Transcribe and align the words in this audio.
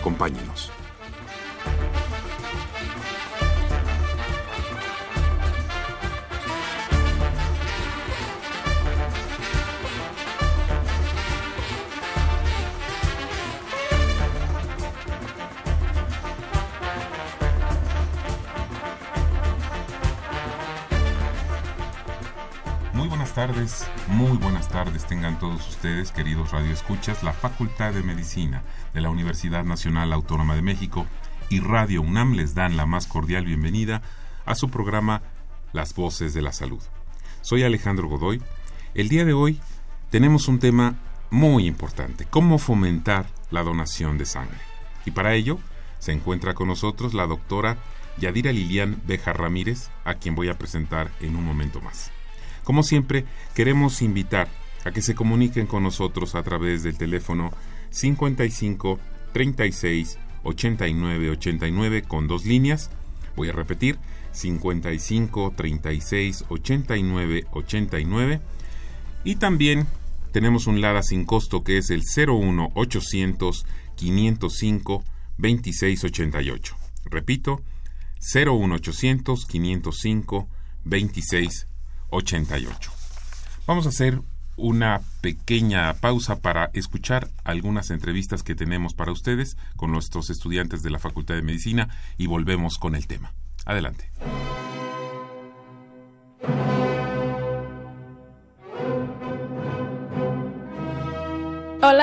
Acompáñenos. 0.00 0.72
Muy 22.94 23.08
buenas 23.08 23.34
tardes, 23.34 23.86
muy 24.08 24.38
buenas 24.38 24.68
tardes 24.68 25.04
tengan 25.04 25.38
todos 25.38 25.68
ustedes, 25.68 26.10
queridos 26.10 26.52
radioescuchas. 26.52 27.22
La 27.22 27.34
Facultad 27.34 27.92
de 27.92 28.02
Medicina 28.02 28.62
de 28.94 29.00
la 29.00 29.10
Universidad 29.10 29.64
Nacional 29.64 30.12
Autónoma 30.12 30.54
de 30.54 30.62
México 30.62 31.06
y 31.48 31.60
Radio 31.60 32.02
UNAM 32.02 32.34
les 32.34 32.54
dan 32.54 32.76
la 32.76 32.86
más 32.86 33.06
cordial 33.06 33.44
bienvenida 33.44 34.02
a 34.46 34.54
su 34.54 34.70
programa 34.70 35.22
Las 35.72 35.94
Voces 35.94 36.34
de 36.34 36.42
la 36.42 36.52
Salud. 36.52 36.80
Soy 37.40 37.62
Alejandro 37.62 38.08
Godoy. 38.08 38.42
El 38.94 39.08
día 39.08 39.24
de 39.24 39.32
hoy 39.32 39.60
tenemos 40.10 40.48
un 40.48 40.58
tema 40.58 40.96
muy 41.30 41.66
importante, 41.66 42.26
cómo 42.28 42.58
fomentar 42.58 43.26
la 43.50 43.62
donación 43.62 44.18
de 44.18 44.26
sangre. 44.26 44.58
Y 45.06 45.12
para 45.12 45.34
ello 45.34 45.58
se 45.98 46.12
encuentra 46.12 46.54
con 46.54 46.68
nosotros 46.68 47.14
la 47.14 47.26
doctora 47.26 47.78
Yadira 48.18 48.52
Lilian 48.52 49.00
Bejar 49.06 49.38
Ramírez, 49.38 49.90
a 50.04 50.14
quien 50.14 50.34
voy 50.34 50.48
a 50.48 50.58
presentar 50.58 51.10
en 51.20 51.36
un 51.36 51.44
momento 51.44 51.80
más. 51.80 52.10
Como 52.64 52.82
siempre, 52.82 53.24
queremos 53.54 54.02
invitar 54.02 54.48
a 54.84 54.90
que 54.90 55.02
se 55.02 55.14
comuniquen 55.14 55.66
con 55.66 55.82
nosotros 55.82 56.34
a 56.34 56.42
través 56.42 56.82
del 56.82 56.96
teléfono 56.96 57.52
55 57.90 58.98
36 59.32 60.18
89 60.42 61.30
89 61.30 62.02
con 62.02 62.28
dos 62.28 62.44
líneas. 62.44 62.90
Voy 63.36 63.48
a 63.48 63.52
repetir, 63.52 63.98
55 64.32 65.54
36 65.56 66.44
89 66.48 67.46
89. 67.52 68.40
Y 69.24 69.36
también 69.36 69.86
tenemos 70.32 70.66
un 70.66 70.80
LADA 70.80 71.02
sin 71.02 71.24
costo 71.24 71.64
que 71.64 71.78
es 71.78 71.90
el 71.90 72.02
01 72.02 72.70
800 72.74 73.66
505 73.96 75.04
26 75.38 76.04
88. 76.04 76.76
Repito, 77.06 77.62
01 78.34 78.74
800 78.74 79.46
505 79.46 80.48
26 80.84 81.66
88. 82.10 82.92
Vamos 83.66 83.86
a 83.86 83.90
hacer 83.90 84.20
una 84.60 85.00
pequeña 85.20 85.92
pausa 85.94 86.40
para 86.40 86.70
escuchar 86.74 87.28
algunas 87.44 87.90
entrevistas 87.90 88.42
que 88.42 88.54
tenemos 88.54 88.94
para 88.94 89.12
ustedes 89.12 89.56
con 89.76 89.90
nuestros 89.90 90.30
estudiantes 90.30 90.82
de 90.82 90.90
la 90.90 90.98
Facultad 90.98 91.34
de 91.34 91.42
Medicina 91.42 91.88
y 92.18 92.26
volvemos 92.26 92.78
con 92.78 92.94
el 92.94 93.06
tema. 93.06 93.32
Adelante. 93.64 94.10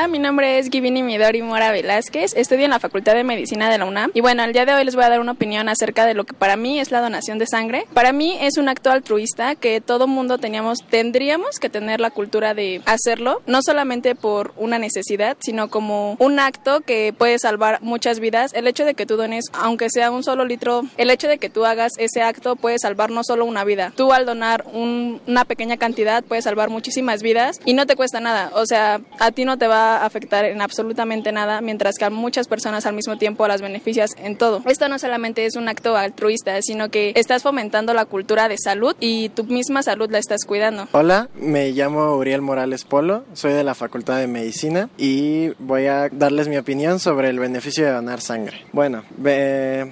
Mi 0.10 0.20
nombre 0.20 0.58
es 0.58 0.70
Givini 0.70 1.04
Midori 1.04 1.42
Mora 1.42 1.70
Velázquez, 1.70 2.34
estudio 2.38 2.64
en 2.64 2.72
la 2.72 2.80
Facultad 2.80 3.14
de 3.14 3.26
Medicina 3.26 3.70
de 3.70 3.78
la 3.78 3.84
UNAM 3.84 4.12
y 4.14 4.22
bueno, 4.22 4.42
el 4.46 4.54
día 4.54 4.66
de 4.66 4.74
hoy 4.74 4.86
les 4.86 4.96
voy 4.96 5.04
a 5.04 5.10
dar 5.10 5.20
una 5.20 5.34
opinión 5.34 5.68
acerca 5.68 6.06
de 6.06 6.14
lo 6.14 6.24
que 6.24 6.34
para 6.34 6.56
mí 6.56 6.80
es 6.80 6.92
la 6.92 7.02
donación 7.02 7.40
de 7.40 7.46
sangre. 7.46 7.86
Para 7.94 8.14
mí 8.14 8.38
es 8.40 8.58
un 8.58 8.70
acto 8.70 8.90
altruista 8.90 9.56
que 9.56 9.82
todo 9.82 10.08
mundo 10.08 10.38
teníamos, 10.38 10.80
tendríamos 10.90 11.60
que 11.60 11.70
tener 11.70 12.00
la 12.00 12.10
cultura 12.10 12.54
de 12.54 12.82
hacerlo, 12.86 13.42
no 13.48 13.60
solamente 13.62 14.16
por 14.16 14.54
una 14.56 14.80
necesidad, 14.80 15.36
sino 15.42 15.70
como 15.70 16.16
un 16.20 16.40
acto 16.40 16.80
que 16.80 17.14
puede 17.18 17.38
salvar 17.38 17.80
muchas 17.82 18.22
vidas. 18.22 18.54
El 18.54 18.68
hecho 18.68 18.86
de 18.86 18.94
que 18.94 19.06
tú 19.06 19.18
dones, 19.18 19.44
aunque 19.52 19.90
sea 19.90 20.10
un 20.10 20.24
solo 20.24 20.46
litro, 20.46 20.84
el 20.96 21.10
hecho 21.10 21.28
de 21.28 21.38
que 21.38 21.50
tú 21.50 21.66
hagas 21.66 21.92
ese 21.98 22.22
acto 22.22 22.56
puede 22.56 22.80
salvar 22.80 23.12
no 23.12 23.26
solo 23.26 23.44
una 23.44 23.66
vida. 23.66 23.92
Tú 23.94 24.14
al 24.14 24.26
donar 24.26 24.64
un, 24.72 25.20
una 25.28 25.44
pequeña 25.44 25.76
cantidad 25.76 26.24
puedes 26.24 26.46
salvar 26.46 26.70
muchísimas 26.70 27.22
vidas 27.22 27.60
y 27.66 27.74
no 27.74 27.86
te 27.86 27.98
cuesta 27.98 28.22
nada. 28.22 28.52
O 28.54 28.66
sea, 28.66 29.02
a 29.20 29.32
ti 29.32 29.44
no 29.44 29.58
te 29.58 29.68
va 29.68 29.97
afectar 30.06 30.46
en 30.46 30.62
absolutamente 30.62 31.32
nada, 31.32 31.62
mientras 31.62 31.96
que 31.98 32.06
a 32.06 32.10
muchas 32.10 32.48
personas 32.48 32.86
al 32.86 32.96
mismo 32.96 33.18
tiempo 33.18 33.48
las 33.48 33.62
beneficias 33.62 34.12
en 34.18 34.38
todo. 34.38 34.62
Esto 34.66 34.90
no 34.90 35.00
solamente 35.00 35.46
es 35.46 35.56
un 35.56 35.68
acto 35.68 35.96
altruista, 35.96 36.62
sino 36.62 36.90
que 36.90 37.14
estás 37.16 37.44
fomentando 37.44 37.94
la 37.94 38.06
cultura 38.06 38.48
de 38.48 38.58
salud 38.58 38.96
y 39.00 39.30
tu 39.30 39.44
misma 39.44 39.84
salud 39.84 40.10
la 40.12 40.20
estás 40.20 40.46
cuidando. 40.46 40.88
Hola, 40.92 41.30
me 41.36 41.72
llamo 41.72 42.16
Uriel 42.16 42.42
Morales 42.42 42.84
Polo, 42.84 43.26
soy 43.34 43.54
de 43.54 43.64
la 43.64 43.76
Facultad 43.76 44.18
de 44.20 44.28
Medicina 44.28 44.90
y 44.98 45.50
voy 45.60 45.88
a 45.88 46.10
darles 46.10 46.48
mi 46.48 46.58
opinión 46.58 47.00
sobre 47.00 47.30
el 47.30 47.40
beneficio 47.40 47.86
de 47.86 47.92
donar 47.92 48.22
sangre. 48.22 48.66
Bueno, 48.74 49.04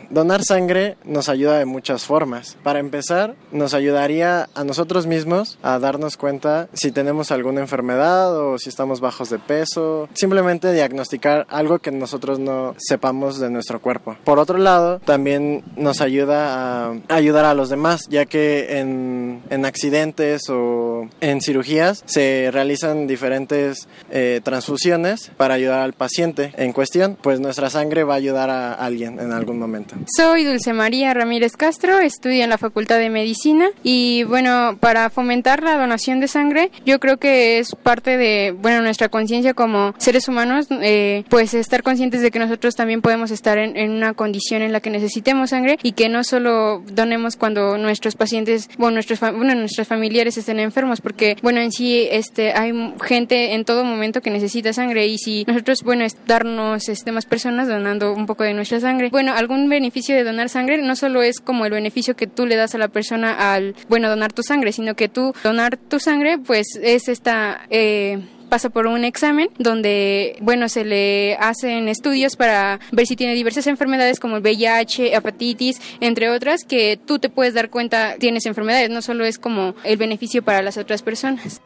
donar 0.10 0.44
sangre 0.44 0.98
nos 1.04 1.30
ayuda 1.30 1.58
de 1.60 1.66
muchas 1.66 2.06
formas. 2.06 2.58
Para 2.64 2.80
empezar, 2.80 3.36
nos 3.52 3.74
ayudaría 3.74 4.50
a 4.54 4.64
nosotros 4.64 5.08
mismos 5.08 5.58
a 5.64 5.80
darnos 5.80 6.18
cuenta 6.18 6.68
si 6.74 6.92
tenemos 6.92 7.32
alguna 7.32 7.62
enfermedad 7.62 8.36
o 8.38 8.58
si 8.58 8.70
estamos 8.70 9.00
bajos 9.00 9.30
de 9.30 9.40
peso 9.40 9.95
simplemente 10.14 10.72
diagnosticar 10.74 11.46
algo 11.50 11.80
que 11.80 11.92
nosotros 11.92 12.40
no 12.40 12.76
sepamos 12.78 13.40
de 13.40 13.50
nuestro 13.50 13.82
cuerpo. 13.82 14.16
Por 14.24 14.40
otro 14.40 14.58
lado, 14.58 15.00
también 15.00 15.64
nos 15.76 16.02
ayuda 16.02 16.88
a 16.90 16.96
ayudar 17.10 17.46
a 17.46 17.54
los 17.54 17.70
demás, 17.70 18.02
ya 18.10 18.26
que 18.26 18.80
en, 18.80 19.42
en 19.50 19.66
accidentes 19.66 20.50
o 20.50 21.08
en 21.22 21.42
cirugías 21.42 22.04
se 22.06 22.50
realizan 22.52 23.08
diferentes 23.08 23.88
eh, 24.12 24.42
transfusiones 24.44 25.32
para 25.38 25.54
ayudar 25.56 25.80
al 25.80 25.94
paciente 25.94 26.54
en 26.58 26.74
cuestión, 26.74 27.18
pues 27.22 27.40
nuestra 27.40 27.70
sangre 27.70 28.04
va 28.04 28.14
a 28.14 28.18
ayudar 28.18 28.50
a 28.50 28.74
alguien 28.74 29.20
en 29.20 29.32
algún 29.32 29.60
momento. 29.60 29.96
Soy 30.16 30.44
Dulce 30.44 30.74
María 30.74 31.14
Ramírez 31.14 31.54
Castro, 31.58 32.00
estudio 32.00 32.44
en 32.44 32.50
la 32.50 32.58
Facultad 32.58 33.00
de 33.00 33.10
Medicina 33.10 33.70
y 33.84 34.24
bueno, 34.24 34.78
para 34.80 35.10
fomentar 35.10 35.64
la 35.64 35.78
donación 35.78 36.20
de 36.20 36.28
sangre, 36.28 36.72
yo 36.86 37.00
creo 37.00 37.18
que 37.18 37.60
es 37.60 37.76
parte 37.76 38.18
de, 38.18 38.56
bueno, 38.58 38.82
nuestra 38.82 39.10
conciencia 39.10 39.54
como 39.54 39.75
seres 39.98 40.28
humanos, 40.28 40.68
eh, 40.82 41.24
pues 41.30 41.54
estar 41.54 41.84
conscientes 41.84 42.22
de 42.22 42.32
que 42.32 42.40
nosotros 42.40 42.76
también 42.76 43.02
podemos 43.02 43.32
estar 43.32 43.58
en, 43.58 43.78
en, 43.78 43.92
una 43.92 44.14
condición 44.14 44.62
en 44.62 44.72
la 44.72 44.80
que 44.80 44.90
necesitemos 44.90 45.52
sangre 45.52 45.78
y 45.84 45.94
que 45.94 46.10
no 46.10 46.24
solo 46.24 46.84
donemos 46.92 47.36
cuando 47.36 47.78
nuestros 47.78 48.16
pacientes, 48.16 48.70
bueno, 48.78 48.96
nuestros, 48.96 49.20
bueno, 49.20 49.56
nuestros 49.56 49.88
familiares 49.88 50.38
estén 50.38 50.60
enfermos, 50.60 51.02
porque, 51.02 51.38
bueno, 51.42 51.62
en 51.62 51.72
sí 51.72 52.08
este, 52.12 52.54
hay 52.54 52.74
gente 53.04 53.54
en 53.54 53.66
todo 53.66 53.84
momento 53.84 54.22
que 54.22 54.30
necesita 54.30 54.74
sangre 54.74 55.08
y 55.08 55.18
si 55.18 55.44
nosotros, 55.48 55.84
bueno, 55.84 56.04
es 56.04 56.18
darnos 56.26 56.90
este, 56.90 57.12
más 57.12 57.26
personas 57.26 57.68
donando 57.68 58.14
un 58.14 58.26
poco 58.26 58.44
de 58.44 58.54
nuestra 58.54 58.80
sangre, 58.80 59.10
bueno, 59.10 59.34
algún 59.34 59.70
beneficio 59.70 60.16
de 60.16 60.24
donar 60.24 60.50
sangre 60.50 60.78
no 60.78 60.96
solo 60.96 61.22
es 61.22 61.40
como 61.40 61.66
el 61.66 61.72
beneficio 61.72 62.16
que 62.16 62.28
tú 62.28 62.46
le 62.46 62.56
das 62.56 62.76
a 62.76 62.78
la 62.78 62.88
persona 62.88 63.54
al, 63.54 63.76
bueno, 63.88 64.10
donar 64.10 64.34
tu 64.34 64.44
sangre, 64.44 64.72
sino 64.72 64.96
que 64.96 65.10
tú 65.10 65.34
donar 65.44 65.78
tu 65.78 66.00
sangre, 66.00 66.38
pues 66.38 66.80
es 66.82 67.08
esta... 67.08 67.62
Eh, 67.70 68.20
pasa 68.56 68.70
por 68.70 68.88
un 68.88 69.04
examen 69.04 69.50
donde, 69.60 70.38
bueno, 70.42 70.70
se 70.70 70.86
le 70.86 71.36
hacen 71.42 71.90
estudios 71.90 72.38
para 72.38 72.80
ver 72.94 73.06
si 73.06 73.18
tiene 73.18 73.34
diversas 73.34 73.68
enfermedades 73.68 74.18
como 74.18 74.38
el 74.38 74.42
VIH, 74.42 75.14
hepatitis, 75.14 75.82
entre 76.00 76.30
otras, 76.30 76.64
que 76.64 76.96
tú 76.96 77.20
te 77.20 77.28
puedes 77.28 77.54
dar 77.54 77.70
cuenta 77.70 78.16
tienes 78.18 78.46
enfermedades, 78.46 78.90
no 78.90 79.02
solo 79.02 79.26
es 79.26 79.40
como 79.40 79.76
el 79.84 79.98
beneficio 79.98 80.42
para 80.42 80.62
las 80.62 80.78
otras 80.78 81.02
personas. 81.02 81.62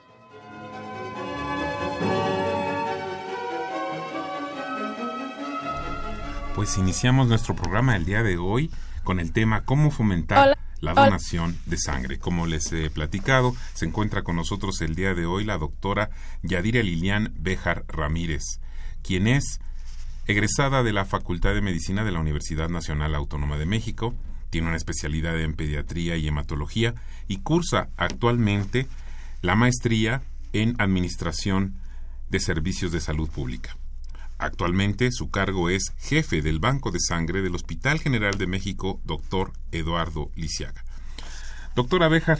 Pues 6.55 6.75
iniciamos 6.79 7.27
nuestro 7.27 7.55
programa 7.55 7.95
el 7.97 8.05
día 8.05 8.23
de 8.23 8.39
hoy 8.39 8.71
con 9.03 9.19
el 9.19 9.31
tema 9.31 9.63
cómo 9.63 9.91
fomentar 9.91 10.39
Hola 10.43 10.68
la 10.81 10.93
donación 10.93 11.57
de 11.65 11.77
sangre. 11.77 12.19
Como 12.19 12.47
les 12.47 12.71
he 12.71 12.89
platicado, 12.89 13.55
se 13.73 13.85
encuentra 13.85 14.23
con 14.23 14.35
nosotros 14.35 14.81
el 14.81 14.95
día 14.95 15.13
de 15.13 15.25
hoy 15.25 15.43
la 15.43 15.57
doctora 15.57 16.09
Yadira 16.43 16.81
Lilian 16.83 17.33
Bejar 17.37 17.85
Ramírez, 17.87 18.43
quien 19.01 19.27
es 19.27 19.59
egresada 20.27 20.83
de 20.83 20.93
la 20.93 21.05
Facultad 21.05 21.53
de 21.53 21.61
Medicina 21.61 22.03
de 22.03 22.11
la 22.11 22.19
Universidad 22.19 22.69
Nacional 22.69 23.15
Autónoma 23.15 23.57
de 23.57 23.65
México, 23.65 24.13
tiene 24.49 24.67
una 24.67 24.77
especialidad 24.77 25.39
en 25.39 25.55
pediatría 25.55 26.17
y 26.17 26.27
hematología 26.27 26.93
y 27.27 27.37
cursa 27.37 27.89
actualmente 27.97 28.87
la 29.41 29.55
maestría 29.55 30.21
en 30.53 30.75
Administración 30.79 31.75
de 32.29 32.39
Servicios 32.39 32.91
de 32.91 32.99
Salud 32.99 33.29
Pública. 33.29 33.78
Actualmente 34.39 35.11
su 35.11 35.29
cargo 35.29 35.69
es 35.69 35.91
jefe 35.97 36.41
del 36.41 36.59
Banco 36.59 36.91
de 36.91 37.01
Sangre 37.01 37.41
del 37.41 37.55
Hospital 37.55 37.99
General 37.99 38.37
de 38.37 38.47
México, 38.47 39.01
doctor 39.03 39.51
Eduardo 39.73 40.31
Lisiaga. 40.35 40.85
Doctora 41.75 42.07
Béjar, 42.07 42.39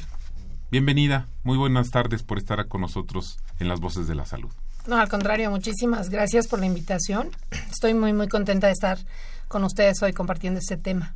bienvenida. 0.72 1.28
Muy 1.44 1.58
buenas 1.58 1.90
tardes 1.90 2.24
por 2.24 2.38
estar 2.38 2.66
con 2.70 2.80
nosotros 2.80 3.38
en 3.60 3.68
las 3.68 3.82
Voces 3.82 4.08
de 4.08 4.16
la 4.16 4.26
Salud. 4.26 4.50
No, 4.88 4.96
al 4.96 5.10
contrario, 5.10 5.52
muchísimas 5.52 6.10
gracias 6.10 6.48
por 6.48 6.60
la 6.60 6.68
invitación. 6.68 7.32
Estoy 7.70 7.94
muy, 7.94 8.14
muy 8.14 8.30
contenta 8.30 8.68
de 8.68 8.74
estar 8.74 8.98
con 9.50 9.66
ustedes 9.66 10.02
hoy 10.02 10.14
compartiendo 10.14 10.62
este 10.62 10.78
tema. 10.78 11.16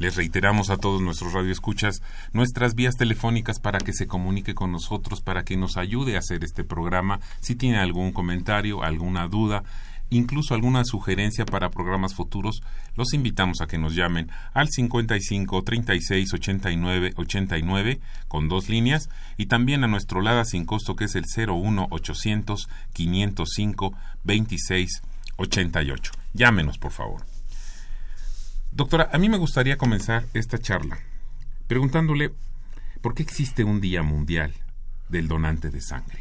Les 0.00 0.16
reiteramos 0.16 0.70
a 0.70 0.78
todos 0.78 1.02
nuestros 1.02 1.34
radioescuchas 1.34 2.00
nuestras 2.32 2.74
vías 2.74 2.96
telefónicas 2.96 3.60
para 3.60 3.78
que 3.78 3.92
se 3.92 4.06
comunique 4.06 4.54
con 4.54 4.72
nosotros, 4.72 5.20
para 5.20 5.44
que 5.44 5.58
nos 5.58 5.76
ayude 5.76 6.16
a 6.16 6.20
hacer 6.20 6.42
este 6.42 6.64
programa. 6.64 7.20
Si 7.40 7.54
tiene 7.54 7.76
algún 7.76 8.10
comentario, 8.10 8.82
alguna 8.82 9.28
duda, 9.28 9.62
incluso 10.08 10.54
alguna 10.54 10.86
sugerencia 10.86 11.44
para 11.44 11.68
programas 11.68 12.14
futuros, 12.14 12.62
los 12.96 13.12
invitamos 13.12 13.60
a 13.60 13.66
que 13.66 13.76
nos 13.76 13.94
llamen 13.94 14.30
al 14.54 14.70
55 14.70 15.62
36 15.64 16.32
89 16.32 17.12
89 17.16 18.00
con 18.26 18.48
dos 18.48 18.70
líneas 18.70 19.10
y 19.36 19.46
también 19.46 19.84
a 19.84 19.86
nuestro 19.86 20.22
LADA 20.22 20.46
sin 20.46 20.64
costo 20.64 20.96
que 20.96 21.04
es 21.04 21.14
el 21.14 21.26
01 21.26 21.88
800 21.90 22.70
505 22.94 23.94
26 24.24 25.02
88. 25.36 26.12
Llámenos, 26.32 26.78
por 26.78 26.92
favor. 26.92 27.29
Doctora, 28.72 29.10
a 29.12 29.18
mí 29.18 29.28
me 29.28 29.38
gustaría 29.38 29.76
comenzar 29.76 30.24
esta 30.32 30.58
charla 30.58 30.98
preguntándole 31.66 32.32
por 33.00 33.14
qué 33.14 33.22
existe 33.22 33.64
un 33.64 33.80
Día 33.80 34.02
Mundial 34.02 34.52
del 35.08 35.28
Donante 35.28 35.70
de 35.70 35.80
Sangre. 35.80 36.20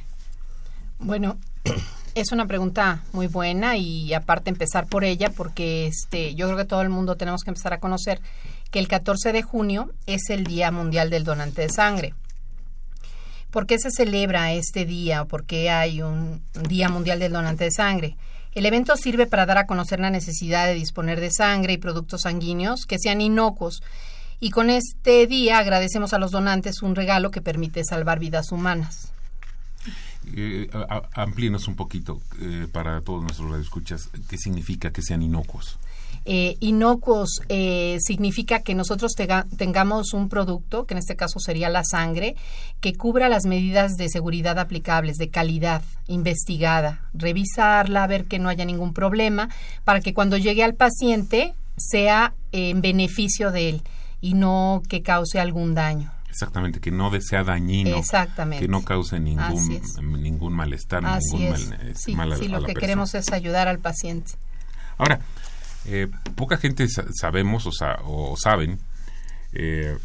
Bueno, 0.99 1.37
es 2.15 2.31
una 2.31 2.45
pregunta 2.45 3.03
muy 3.13 3.27
buena 3.27 3.77
y 3.77 4.13
aparte 4.13 4.49
empezar 4.49 4.87
por 4.87 5.03
ella 5.03 5.31
porque 5.31 5.87
este, 5.87 6.35
yo 6.35 6.47
creo 6.47 6.57
que 6.57 6.65
todo 6.65 6.81
el 6.81 6.89
mundo 6.89 7.15
tenemos 7.15 7.43
que 7.43 7.51
empezar 7.51 7.73
a 7.73 7.79
conocer 7.79 8.21
que 8.71 8.79
el 8.79 8.87
14 8.87 9.31
de 9.31 9.41
junio 9.41 9.91
es 10.05 10.29
el 10.29 10.43
Día 10.43 10.71
Mundial 10.71 11.09
del 11.09 11.23
Donante 11.23 11.63
de 11.63 11.69
Sangre. 11.69 12.13
¿Por 13.51 13.65
qué 13.65 13.79
se 13.79 13.89
celebra 13.89 14.53
este 14.53 14.85
día 14.85 15.25
por 15.25 15.45
qué 15.45 15.71
hay 15.71 16.03
un 16.03 16.43
Día 16.67 16.89
Mundial 16.89 17.19
del 17.19 17.33
Donante 17.33 17.63
de 17.63 17.71
Sangre? 17.71 18.15
El 18.53 18.65
evento 18.65 18.95
sirve 18.97 19.27
para 19.27 19.45
dar 19.45 19.57
a 19.57 19.67
conocer 19.67 19.99
la 19.99 20.09
necesidad 20.09 20.65
de 20.65 20.73
disponer 20.73 21.19
de 21.19 21.31
sangre 21.31 21.73
y 21.73 21.77
productos 21.77 22.21
sanguíneos 22.21 22.85
que 22.87 22.97
sean 22.97 23.21
inocuos. 23.21 23.83
Y 24.39 24.51
con 24.51 24.69
este 24.69 25.27
día 25.27 25.59
agradecemos 25.59 26.13
a 26.13 26.19
los 26.19 26.31
donantes 26.31 26.81
un 26.81 26.95
regalo 26.95 27.29
que 27.29 27.41
permite 27.41 27.83
salvar 27.83 28.19
vidas 28.19 28.51
humanas. 28.51 29.11
Eh, 30.35 30.69
amplíenos 31.13 31.67
un 31.67 31.75
poquito 31.75 32.21
eh, 32.39 32.67
para 32.71 33.01
todos 33.01 33.21
nuestros 33.21 33.49
radioescuchas 33.49 34.09
qué 34.27 34.37
significa 34.37 34.91
que 34.91 35.01
sean 35.01 35.21
inocuos. 35.21 35.79
Eh, 36.31 36.57
inocuos 36.59 37.41
eh, 37.49 37.97
significa 38.01 38.59
que 38.59 38.75
nosotros 38.75 39.15
tengamos 39.57 40.13
un 40.13 40.29
producto, 40.29 40.85
que 40.85 40.93
en 40.93 40.99
este 40.99 41.15
caso 41.15 41.39
sería 41.39 41.69
la 41.69 41.83
sangre, 41.83 42.35
que 42.81 42.93
cubra 42.93 43.29
las 43.29 43.47
medidas 43.47 43.93
de 43.97 44.09
seguridad 44.09 44.59
aplicables, 44.59 45.17
de 45.17 45.31
calidad, 45.31 45.81
investigada, 46.05 47.09
revisarla, 47.15 48.05
ver 48.05 48.25
que 48.25 48.37
no 48.37 48.47
haya 48.47 48.63
ningún 48.63 48.93
problema, 48.93 49.49
para 49.83 50.01
que 50.01 50.13
cuando 50.13 50.37
llegue 50.37 50.63
al 50.63 50.75
paciente 50.75 51.55
sea 51.77 52.35
en 52.51 52.81
beneficio 52.81 53.49
de 53.51 53.69
él 53.69 53.81
y 54.21 54.35
no 54.35 54.83
que 54.87 55.01
cause 55.01 55.39
algún 55.39 55.73
daño. 55.73 56.11
Exactamente, 56.29 56.79
que 56.79 56.91
no 56.91 57.09
sea 57.21 57.43
dañino. 57.43 57.97
Exactamente. 57.97 58.63
Que 58.63 58.71
no 58.71 58.83
cause 58.83 59.19
ningún, 59.19 59.81
ningún 60.21 60.53
malestar, 60.53 61.01
ningún 61.01 61.49
mal, 62.15 62.37
sí, 62.37 62.47
lo 62.49 62.61
que 62.61 62.75
queremos 62.75 63.15
es 63.15 63.31
ayudar 63.31 63.67
al 63.67 63.79
paciente. 63.79 64.33
Ahora, 64.99 65.21
eh, 65.85 66.07
poca 66.35 66.57
gente 66.57 66.87
sabemos 66.87 67.65
o, 67.67 68.35
saben 68.37 68.79
eh, 69.53 69.97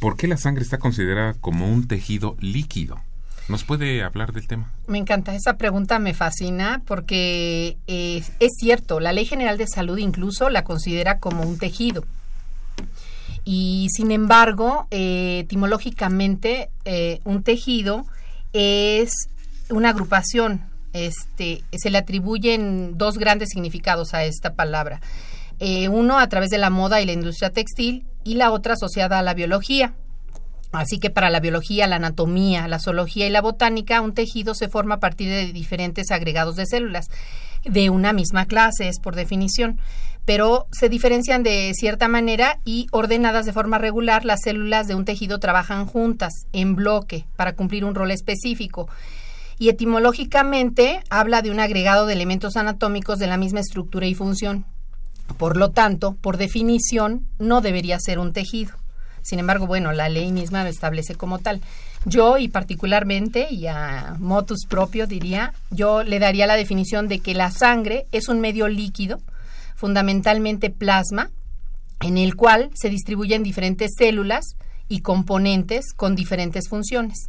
por 0.00 0.16
qué 0.16 0.26
la 0.26 0.36
sangre 0.36 0.62
está 0.62 0.78
considerada 0.78 1.34
como 1.34 1.68
un 1.68 1.86
tejido 1.86 2.36
líquido. 2.40 3.00
¿Nos 3.48 3.62
puede 3.62 4.02
hablar 4.02 4.32
del 4.32 4.48
tema? 4.48 4.72
Me 4.88 4.98
encanta, 4.98 5.34
esa 5.34 5.56
pregunta 5.56 6.00
me 6.00 6.14
fascina 6.14 6.82
porque 6.84 7.76
eh, 7.86 8.24
es 8.40 8.52
cierto, 8.58 8.98
la 8.98 9.12
Ley 9.12 9.24
General 9.24 9.56
de 9.56 9.68
Salud 9.68 9.98
incluso 9.98 10.50
la 10.50 10.64
considera 10.64 11.18
como 11.18 11.42
un 11.44 11.58
tejido. 11.58 12.04
Y 13.44 13.86
sin 13.92 14.10
embargo, 14.10 14.88
etimológicamente, 14.90 16.68
un 17.22 17.44
tejido 17.44 18.04
es 18.52 19.28
una 19.70 19.90
agrupación 19.90 20.62
este, 21.04 21.62
se 21.76 21.90
le 21.90 21.98
atribuyen 21.98 22.96
dos 22.96 23.18
grandes 23.18 23.50
significados 23.50 24.14
a 24.14 24.24
esta 24.24 24.54
palabra. 24.54 25.00
Eh, 25.58 25.88
uno 25.88 26.18
a 26.18 26.28
través 26.28 26.50
de 26.50 26.58
la 26.58 26.70
moda 26.70 27.00
y 27.00 27.06
la 27.06 27.12
industria 27.12 27.50
textil 27.50 28.06
y 28.24 28.34
la 28.34 28.50
otra 28.50 28.74
asociada 28.74 29.18
a 29.18 29.22
la 29.22 29.34
biología. 29.34 29.94
Así 30.72 30.98
que 30.98 31.10
para 31.10 31.30
la 31.30 31.40
biología, 31.40 31.86
la 31.86 31.96
anatomía, 31.96 32.68
la 32.68 32.78
zoología 32.78 33.26
y 33.26 33.30
la 33.30 33.40
botánica, 33.40 34.00
un 34.00 34.14
tejido 34.14 34.54
se 34.54 34.68
forma 34.68 34.96
a 34.96 35.00
partir 35.00 35.28
de 35.28 35.52
diferentes 35.52 36.10
agregados 36.10 36.56
de 36.56 36.66
células 36.66 37.06
de 37.64 37.90
una 37.90 38.12
misma 38.12 38.46
clase, 38.46 38.88
es 38.88 39.00
por 39.00 39.16
definición, 39.16 39.78
pero 40.24 40.66
se 40.72 40.88
diferencian 40.88 41.42
de 41.42 41.72
cierta 41.74 42.08
manera 42.08 42.58
y 42.64 42.88
ordenadas 42.90 43.46
de 43.46 43.52
forma 43.52 43.78
regular, 43.78 44.24
las 44.24 44.40
células 44.42 44.86
de 44.86 44.94
un 44.94 45.04
tejido 45.04 45.38
trabajan 45.38 45.86
juntas, 45.86 46.32
en 46.52 46.74
bloque, 46.74 47.26
para 47.36 47.54
cumplir 47.54 47.84
un 47.84 47.94
rol 47.94 48.10
específico 48.10 48.88
y 49.58 49.68
etimológicamente 49.68 51.00
habla 51.08 51.42
de 51.42 51.50
un 51.50 51.60
agregado 51.60 52.06
de 52.06 52.12
elementos 52.12 52.56
anatómicos 52.56 53.18
de 53.18 53.26
la 53.26 53.36
misma 53.36 53.60
estructura 53.60 54.06
y 54.06 54.14
función. 54.14 54.64
Por 55.38 55.56
lo 55.56 55.70
tanto, 55.70 56.14
por 56.20 56.36
definición, 56.36 57.26
no 57.38 57.60
debería 57.60 57.98
ser 57.98 58.18
un 58.18 58.32
tejido. 58.32 58.72
Sin 59.22 59.38
embargo, 59.40 59.66
bueno, 59.66 59.92
la 59.92 60.08
ley 60.08 60.30
misma 60.30 60.62
lo 60.62 60.68
establece 60.68 61.16
como 61.16 61.40
tal. 61.40 61.60
Yo, 62.04 62.38
y 62.38 62.46
particularmente, 62.46 63.48
y 63.50 63.66
a 63.66 64.14
motus 64.20 64.66
propio 64.68 65.08
diría, 65.08 65.52
yo 65.70 66.04
le 66.04 66.20
daría 66.20 66.46
la 66.46 66.54
definición 66.54 67.08
de 67.08 67.18
que 67.18 67.34
la 67.34 67.50
sangre 67.50 68.06
es 68.12 68.28
un 68.28 68.40
medio 68.40 68.68
líquido, 68.68 69.18
fundamentalmente 69.74 70.70
plasma, 70.70 71.30
en 72.00 72.18
el 72.18 72.36
cual 72.36 72.70
se 72.74 72.88
distribuyen 72.88 73.42
diferentes 73.42 73.94
células 73.98 74.56
y 74.88 75.00
componentes 75.00 75.92
con 75.96 76.14
diferentes 76.14 76.68
funciones. 76.68 77.28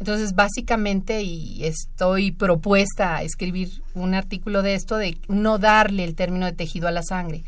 Entonces, 0.00 0.34
básicamente, 0.34 1.22
y 1.22 1.64
estoy 1.64 2.32
propuesta 2.32 3.16
a 3.16 3.22
escribir 3.22 3.70
un 3.94 4.14
artículo 4.14 4.62
de 4.62 4.74
esto, 4.74 4.96
de 4.96 5.16
no 5.28 5.58
darle 5.58 6.04
el 6.04 6.14
término 6.14 6.46
de 6.46 6.52
tejido 6.52 6.88
a 6.88 6.92
la 6.92 7.02
sangre. 7.02 7.44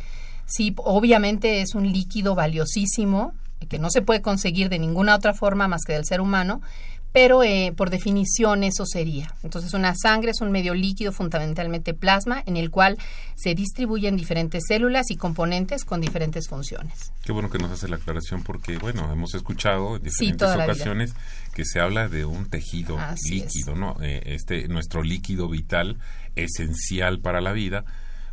Sí, 0.46 0.74
obviamente 0.78 1.60
es 1.60 1.74
un 1.74 1.92
líquido 1.92 2.34
valiosísimo, 2.34 3.32
que 3.68 3.78
no 3.78 3.90
se 3.90 4.02
puede 4.02 4.22
conseguir 4.22 4.68
de 4.68 4.78
ninguna 4.78 5.16
otra 5.16 5.34
forma 5.34 5.66
más 5.66 5.82
que 5.84 5.94
del 5.94 6.04
ser 6.04 6.20
humano, 6.20 6.60
pero 7.16 7.42
eh, 7.42 7.72
por 7.74 7.88
definición 7.88 8.62
eso 8.62 8.84
sería. 8.84 9.32
Entonces 9.42 9.72
una 9.72 9.94
sangre 9.94 10.32
es 10.32 10.42
un 10.42 10.52
medio 10.52 10.74
líquido, 10.74 11.12
fundamentalmente 11.12 11.94
plasma, 11.94 12.42
en 12.44 12.58
el 12.58 12.70
cual 12.70 12.98
se 13.36 13.54
distribuyen 13.54 14.18
diferentes 14.18 14.64
células 14.68 15.10
y 15.10 15.16
componentes 15.16 15.86
con 15.86 16.02
diferentes 16.02 16.46
funciones. 16.46 17.14
Qué 17.24 17.32
bueno 17.32 17.48
que 17.48 17.56
nos 17.56 17.70
hace 17.70 17.88
la 17.88 17.96
aclaración 17.96 18.42
porque, 18.42 18.76
bueno, 18.76 19.10
hemos 19.10 19.34
escuchado 19.34 19.96
en 19.96 20.02
diferentes 20.02 20.46
ocasiones 20.54 21.14
que 21.54 21.64
se 21.64 21.80
habla 21.80 22.08
de 22.08 22.26
un 22.26 22.50
tejido 22.50 22.98
líquido, 23.30 23.74
¿no? 23.74 23.96
Eh, 24.02 24.34
este, 24.34 24.68
nuestro 24.68 25.02
líquido 25.02 25.48
vital 25.48 25.96
esencial 26.34 27.20
para 27.20 27.40
la 27.40 27.52
vida 27.52 27.86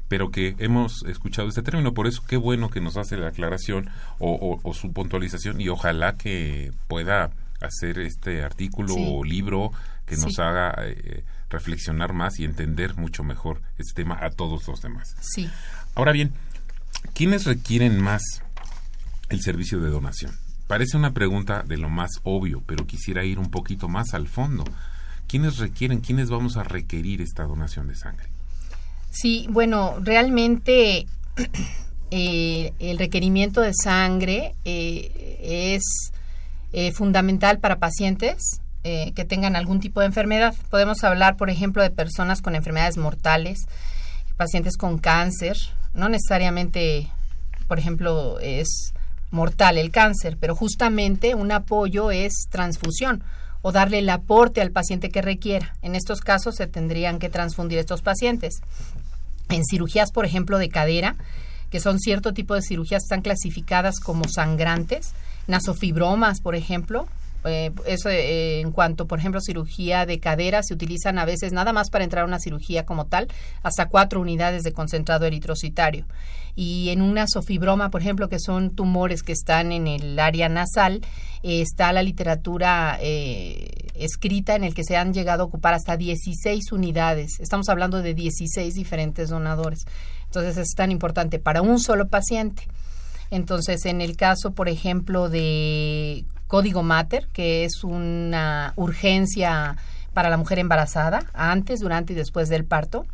pero 0.10 0.30
que 0.30 0.56
hemos 0.60 1.04
escuchado 1.08 1.48
este 1.48 1.64
término. 1.64 1.96
Por 1.96 2.06
eso, 2.06 2.22
qué 2.28 2.38
bueno 2.38 2.70
que 2.70 2.82
nos 2.82 2.98
hace 2.98 3.18
la 3.18 3.30
aclaración 3.30 3.90
o, 4.20 4.60
o 4.62 4.74
su 4.76 4.92
puntualización 4.92 5.60
y 5.60 5.70
ojalá 5.70 6.18
que 6.18 6.72
pueda 6.88 7.32
hacer 7.64 8.00
este 8.00 8.44
artículo 8.44 8.96
o 8.96 9.24
libro 9.24 9.72
que 10.06 10.18
nos 10.18 10.40
haga 10.40 10.76
eh, 10.80 11.24
reflexionar 11.50 12.14
más 12.14 12.40
y 12.40 12.46
entender 12.46 12.96
mucho 12.96 13.24
mejor 13.24 13.62
este 13.78 14.04
tema 14.04 14.20
a 14.22 14.30
todos 14.30 14.68
los 14.68 14.82
demás. 14.82 15.16
Sí. 15.22 15.50
Ahora 15.96 16.12
bien, 16.12 16.34
¿quiénes 17.14 17.46
requieren 17.46 18.02
más 18.02 18.22
el 19.30 19.42
servicio 19.42 19.80
de 19.80 19.90
donación? 19.90 20.34
Parece 20.68 20.98
una 20.98 21.14
pregunta 21.14 21.64
de 21.64 21.78
lo 21.78 21.90
más 21.90 22.12
obvio, 22.24 22.64
pero 22.66 22.88
quisiera 22.88 23.24
ir 23.24 23.40
un 23.40 23.52
poquito 23.52 23.88
más 23.88 24.14
al 24.14 24.28
fondo. 24.28 24.64
¿Quiénes 25.28 25.58
requieren, 25.58 26.02
quiénes 26.02 26.30
vamos 26.30 26.58
a 26.58 26.64
requerir 26.64 27.22
esta 27.22 27.44
donación 27.44 27.88
de 27.88 27.96
sangre? 27.96 28.28
Sí, 29.12 29.46
bueno, 29.50 29.96
realmente 30.02 31.06
eh, 32.12 32.74
el 32.80 32.98
requerimiento 32.98 33.62
de 33.62 33.74
sangre 33.74 34.56
eh, 34.66 35.76
es 35.76 36.13
eh, 36.74 36.92
fundamental 36.92 37.60
para 37.60 37.78
pacientes 37.78 38.60
eh, 38.84 39.14
que 39.16 39.24
tengan 39.24 39.56
algún 39.56 39.80
tipo 39.80 40.02
de 40.02 40.08
enfermedad. 40.08 40.54
Podemos 40.70 41.04
hablar, 41.04 41.38
por 41.38 41.50
ejemplo, 41.50 41.82
de 41.82 41.90
personas 41.90 42.42
con 42.42 42.56
enfermedades 42.56 42.98
mortales, 42.98 43.60
pacientes 44.36 44.76
con 44.76 44.98
cáncer. 44.98 45.56
No 45.94 46.10
necesariamente, 46.10 47.08
por 47.68 47.80
ejemplo, 47.80 48.40
es 48.40 48.94
mortal 49.32 49.78
el 49.78 49.92
cáncer, 49.92 50.38
pero 50.40 50.56
justamente 50.56 51.34
un 51.34 51.52
apoyo 51.52 52.12
es 52.12 52.48
transfusión 52.50 53.24
o 53.62 53.72
darle 53.72 54.00
el 54.00 54.10
aporte 54.10 54.60
al 54.60 54.72
paciente 54.72 55.10
que 55.10 55.22
requiera. 55.22 55.76
En 55.82 55.96
estos 55.96 56.20
casos 56.20 56.56
se 56.56 56.68
tendrían 56.68 57.20
que 57.20 57.30
transfundir 57.30 57.80
estos 57.80 58.02
pacientes. 58.02 58.62
en 59.50 59.64
cirugías, 59.64 60.12
por 60.12 60.26
ejemplo, 60.26 60.58
de 60.58 60.70
cadera, 60.70 61.16
que 61.74 61.80
son 61.80 61.98
cierto 61.98 62.36
tipo 62.36 62.54
de 62.54 62.62
cirugías 62.62 63.02
están 63.02 63.24
clasificadas 63.24 64.00
como 64.00 64.26
sangrantes, 64.30 65.16
nasofibromas, 65.48 66.40
por 66.40 66.54
ejemplo, 66.54 67.08
eh, 67.46 67.72
eso 67.88 68.10
eh, 68.10 68.60
en 68.60 68.72
cuanto, 68.72 69.08
por 69.08 69.18
ejemplo, 69.18 69.42
cirugía 69.42 70.06
de 70.06 70.20
cadera, 70.20 70.62
se 70.62 70.76
utilizan 70.76 71.18
a 71.18 71.26
veces 71.26 71.52
nada 71.52 71.74
más 71.74 71.90
para 71.90 72.04
entrar 72.04 72.26
a 72.26 72.28
una 72.28 72.38
cirugía 72.38 72.86
como 72.86 73.08
tal, 73.08 73.28
hasta 73.64 73.88
cuatro 73.88 74.22
unidades 74.22 74.62
de 74.62 74.72
concentrado 74.72 75.26
eritrocitario. 75.26 76.06
Y 76.56 76.90
en 76.90 77.02
una 77.02 77.26
sofibroma, 77.28 77.90
por 77.90 78.02
ejemplo, 78.02 78.30
que 78.30 78.40
son 78.40 78.76
tumores 78.76 79.24
que 79.24 79.32
están 79.32 79.72
en 79.72 79.88
el 79.88 80.20
área 80.20 80.50
nasal, 80.50 81.02
eh, 81.42 81.62
está 81.62 81.92
la 81.92 82.04
literatura 82.04 83.00
escrita 83.96 84.56
en 84.56 84.64
el 84.64 84.76
que 84.76 84.84
se 84.84 84.96
han 84.96 85.12
llegado 85.12 85.42
a 85.42 85.46
ocupar 85.48 85.74
hasta 85.74 85.98
16 85.98 86.72
unidades. 86.72 87.40
Estamos 87.40 87.68
hablando 87.68 88.04
de 88.04 88.14
16 88.14 88.76
diferentes 88.76 89.30
donadores. 89.30 89.86
Entonces 90.34 90.58
es 90.58 90.74
tan 90.74 90.90
importante 90.90 91.38
para 91.38 91.62
un 91.62 91.80
solo 91.80 92.08
paciente. 92.08 92.68
Entonces, 93.30 93.86
en 93.86 94.02
el 94.02 94.18
caso, 94.18 94.50
por 94.50 94.68
ejemplo, 94.68 95.30
de 95.30 96.26
código 96.48 96.82
mater, 96.82 97.28
que 97.34 97.66
es 97.66 97.84
una 97.84 98.74
urgencia 98.76 99.78
para 100.16 100.32
la 100.32 100.38
mujer 100.38 100.58
embarazada, 100.58 101.28
antes, 101.36 101.82
durante 101.82 102.14
y 102.14 102.16
después 102.16 102.50
del 102.50 102.66
parto, 102.66 103.06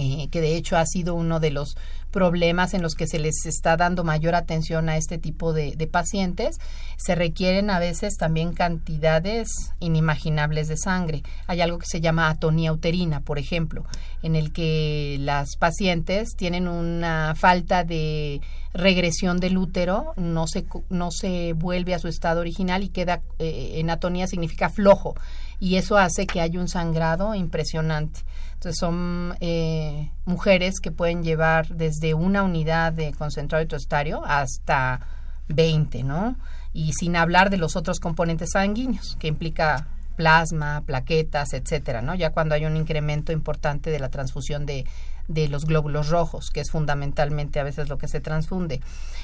eh, 0.00 0.28
que 0.30 0.40
de 0.40 0.56
hecho 0.56 0.78
ha 0.78 0.86
sido 0.86 1.14
uno 1.14 1.40
de 1.40 1.50
los 1.50 1.76
problemas 2.10 2.72
en 2.72 2.80
los 2.80 2.94
que 2.94 3.06
se 3.06 3.18
les 3.18 3.44
está 3.44 3.76
dando 3.76 4.02
mayor 4.02 4.34
atención 4.34 4.88
a 4.88 4.96
este 4.96 5.18
tipo 5.18 5.52
de, 5.52 5.76
pacientes, 5.92 6.56
se 6.96 7.14
requieren 7.14 7.68
a 7.68 7.78
veces 7.78 8.16
también 8.16 8.54
cantidades 8.54 9.48
inimaginables 9.78 10.68
de 10.68 10.78
sangre. 10.78 11.22
Hay 11.46 11.60
algo 11.60 11.78
que 11.78 11.86
se 11.86 12.00
llama 12.00 12.30
atonía 12.30 12.72
uterina, 12.72 13.20
por 13.20 13.38
ejemplo, 13.38 13.84
en 14.22 14.36
el 14.36 14.52
que 14.52 15.18
las 15.20 15.56
pacientes 15.58 16.30
tienen 16.34 16.66
una 16.66 17.34
falta 17.36 17.84
de 17.84 18.40
regresión 18.72 19.38
del 19.38 19.58
útero, 19.58 20.14
no 20.16 20.46
se, 20.46 20.64
no 20.88 21.10
se 21.10 21.52
vuelve 21.52 21.92
a 21.92 21.98
su 21.98 22.08
estado 22.08 22.40
original 22.40 22.82
y 22.84 22.88
queda 22.88 23.20
eh, 23.38 23.72
en 23.74 23.90
atonía 23.90 24.26
significa 24.26 24.70
flojo 24.70 25.14
y 25.60 25.76
eso 25.76 25.98
hace 25.98 26.26
que 26.26 26.40
haya 26.40 26.58
un 26.58 26.68
sangrado 26.68 27.34
impresionante. 27.34 28.20
Entonces 28.60 28.78
son 28.78 29.38
eh, 29.40 30.10
mujeres 30.26 30.80
que 30.80 30.92
pueden 30.92 31.22
llevar 31.22 31.68
desde 31.68 32.12
una 32.12 32.42
unidad 32.42 32.92
de 32.92 33.10
concentrado 33.14 33.64
hidroestario 33.64 34.22
hasta 34.22 35.00
20, 35.48 36.02
¿no? 36.02 36.36
Y 36.74 36.92
sin 36.92 37.16
hablar 37.16 37.48
de 37.48 37.56
los 37.56 37.74
otros 37.74 38.00
componentes 38.00 38.50
sanguíneos, 38.52 39.16
que 39.18 39.28
implica 39.28 39.88
plasma, 40.14 40.82
plaquetas, 40.84 41.54
etcétera, 41.54 42.02
¿no? 42.02 42.14
Ya 42.14 42.32
cuando 42.32 42.54
hay 42.54 42.66
un 42.66 42.76
incremento 42.76 43.32
importante 43.32 43.88
de 43.88 43.98
la 43.98 44.10
transfusión 44.10 44.66
de, 44.66 44.84
de 45.26 45.48
los 45.48 45.64
glóbulos 45.64 46.10
rojos, 46.10 46.50
que 46.50 46.60
es 46.60 46.70
fundamentalmente 46.70 47.60
a 47.60 47.64
veces 47.64 47.88
lo 47.88 47.96
que 47.96 48.08
se 48.08 48.20
transfunde. 48.20 48.82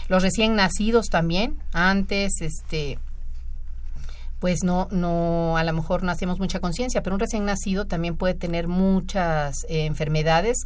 Los 0.08 0.22
recién 0.22 0.56
nacidos 0.56 1.08
también, 1.08 1.58
antes, 1.74 2.40
este, 2.40 2.98
pues 4.46 4.62
no, 4.62 4.86
no, 4.92 5.56
a 5.56 5.64
lo 5.64 5.72
mejor 5.72 6.04
no 6.04 6.12
hacemos 6.12 6.38
mucha 6.38 6.60
conciencia, 6.60 7.02
pero 7.02 7.16
un 7.16 7.18
recién 7.18 7.44
nacido 7.44 7.88
también 7.88 8.16
puede 8.16 8.34
tener 8.34 8.68
muchas 8.68 9.64
eh, 9.68 9.86
enfermedades 9.86 10.58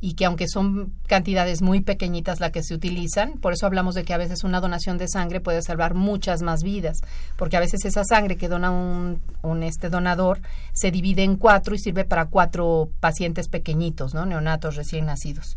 y 0.00 0.14
que 0.14 0.24
aunque 0.24 0.48
son 0.48 0.94
cantidades 1.06 1.60
muy 1.60 1.82
pequeñitas 1.82 2.40
las 2.40 2.50
que 2.50 2.62
se 2.62 2.72
utilizan, 2.72 3.34
por 3.34 3.52
eso 3.52 3.66
hablamos 3.66 3.94
de 3.94 4.04
que 4.04 4.14
a 4.14 4.16
veces 4.16 4.42
una 4.42 4.62
donación 4.62 4.96
de 4.96 5.06
sangre 5.06 5.42
puede 5.42 5.60
salvar 5.60 5.92
muchas 5.92 6.40
más 6.40 6.62
vidas, 6.62 6.96
porque 7.36 7.58
a 7.58 7.60
veces 7.60 7.84
esa 7.84 8.04
sangre 8.04 8.38
que 8.38 8.48
dona 8.48 8.70
un, 8.70 9.20
un 9.42 9.62
este 9.62 9.90
donador 9.90 10.40
se 10.72 10.90
divide 10.90 11.22
en 11.22 11.36
cuatro 11.36 11.74
y 11.74 11.78
sirve 11.78 12.06
para 12.06 12.24
cuatro 12.24 12.88
pacientes 13.00 13.48
pequeñitos, 13.48 14.14
¿no? 14.14 14.24
Neonatos 14.24 14.76
recién 14.76 15.04
nacidos. 15.04 15.56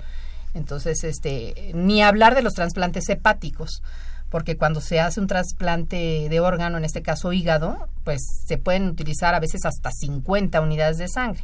Entonces, 0.53 1.01
este, 1.05 1.71
ni 1.73 2.01
hablar 2.03 2.35
de 2.35 2.41
los 2.41 2.55
trasplantes 2.55 3.07
hepáticos 3.07 3.81
porque 4.29 4.57
cuando 4.57 4.81
se 4.81 4.99
hace 4.99 5.19
un 5.19 5.27
trasplante 5.27 6.27
de 6.29 6.39
órgano, 6.39 6.77
en 6.77 6.85
este 6.85 7.01
caso 7.01 7.33
hígado, 7.33 7.87
pues 8.03 8.21
se 8.45 8.57
pueden 8.57 8.87
utilizar 8.87 9.33
a 9.33 9.39
veces 9.39 9.65
hasta 9.65 9.91
50 9.91 10.61
unidades 10.61 10.97
de 10.97 11.07
sangre. 11.07 11.43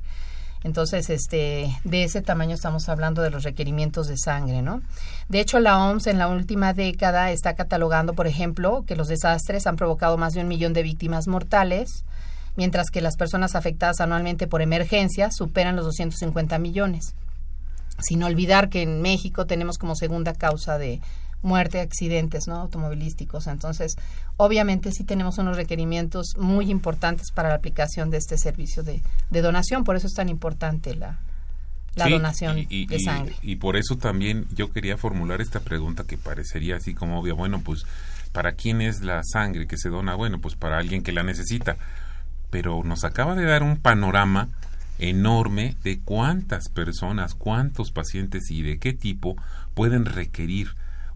Entonces, 0.64 1.12
este, 1.12 1.70
de 1.84 2.04
ese 2.04 2.24
tamaño 2.24 2.56
estamos 2.56 2.90
hablando 2.90 3.22
de 3.22 3.30
los 3.30 3.44
requerimientos 3.44 4.08
de 4.08 4.18
sangre, 4.18 4.64
¿no? 4.64 4.82
De 5.30 5.40
hecho, 5.40 5.60
la 5.60 5.78
OMS 5.78 6.08
en 6.08 6.18
la 6.18 6.28
última 6.28 6.74
década 6.74 7.30
está 7.30 7.54
catalogando, 7.54 8.14
por 8.14 8.26
ejemplo, 8.26 8.84
que 8.88 8.96
los 8.96 9.08
desastres 9.08 9.68
han 9.68 9.76
provocado 9.76 10.18
más 10.18 10.34
de 10.34 10.42
un 10.42 10.48
millón 10.48 10.74
de 10.74 10.82
víctimas 10.82 11.28
mortales, 11.28 12.04
mientras 12.56 12.90
que 12.90 13.02
las 13.02 13.16
personas 13.16 13.54
afectadas 13.54 14.00
anualmente 14.00 14.48
por 14.48 14.64
emergencia 14.64 15.30
superan 15.30 15.76
los 15.76 15.86
250 15.86 16.58
millones. 16.58 17.14
Sin 18.00 18.24
olvidar 18.24 18.70
que 18.70 18.82
en 18.82 19.04
México 19.04 19.46
tenemos 19.46 19.78
como 19.78 19.96
segunda 19.96 20.34
causa 20.34 20.80
de 20.80 21.00
muerte, 21.46 21.80
accidentes 21.80 22.48
¿no? 22.48 22.56
automovilísticos. 22.56 23.48
Entonces, 23.48 23.96
obviamente 24.36 24.92
sí 24.92 25.04
tenemos 25.04 25.38
unos 25.38 25.56
requerimientos 25.56 26.36
muy 26.38 26.70
importantes 26.70 27.32
para 27.32 27.50
la 27.50 27.56
aplicación 27.56 28.10
de 28.10 28.18
este 28.18 28.38
servicio 28.38 28.84
de, 28.84 29.02
donación, 29.30 29.84
por 29.84 29.96
eso 29.96 30.08
es 30.08 30.14
tan 30.14 30.28
importante 30.28 30.96
la, 30.96 31.20
la 31.96 32.10
donación 32.10 32.68
de 32.68 33.00
sangre. 33.00 33.36
Y, 33.42 33.58
por 33.58 33.78
eso 33.78 33.98
también 33.98 34.48
yo 34.54 34.72
quería 34.72 34.98
formular 34.98 35.40
esta 35.40 35.60
pregunta 35.60 36.04
que 36.04 36.18
parecería 36.18 36.78
así 36.78 36.94
como 36.94 37.20
obvia, 37.20 37.34
bueno, 37.34 37.62
pues, 37.62 37.86
¿para 38.32 38.54
quién 38.54 38.82
es 38.82 39.02
la 39.02 39.22
sangre 39.24 39.68
que 39.68 39.78
se 39.78 39.90
dona? 39.90 40.16
Bueno, 40.16 40.40
pues 40.40 40.56
para 40.56 40.78
alguien 40.78 41.04
que 41.04 41.12
la 41.12 41.24
necesita. 41.24 41.78
Pero 42.50 42.84
nos 42.84 43.04
acaba 43.04 43.36
de 43.36 43.46
dar 43.46 43.64
un 43.64 43.78
panorama 43.78 44.50
enorme 44.98 45.76
de 45.84 46.00
cuántas 46.00 46.70
personas, 46.70 47.34
cuántos 47.36 47.92
pacientes 47.92 48.50
y 48.50 48.62
de 48.62 48.80
qué 48.80 48.94
tipo 48.94 49.36
pueden 49.74 50.06
requerir 50.06 50.70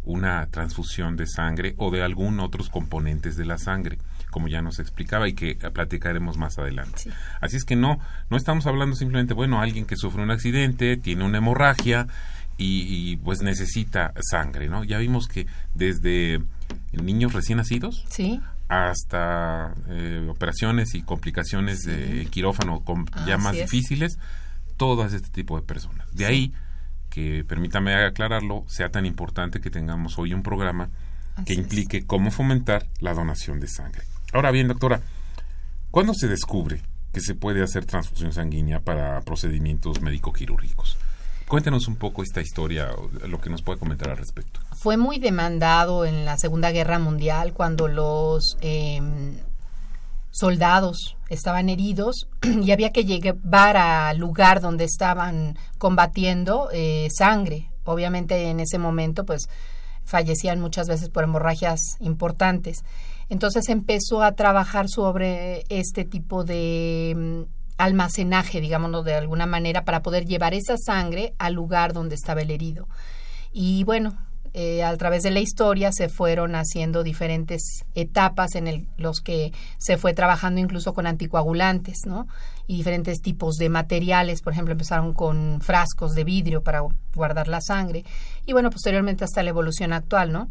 una 0.03 0.48
transfusión 0.48 1.15
de 1.15 1.27
sangre 1.27 1.75
o 1.77 1.91
de 1.91 2.01
algún 2.01 2.39
otros 2.39 2.70
componentes 2.70 3.36
de 3.36 3.46
la 3.46 3.58
sangre, 3.58 4.00
como 4.32 4.48
ya 4.48 4.62
nos 4.62 4.79
explicaba 4.79 5.27
y 5.27 5.34
que 5.34 5.56
platicaremos 5.56 6.38
más 6.38 6.58
adelante. 6.58 7.12
Así 7.41 7.58
es 7.58 7.65
que 7.65 7.75
no, 7.75 8.00
no 8.29 8.38
estamos 8.38 8.65
hablando 8.65 8.96
simplemente, 8.96 9.34
bueno, 9.34 9.62
alguien 9.62 9.86
que 9.86 9.96
sufre 9.96 10.24
un 10.24 10.32
accidente, 10.32 10.98
tiene 10.98 11.24
una 11.24 11.38
hemorragia 11.39 12.08
y, 12.62 13.15
pues 13.18 13.41
necesita 13.41 14.13
sangre, 14.20 14.68
¿no? 14.68 14.84
Ya 14.84 14.98
vimos 14.98 15.27
que 15.27 15.48
desde 15.75 16.41
niños 16.91 17.32
recién 17.32 17.58
nacidos 17.58 18.03
sí. 18.10 18.41
hasta 18.68 19.74
eh, 19.88 20.27
operaciones 20.29 20.94
y 20.94 21.01
complicaciones 21.01 21.84
de 21.84 22.27
quirófano 22.29 22.82
con 22.82 23.06
ya 23.25 23.38
más 23.38 23.56
difíciles, 23.56 24.20
todas 24.75 25.13
este 25.13 25.29
tipo 25.29 25.56
de 25.56 25.65
personas. 25.65 26.13
De 26.13 26.25
ahí 26.25 26.53
que 27.19 27.43
permítame 27.43 27.95
aclararlo, 27.95 28.63
sea 28.67 28.89
tan 28.89 29.05
importante 29.05 29.59
que 29.59 29.69
tengamos 29.69 30.17
hoy 30.17 30.33
un 30.33 30.43
programa 30.43 30.89
que 31.45 31.53
implique 31.53 32.05
cómo 32.05 32.31
fomentar 32.31 32.85
la 32.99 33.13
donación 33.13 33.59
de 33.59 33.67
sangre. 33.67 34.03
Ahora 34.33 34.51
bien, 34.51 34.67
doctora, 34.67 35.01
¿cuándo 35.91 36.13
se 36.13 36.27
descubre 36.27 36.81
que 37.13 37.21
se 37.21 37.35
puede 37.35 37.63
hacer 37.63 37.85
transfusión 37.85 38.33
sanguínea 38.33 38.79
para 38.79 39.21
procedimientos 39.21 40.01
médico-quirúrgicos? 40.01 40.97
Cuéntenos 41.47 41.88
un 41.88 41.95
poco 41.95 42.23
esta 42.23 42.41
historia, 42.41 42.89
lo 43.27 43.41
que 43.41 43.49
nos 43.49 43.61
puede 43.63 43.79
comentar 43.79 44.09
al 44.09 44.17
respecto. 44.17 44.59
Fue 44.77 44.97
muy 44.97 45.17
demandado 45.19 46.05
en 46.05 46.25
la 46.25 46.38
Segunda 46.38 46.71
Guerra 46.71 46.99
Mundial 46.99 47.53
cuando 47.53 47.88
los 47.88 48.57
em, 48.61 49.33
soldados 50.31 51.17
estaban 51.29 51.69
heridos 51.69 52.27
y 52.41 52.71
había 52.71 52.91
que 52.91 53.05
llevar 53.05 53.77
al 53.77 54.17
lugar 54.17 54.62
donde 54.62 54.86
estaban 54.86 55.57
combatiendo 55.77 56.69
eh, 56.71 57.07
sangre. 57.15 57.69
Obviamente 57.86 58.50
en 58.50 58.59
ese 58.59 58.77
momento 58.77 59.25
pues 59.25 59.50
fallecían 60.05 60.59
muchas 60.59 60.88
veces 60.88 61.09
por 61.09 61.24
hemorragias 61.24 61.79
importantes. 62.00 62.83
Entonces 63.29 63.69
empezó 63.69 64.24
a 64.24 64.33
trabajar 64.33 64.89
sobre 64.89 65.63
este 65.69 66.03
tipo 66.03 66.43
de 66.43 67.13
mm, 67.15 67.41
almacenaje, 67.77 68.59
digámoslo 68.59 69.03
de 69.03 69.13
alguna 69.13 69.45
manera, 69.45 69.86
para 69.86 70.01
poder 70.01 70.25
llevar 70.25 70.53
esa 70.53 70.77
sangre 70.77 71.33
al 71.38 71.53
lugar 71.53 71.93
donde 71.93 72.15
estaba 72.15 72.41
el 72.41 72.51
herido. 72.51 72.88
Y 73.51 73.83
bueno, 73.83 74.17
eh, 74.53 74.84
a 74.84 74.96
través 74.98 75.24
de 75.24 75.32
la 75.32 75.39
historia 75.39 75.91
se 75.91 76.10
fueron 76.10 76.56
haciendo 76.56 77.03
diferentes 77.03 77.86
etapas 77.96 78.56
en 78.56 78.68
el, 78.68 78.88
los 78.98 79.22
que 79.22 79.53
se 79.77 79.98
fue 79.98 80.13
trabajando 80.13 80.60
incluso 80.60 80.94
con 80.94 81.08
anticoagulantes, 81.08 82.00
¿no? 82.06 82.27
Y 82.68 82.77
diferentes 82.77 83.22
tipos 83.22 83.56
de 83.56 83.70
materiales, 83.70 84.41
por 84.41 84.53
ejemplo, 84.53 84.72
empezaron 84.72 85.13
con 85.13 85.62
frascos 85.62 86.13
de 86.13 86.24
vidrio 86.24 86.63
para 86.63 86.82
guardar 87.15 87.48
la 87.48 87.62
sangre 87.62 88.03
y 88.46 88.53
bueno, 88.53 88.70
posteriormente 88.70 89.24
hasta 89.24 89.44
la 89.44 89.50
evolución 89.50 89.94
actual, 89.94 90.32
¿no? 90.32 90.50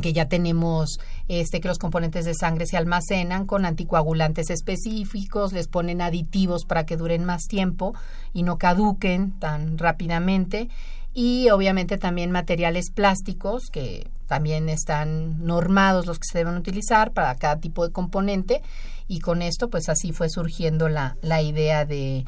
que 0.00 0.12
ya 0.12 0.26
tenemos 0.26 0.98
este 1.28 1.60
que 1.60 1.68
los 1.68 1.78
componentes 1.78 2.24
de 2.24 2.34
sangre 2.34 2.66
se 2.66 2.76
almacenan 2.76 3.46
con 3.46 3.66
anticoagulantes 3.66 4.48
específicos, 4.48 5.52
les 5.52 5.68
ponen 5.68 6.00
aditivos 6.00 6.64
para 6.64 6.86
que 6.86 6.96
duren 6.96 7.24
más 7.24 7.42
tiempo 7.42 7.94
y 8.32 8.42
no 8.42 8.56
caduquen 8.56 9.38
tan 9.38 9.76
rápidamente 9.76 10.68
y 11.14 11.50
obviamente 11.50 11.98
también 11.98 12.30
materiales 12.30 12.90
plásticos 12.90 13.68
que 13.70 14.08
también 14.26 14.68
están 14.68 15.44
normados 15.44 16.06
los 16.06 16.18
que 16.18 16.26
se 16.26 16.38
deben 16.38 16.56
utilizar 16.56 17.12
para 17.12 17.34
cada 17.34 17.56
tipo 17.56 17.86
de 17.86 17.92
componente 17.92 18.62
y 19.08 19.20
con 19.20 19.42
esto 19.42 19.68
pues 19.68 19.88
así 19.88 20.12
fue 20.12 20.30
surgiendo 20.30 20.88
la, 20.88 21.16
la 21.20 21.42
idea 21.42 21.84
de, 21.84 22.24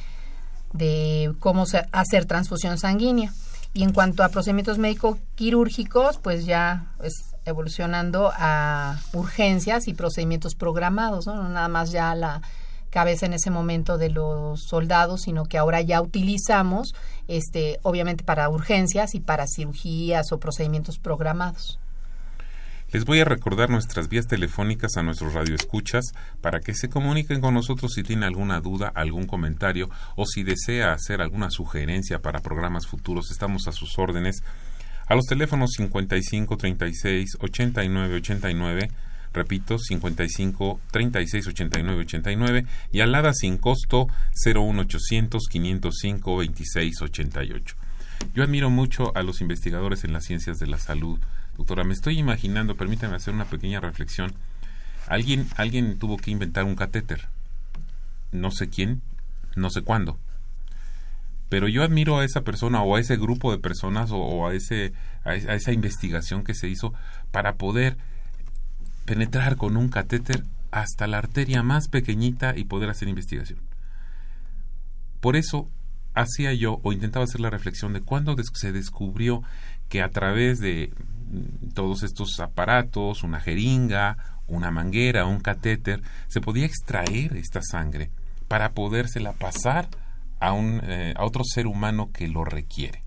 de 0.74 1.32
cómo 1.38 1.64
hacer 1.92 2.26
transfusión 2.26 2.76
sanguínea. 2.78 3.32
y 3.72 3.84
en 3.84 3.92
cuanto 3.92 4.22
a 4.22 4.28
procedimientos 4.28 4.78
médico-quirúrgicos, 4.78 6.18
pues 6.18 6.44
ya 6.44 6.92
es 7.02 7.34
evolucionando 7.44 8.30
a 8.36 9.00
urgencias 9.12 9.88
y 9.88 9.94
procedimientos 9.94 10.54
programados, 10.54 11.26
¿no? 11.26 11.48
nada 11.48 11.68
más 11.68 11.90
ya 11.90 12.14
la 12.14 12.42
cabeza 12.94 13.26
en 13.26 13.32
ese 13.32 13.50
momento 13.50 13.98
de 13.98 14.08
los 14.08 14.62
soldados, 14.62 15.22
sino 15.22 15.46
que 15.46 15.58
ahora 15.58 15.80
ya 15.80 16.00
utilizamos, 16.00 16.94
este, 17.26 17.80
obviamente 17.82 18.22
para 18.22 18.48
urgencias 18.48 19.16
y 19.16 19.20
para 19.20 19.48
cirugías 19.48 20.30
o 20.30 20.38
procedimientos 20.38 21.00
programados. 21.00 21.80
Les 22.92 23.04
voy 23.04 23.18
a 23.18 23.24
recordar 23.24 23.68
nuestras 23.68 24.08
vías 24.08 24.28
telefónicas 24.28 24.96
a 24.96 25.02
nuestros 25.02 25.34
radioescuchas 25.34 26.12
para 26.40 26.60
que 26.60 26.72
se 26.72 26.88
comuniquen 26.88 27.40
con 27.40 27.54
nosotros 27.54 27.94
si 27.94 28.04
tienen 28.04 28.22
alguna 28.22 28.60
duda, 28.60 28.92
algún 28.94 29.26
comentario 29.26 29.90
o 30.14 30.24
si 30.24 30.44
desea 30.44 30.92
hacer 30.92 31.20
alguna 31.20 31.50
sugerencia 31.50 32.20
para 32.20 32.38
programas 32.38 32.86
futuros. 32.86 33.32
Estamos 33.32 33.66
a 33.66 33.72
sus 33.72 33.98
órdenes 33.98 34.44
a 35.08 35.16
los 35.16 35.24
teléfonos 35.24 35.72
55 35.76 36.56
36 36.56 37.38
89 37.40 38.14
89 38.14 38.88
repito, 39.34 39.78
55 39.78 40.80
36 40.90 41.46
89 41.48 42.00
89 42.00 42.66
y 42.92 43.00
alada 43.00 43.32
sin 43.34 43.58
costo 43.58 44.08
01800 44.46 45.42
505 45.50 46.36
26 46.38 47.02
88. 47.02 47.76
Yo 48.34 48.42
admiro 48.42 48.70
mucho 48.70 49.14
a 49.16 49.22
los 49.22 49.40
investigadores 49.40 50.04
en 50.04 50.12
las 50.12 50.24
ciencias 50.24 50.58
de 50.58 50.66
la 50.66 50.78
salud 50.78 51.18
Doctora, 51.56 51.84
me 51.84 51.94
estoy 51.94 52.18
imaginando, 52.18 52.76
permítame 52.76 53.14
hacer 53.14 53.32
una 53.32 53.44
pequeña 53.44 53.80
reflexión. 53.80 54.32
Alguien, 55.06 55.46
alguien 55.56 55.98
tuvo 55.98 56.16
que 56.16 56.30
inventar 56.30 56.64
un 56.64 56.74
catéter. 56.74 57.28
No 58.32 58.50
sé 58.50 58.68
quién, 58.68 59.02
no 59.54 59.70
sé 59.70 59.82
cuándo. 59.82 60.18
Pero 61.48 61.68
yo 61.68 61.84
admiro 61.84 62.18
a 62.18 62.24
esa 62.24 62.40
persona 62.40 62.82
o 62.82 62.96
a 62.96 63.00
ese 63.00 63.16
grupo 63.16 63.52
de 63.52 63.58
personas 63.58 64.10
o, 64.12 64.48
a, 64.48 64.54
ese, 64.54 64.92
a 65.24 65.34
esa 65.34 65.72
investigación 65.72 66.42
que 66.42 66.54
se 66.54 66.68
hizo 66.68 66.92
para 67.30 67.54
poder 67.54 67.96
penetrar 69.04 69.56
con 69.56 69.76
un 69.76 69.88
catéter 69.88 70.44
hasta 70.70 71.06
la 71.06 71.18
arteria 71.18 71.62
más 71.62 71.88
pequeñita 71.88 72.56
y 72.56 72.64
poder 72.64 72.90
hacer 72.90 73.08
investigación. 73.08 73.60
Por 75.20 75.36
eso 75.36 75.68
hacía 76.14 76.52
yo 76.52 76.80
o 76.82 76.92
intentaba 76.92 77.24
hacer 77.24 77.40
la 77.40 77.50
reflexión 77.50 77.92
de 77.92 78.00
cuándo 78.00 78.36
se 78.52 78.72
descubrió 78.72 79.42
que 79.88 80.02
a 80.02 80.10
través 80.10 80.60
de 80.60 80.92
todos 81.74 82.02
estos 82.02 82.38
aparatos, 82.40 83.22
una 83.22 83.40
jeringa, 83.40 84.16
una 84.46 84.70
manguera, 84.70 85.26
un 85.26 85.40
catéter, 85.40 86.02
se 86.28 86.40
podía 86.40 86.66
extraer 86.66 87.36
esta 87.36 87.60
sangre 87.62 88.10
para 88.48 88.72
podérsela 88.72 89.32
pasar 89.32 89.88
a, 90.40 90.52
un, 90.52 90.80
eh, 90.84 91.14
a 91.16 91.24
otro 91.24 91.42
ser 91.44 91.66
humano 91.66 92.10
que 92.12 92.28
lo 92.28 92.44
requiere. 92.44 93.02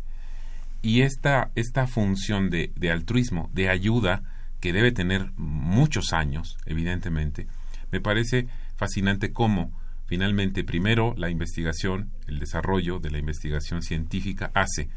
Y 0.82 1.02
esta, 1.02 1.52
esta 1.56 1.88
función 1.88 2.50
de, 2.50 2.72
de 2.76 2.92
altruismo, 2.92 3.50
de 3.54 3.70
ayuda, 3.70 4.24
que 4.60 4.74
debe 4.74 4.92
tener 4.92 5.32
muchos 5.38 6.14
años, 6.14 6.58
evidentemente, 6.66 7.48
me 7.92 8.02
parece 8.02 8.48
fascinante 8.76 9.32
cómo 9.32 9.72
finalmente 10.06 10.64
primero 10.64 11.14
la 11.18 11.30
investigación, 11.30 12.12
el 12.28 12.40
desarrollo 12.40 13.00
de 13.00 13.12
la 13.12 13.20
investigación 13.20 13.82
científica 13.82 14.52
hace 14.54 14.90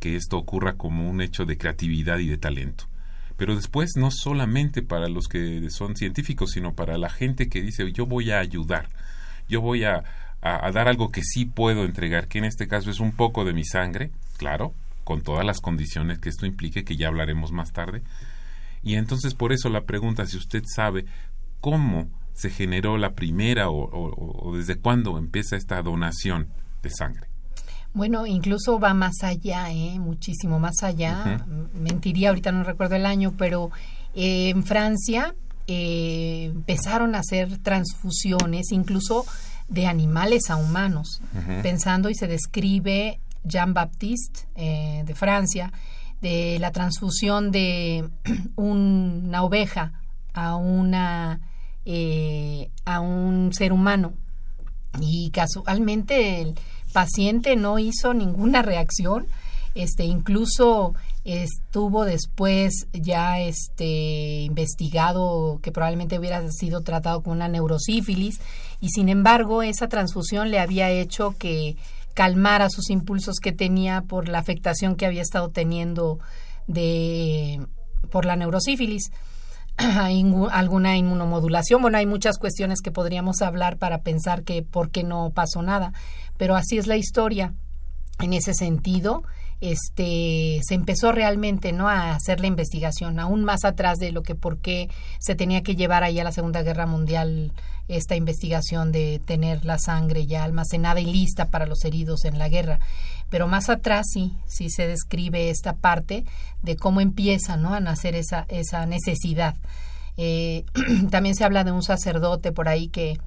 que 0.00 0.16
esto 0.16 0.36
ocurra 0.38 0.74
como 0.74 1.08
un 1.08 1.20
hecho 1.20 1.44
de 1.44 1.58
creatividad 1.58 2.18
y 2.18 2.28
de 2.28 2.38
talento. 2.38 2.84
Pero 3.36 3.54
después 3.54 3.92
no 3.96 4.10
solamente 4.10 4.82
para 4.82 5.08
los 5.08 5.28
que 5.28 5.68
son 5.70 5.94
científicos, 5.94 6.52
sino 6.52 6.74
para 6.74 6.96
la 6.96 7.10
gente 7.10 7.48
que 7.48 7.62
dice 7.62 7.92
yo 7.92 8.06
voy 8.06 8.30
a 8.30 8.38
ayudar, 8.38 8.88
yo 9.48 9.60
voy 9.60 9.84
a, 9.84 10.04
a, 10.40 10.70
dar 10.72 10.88
algo 10.88 11.10
que 11.10 11.22
sí 11.22 11.44
puedo 11.44 11.84
entregar, 11.84 12.28
que 12.28 12.38
en 12.38 12.44
este 12.44 12.66
caso 12.66 12.90
es 12.90 13.00
un 13.00 13.12
poco 13.12 13.44
de 13.44 13.52
mi 13.52 13.64
sangre, 13.64 14.10
claro, 14.38 14.74
con 15.04 15.22
todas 15.22 15.44
las 15.44 15.60
condiciones 15.60 16.18
que 16.18 16.30
esto 16.30 16.46
implique, 16.46 16.84
que 16.84 16.96
ya 16.96 17.08
hablaremos 17.08 17.52
más 17.52 17.72
tarde. 17.72 18.02
Y 18.82 18.94
entonces 18.94 19.34
por 19.34 19.52
eso 19.52 19.68
la 19.68 19.84
pregunta, 19.84 20.26
si 20.26 20.36
usted 20.36 20.62
sabe 20.66 21.06
cómo 21.60 22.08
se 22.32 22.50
generó 22.50 22.98
la 22.98 23.14
primera 23.14 23.70
o 23.70 24.52
desde 24.56 24.76
cuándo 24.76 25.18
empieza 25.18 25.56
esta 25.56 25.82
donación 25.82 26.48
de 26.82 26.90
sangre. 26.90 27.28
Bueno, 27.96 28.26
incluso 28.26 28.78
va 28.78 28.92
más 28.92 29.22
allá, 29.22 29.72
¿eh? 29.72 29.98
muchísimo 29.98 30.60
más 30.60 30.82
allá. 30.82 31.46
Mentiría, 31.72 32.28
ahorita 32.28 32.52
no 32.52 32.62
recuerdo 32.62 32.94
el 32.94 33.06
año, 33.06 33.32
pero 33.38 33.70
eh, 34.14 34.50
en 34.50 34.64
Francia 34.64 35.34
eh, 35.66 36.50
empezaron 36.54 37.14
a 37.14 37.20
hacer 37.20 37.56
transfusiones, 37.56 38.70
incluso 38.70 39.24
de 39.68 39.86
animales 39.86 40.50
a 40.50 40.56
humanos, 40.56 41.22
pensando 41.62 42.10
y 42.10 42.14
se 42.14 42.26
describe 42.26 43.18
Jean 43.44 43.72
Baptiste 43.72 44.40
eh, 44.56 45.02
de 45.06 45.14
Francia 45.14 45.72
de 46.20 46.58
la 46.60 46.72
transfusión 46.72 47.50
de 47.50 48.08
una 48.56 49.42
oveja 49.42 49.92
a 50.32 50.56
una 50.56 51.40
a 52.84 53.00
un 53.00 53.52
ser 53.52 53.72
humano. 53.72 54.14
Y 55.00 55.30
casualmente 55.30 56.40
el, 56.40 56.56
paciente 56.96 57.56
no 57.56 57.78
hizo 57.78 58.14
ninguna 58.14 58.62
reacción, 58.62 59.26
este 59.74 60.04
incluso 60.04 60.94
estuvo 61.24 62.06
después 62.06 62.86
ya 62.94 63.38
este 63.38 64.40
investigado 64.44 65.58
que 65.62 65.72
probablemente 65.72 66.18
hubiera 66.18 66.50
sido 66.50 66.80
tratado 66.80 67.22
con 67.22 67.34
una 67.34 67.48
neurosífilis 67.48 68.40
y 68.80 68.88
sin 68.88 69.10
embargo 69.10 69.62
esa 69.62 69.88
transfusión 69.88 70.50
le 70.50 70.58
había 70.58 70.88
hecho 70.90 71.34
que 71.38 71.76
calmara 72.16 72.70
sus 72.70 72.88
impulsos 72.88 73.36
que 73.42 73.52
tenía 73.52 74.00
por 74.00 74.30
la 74.30 74.38
afectación 74.38 74.96
que 74.96 75.04
había 75.04 75.20
estado 75.20 75.50
teniendo 75.50 76.18
de 76.66 77.60
por 78.10 78.24
la 78.24 78.36
neurosífilis 78.36 79.10
alguna 79.76 80.96
inmunomodulación. 80.96 81.82
Bueno, 81.82 81.98
hay 81.98 82.06
muchas 82.06 82.38
cuestiones 82.38 82.80
que 82.80 82.90
podríamos 82.90 83.42
hablar 83.42 83.76
para 83.76 84.00
pensar 84.00 84.44
que 84.44 84.62
por 84.62 84.90
qué 84.90 85.04
no 85.04 85.30
pasó 85.34 85.60
nada, 85.60 85.92
pero 86.38 86.56
así 86.56 86.78
es 86.78 86.86
la 86.86 86.96
historia. 86.96 87.52
En 88.18 88.32
ese 88.32 88.54
sentido, 88.54 89.22
este 89.60 90.60
se 90.66 90.74
empezó 90.74 91.12
realmente 91.12 91.72
no 91.72 91.88
a 91.88 92.14
hacer 92.14 92.40
la 92.40 92.46
investigación 92.46 93.18
aún 93.18 93.44
más 93.44 93.64
atrás 93.64 93.98
de 93.98 94.12
lo 94.12 94.22
que 94.22 94.34
por 94.34 94.58
qué 94.58 94.88
se 95.18 95.34
tenía 95.34 95.62
que 95.62 95.76
llevar 95.76 96.04
ahí 96.04 96.18
a 96.20 96.24
la 96.24 96.32
Segunda 96.32 96.62
Guerra 96.62 96.86
Mundial 96.86 97.52
esta 97.88 98.16
investigación 98.16 98.92
de 98.92 99.20
tener 99.24 99.64
la 99.64 99.78
sangre 99.78 100.26
ya 100.26 100.44
almacenada 100.44 101.00
y 101.00 101.06
lista 101.06 101.50
para 101.50 101.66
los 101.66 101.84
heridos 101.84 102.24
en 102.24 102.38
la 102.38 102.48
guerra. 102.48 102.80
Pero 103.30 103.46
más 103.46 103.70
atrás 103.70 104.06
sí 104.12 104.34
sí 104.46 104.70
se 104.70 104.86
describe 104.86 105.50
esta 105.50 105.74
parte 105.74 106.24
de 106.62 106.76
cómo 106.76 107.00
empieza 107.00 107.56
no 107.56 107.74
a 107.74 107.80
nacer 107.80 108.14
esa 108.14 108.44
esa 108.48 108.84
necesidad. 108.86 109.56
Eh, 110.18 110.64
también 111.10 111.34
se 111.34 111.44
habla 111.44 111.64
de 111.64 111.72
un 111.72 111.82
sacerdote 111.82 112.52
por 112.52 112.68
ahí 112.68 112.88
que 112.88 113.18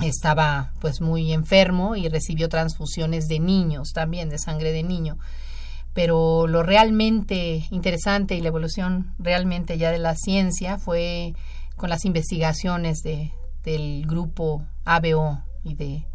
estaba 0.00 0.72
pues 0.80 1.02
muy 1.02 1.32
enfermo 1.34 1.96
y 1.96 2.08
recibió 2.08 2.48
transfusiones 2.48 3.28
de 3.28 3.40
niños 3.40 3.90
también 3.92 4.30
de 4.30 4.38
sangre 4.38 4.72
de 4.72 4.82
niño 4.82 5.18
pero 5.92 6.46
lo 6.46 6.62
realmente 6.62 7.66
interesante 7.70 8.34
y 8.34 8.40
la 8.40 8.48
evolución 8.48 9.14
realmente 9.18 9.78
ya 9.78 9.90
de 9.90 9.98
la 9.98 10.14
ciencia 10.14 10.78
fue 10.78 11.34
con 11.76 11.90
las 11.90 12.04
investigaciones 12.04 13.02
de, 13.02 13.32
del 13.64 14.06
grupo 14.06 14.64
ABO 14.84 15.42
y 15.64 15.74
de 15.74 16.06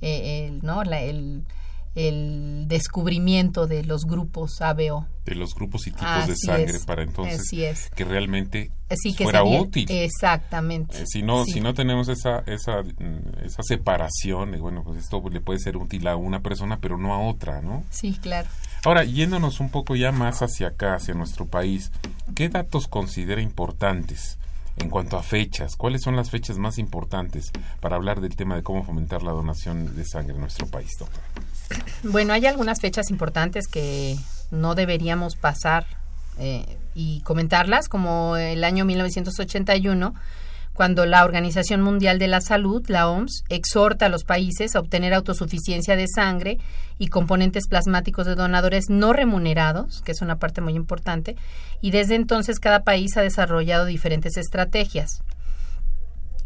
eh, 0.00 0.48
el, 0.48 0.62
¿no? 0.62 0.82
el, 0.82 1.44
el 1.94 2.64
descubrimiento 2.68 3.66
de 3.66 3.84
los 3.84 4.04
grupos 4.06 4.60
ABO. 4.60 5.06
De 5.24 5.34
los 5.34 5.54
grupos 5.54 5.86
y 5.86 5.92
tipos 5.92 6.26
de 6.26 6.34
sangre 6.36 6.80
para 6.84 7.02
entonces 7.02 7.90
que 7.94 8.04
realmente 8.04 8.72
fuera 9.18 9.44
útil. 9.44 9.86
Exactamente. 9.90 11.02
Eh, 11.02 11.06
si 11.06 11.22
no 11.22 11.44
si 11.44 11.60
no 11.60 11.74
tenemos 11.74 12.08
esa 12.08 12.42
esa 12.46 12.82
mm, 12.82 13.44
esa 13.44 13.62
separación, 13.62 14.58
bueno, 14.60 14.82
pues 14.82 14.98
esto 14.98 15.22
le 15.30 15.40
puede 15.40 15.58
ser 15.60 15.76
útil 15.76 16.08
a 16.08 16.16
una 16.16 16.40
persona 16.40 16.80
pero 16.80 16.96
no 16.98 17.14
a 17.14 17.20
otra, 17.20 17.60
¿no? 17.60 17.84
Sí, 17.90 18.18
claro. 18.20 18.48
Ahora, 18.84 19.04
yéndonos 19.04 19.60
un 19.60 19.70
poco 19.70 19.94
ya 19.94 20.10
más 20.10 20.42
hacia 20.42 20.68
acá, 20.68 20.96
hacia 20.96 21.14
nuestro 21.14 21.46
país, 21.46 21.92
¿qué 22.34 22.48
datos 22.48 22.88
considera 22.88 23.40
importantes 23.40 24.38
en 24.76 24.90
cuanto 24.90 25.16
a 25.16 25.22
fechas? 25.22 25.76
¿Cuáles 25.76 26.02
son 26.02 26.16
las 26.16 26.30
fechas 26.30 26.58
más 26.58 26.78
importantes 26.78 27.52
para 27.80 27.94
hablar 27.94 28.20
del 28.20 28.34
tema 28.34 28.56
de 28.56 28.64
cómo 28.64 28.82
fomentar 28.82 29.22
la 29.22 29.30
donación 29.30 29.94
de 29.94 30.04
sangre 30.04 30.34
en 30.34 30.40
nuestro 30.40 30.66
país, 30.66 30.90
doctor? 30.98 31.22
Bueno, 32.02 32.32
hay 32.32 32.46
algunas 32.46 32.80
fechas 32.80 33.10
importantes 33.10 33.68
que 33.68 34.16
no 34.50 34.74
deberíamos 34.74 35.36
pasar 35.36 35.86
eh, 36.38 36.76
y 36.96 37.20
comentarlas, 37.20 37.88
como 37.88 38.36
el 38.36 38.64
año 38.64 38.84
1981, 38.84 40.12
cuando 40.74 41.04
la 41.04 41.24
Organización 41.24 41.82
Mundial 41.82 42.18
de 42.18 42.28
la 42.28 42.40
Salud, 42.40 42.82
la 42.88 43.08
OMS, 43.08 43.44
exhorta 43.48 44.06
a 44.06 44.08
los 44.08 44.24
países 44.24 44.74
a 44.74 44.80
obtener 44.80 45.12
autosuficiencia 45.12 45.96
de 45.96 46.06
sangre 46.08 46.58
y 46.98 47.08
componentes 47.08 47.68
plasmáticos 47.68 48.26
de 48.26 48.34
donadores 48.34 48.86
no 48.88 49.12
remunerados, 49.12 50.02
que 50.02 50.12
es 50.12 50.22
una 50.22 50.36
parte 50.36 50.60
muy 50.60 50.74
importante, 50.74 51.36
y 51.80 51.90
desde 51.90 52.14
entonces 52.14 52.58
cada 52.58 52.84
país 52.84 53.16
ha 53.16 53.22
desarrollado 53.22 53.84
diferentes 53.84 54.36
estrategias. 54.36 55.22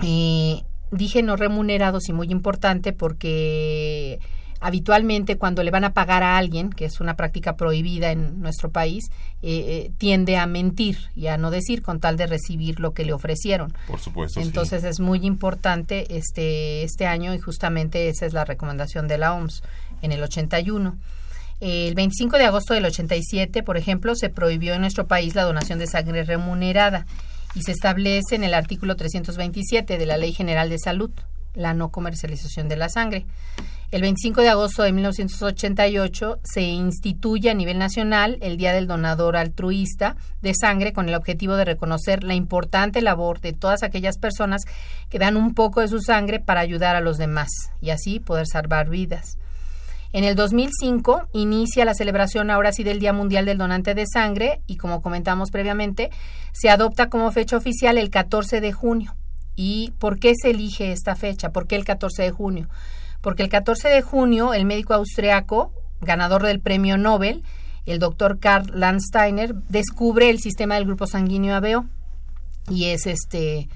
Eh, 0.02 0.62
dije 0.90 1.22
no 1.22 1.36
remunerados 1.36 2.08
y 2.08 2.12
muy 2.12 2.30
importante 2.30 2.92
porque 2.92 4.18
habitualmente 4.61 5.37
cuando 5.37 5.62
le 5.62 5.71
van 5.71 5.85
a 5.85 5.92
pagar 5.92 6.23
a 6.23 6.37
alguien, 6.37 6.71
que 6.71 6.85
es 6.85 7.01
una 7.01 7.14
práctica 7.14 7.57
prohibida 7.57 8.11
en 8.11 8.40
nuestro 8.40 8.71
país, 8.71 9.11
eh, 9.42 9.64
eh, 9.69 9.90
tiende 9.99 10.37
a 10.37 10.47
mentir 10.47 10.99
y 11.14 11.27
a 11.27 11.37
no 11.37 11.51
decir 11.51 11.83
con 11.83 12.01
tal 12.01 12.16
de 12.16 12.27
recibir 12.27 12.81
lo 12.81 12.92
que 12.92 13.05
le 13.05 13.12
ofrecieron. 13.12 13.75
Por 13.87 14.01
supuesto. 14.01 14.40
Entonces 14.40 14.85
es 14.85 15.01
muy 15.01 15.25
importante 15.27 16.16
este, 16.16 16.83
este 16.83 17.07
año 17.07 17.35
y 17.35 17.38
justamente 17.38 18.09
esa 18.09 18.27
es 18.27 18.33
la 18.33 18.45
recomendación 18.45 19.09
de 19.09 19.19
la 19.19 19.35
OMS 19.35 19.62
en 20.03 20.12
el 20.12 20.23
81. 20.23 20.97
El 21.61 21.95
25 21.95 22.37
de 22.37 22.45
agosto 22.45 22.75
del 22.75 22.85
87, 22.85 23.62
por 23.62 23.77
ejemplo, 23.79 24.14
se 24.14 24.29
prohibió 24.29 24.75
en 24.75 24.83
nuestro 24.83 25.07
país 25.07 25.35
la 25.35 25.45
donación 25.45 25.79
de 25.79 25.87
sangre 25.87 26.25
remunerada 26.25 27.07
y 27.55 27.62
se 27.62 27.73
establece 27.73 28.35
en 28.35 28.45
el 28.45 28.53
artículo 28.53 28.97
327 28.97 29.97
de 29.97 30.07
la 30.07 30.19
Ley 30.19 30.35
General 30.35 30.69
de 30.69 30.79
Salud 30.79 31.11
la 31.57 31.75
no 31.75 31.90
comercialización 31.90 32.69
de 32.69 32.77
la 32.77 32.88
sangre. 32.88 33.27
El 33.92 34.03
25 34.03 34.40
de 34.40 34.49
agosto 34.49 34.83
de 34.83 34.90
1988 34.90 36.40
se 36.42 36.62
instituye 36.62 37.51
a 37.51 37.55
nivel 37.55 37.79
nacional 37.79 38.37
el 38.40 38.57
Día 38.57 38.72
del 38.72 38.88
Donador 38.88 39.37
Altruista 39.37 40.16
de 40.42 40.55
Sangre 40.61 40.92
con 40.92 41.09
el 41.09 41.14
objetivo 41.14 41.55
de 41.55 41.64
reconocer 41.64 42.25
la 42.25 42.35
importante 42.35 43.01
labor 43.01 43.40
de 43.40 43.53
todas 43.53 43.85
aquellas 43.85 44.18
personas 44.18 44.62
que 45.09 45.20
dan 45.20 45.37
un 45.37 45.55
poco 45.55 45.83
de 45.83 45.88
su 45.88 46.01
sangre 46.01 46.40
para 46.40 46.62
ayudar 46.62 46.96
a 46.96 47.01
los 47.01 47.16
demás 47.16 47.49
y 47.81 47.90
así 47.90 48.18
poder 48.18 48.49
salvar 48.49 48.90
vidas. 48.90 49.38
En 50.12 50.25
el 50.25 50.35
2005 50.35 51.29
inicia 51.33 51.85
la 51.85 51.94
celebración 51.94 52.51
ahora 52.51 52.72
sí 52.72 52.83
del 52.83 52.99
Día 52.99 53.12
Mundial 53.12 53.44
del 53.44 53.59
Donante 53.59 53.94
de 53.94 54.07
Sangre 54.12 54.62
y 54.66 54.79
como 54.79 55.01
comentamos 55.01 55.53
previamente, 55.53 56.11
se 56.51 56.70
adopta 56.70 57.09
como 57.09 57.31
fecha 57.31 57.57
oficial 57.57 57.99
el 57.99 58.11
14 58.11 58.61
de 58.61 58.72
junio. 58.72 59.14
¿Y 59.55 59.92
por 60.01 60.18
qué 60.18 60.33
se 60.35 60.51
elige 60.51 60.90
esta 60.90 61.14
fecha? 61.14 61.51
¿Por 61.51 61.68
qué 61.68 61.77
el 61.77 61.85
14 61.85 62.25
de 62.25 62.31
junio? 62.33 62.68
Porque 63.20 63.42
el 63.42 63.48
14 63.48 63.88
de 63.88 64.02
junio 64.02 64.55
el 64.55 64.64
médico 64.64 64.94
austriaco, 64.94 65.72
ganador 66.00 66.42
del 66.42 66.61
premio 66.61 66.98
Nobel, 66.98 67.42
el 67.87 67.98
doctor 67.98 68.38
Karl 68.38 68.70
Landsteiner, 68.79 69.55
descubre 69.68 70.31
el 70.31 70.40
sistema 70.40 70.74
del 70.74 70.87
grupo 70.87 71.07
sanguíneo 71.07 71.55
ABO 71.55 71.87
y 72.68 72.87
es 72.87 73.07
este 73.07 73.68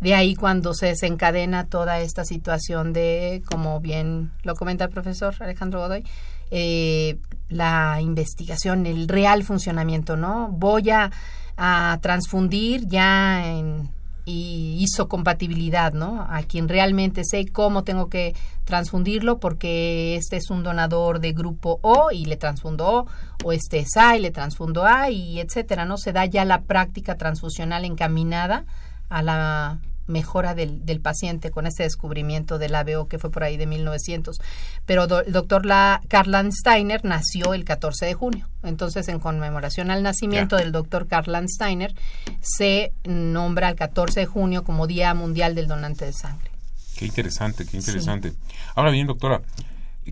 de 0.00 0.14
ahí 0.14 0.34
cuando 0.34 0.74
se 0.74 0.86
desencadena 0.86 1.66
toda 1.66 2.00
esta 2.00 2.24
situación 2.24 2.92
de, 2.92 3.42
como 3.46 3.80
bien 3.80 4.30
lo 4.42 4.54
comenta 4.54 4.84
el 4.84 4.90
profesor 4.90 5.34
Alejandro 5.40 5.80
Godoy, 5.80 6.04
eh, 6.50 7.18
la 7.48 8.00
investigación, 8.00 8.86
el 8.86 9.08
real 9.08 9.42
funcionamiento, 9.42 10.16
¿no? 10.16 10.48
Voy 10.48 10.90
a, 10.90 11.10
a 11.56 11.98
transfundir 12.02 12.86
ya 12.86 13.46
en 13.46 13.90
y 14.26 14.76
hizo 14.80 15.08
compatibilidad, 15.08 15.92
¿no? 15.92 16.26
A 16.28 16.42
quien 16.42 16.68
realmente 16.68 17.22
sé 17.24 17.46
cómo 17.46 17.84
tengo 17.84 18.08
que 18.08 18.34
transfundirlo 18.64 19.38
porque 19.38 20.16
este 20.16 20.36
es 20.36 20.50
un 20.50 20.64
donador 20.64 21.20
de 21.20 21.32
grupo 21.32 21.78
O 21.82 22.10
y 22.10 22.24
le 22.24 22.36
transfundo 22.36 22.86
O, 22.86 23.06
o 23.44 23.52
este 23.52 23.78
es 23.78 23.96
A 23.96 24.16
y 24.16 24.20
le 24.20 24.32
transfundo 24.32 24.84
A 24.84 25.10
y 25.10 25.38
etcétera, 25.38 25.84
¿no? 25.84 25.96
Se 25.96 26.12
da 26.12 26.26
ya 26.26 26.44
la 26.44 26.62
práctica 26.62 27.16
transfusional 27.16 27.84
encaminada 27.84 28.66
a 29.08 29.22
la 29.22 29.78
mejora 30.06 30.54
del, 30.54 30.84
del, 30.84 31.00
paciente 31.00 31.50
con 31.50 31.66
ese 31.66 31.82
descubrimiento 31.82 32.58
del 32.58 32.74
ABO 32.74 33.08
que 33.08 33.18
fue 33.18 33.30
por 33.30 33.44
ahí 33.44 33.56
de 33.56 33.66
1900. 33.66 34.38
Pero 34.84 35.04
el 35.20 35.32
doctor 35.32 35.66
la, 35.66 36.00
Karl 36.08 36.52
Steiner 36.52 37.04
nació 37.04 37.54
el 37.54 37.64
14 37.64 38.06
de 38.06 38.14
junio. 38.14 38.48
Entonces, 38.62 39.08
en 39.08 39.18
conmemoración 39.18 39.90
al 39.90 40.02
nacimiento 40.02 40.56
del 40.56 40.72
doctor 40.72 41.06
Karl 41.06 41.48
Steiner, 41.48 41.94
se 42.40 42.92
nombra 43.04 43.68
el 43.68 43.76
14 43.76 44.20
de 44.20 44.26
junio 44.26 44.64
como 44.64 44.86
Día 44.86 45.12
Mundial 45.14 45.54
del 45.54 45.68
Donante 45.68 46.04
de 46.04 46.12
Sangre. 46.12 46.50
Qué 46.96 47.06
interesante, 47.06 47.66
qué 47.66 47.76
interesante. 47.76 48.32
Ahora 48.74 48.90
bien, 48.90 49.06
doctora, 49.06 49.42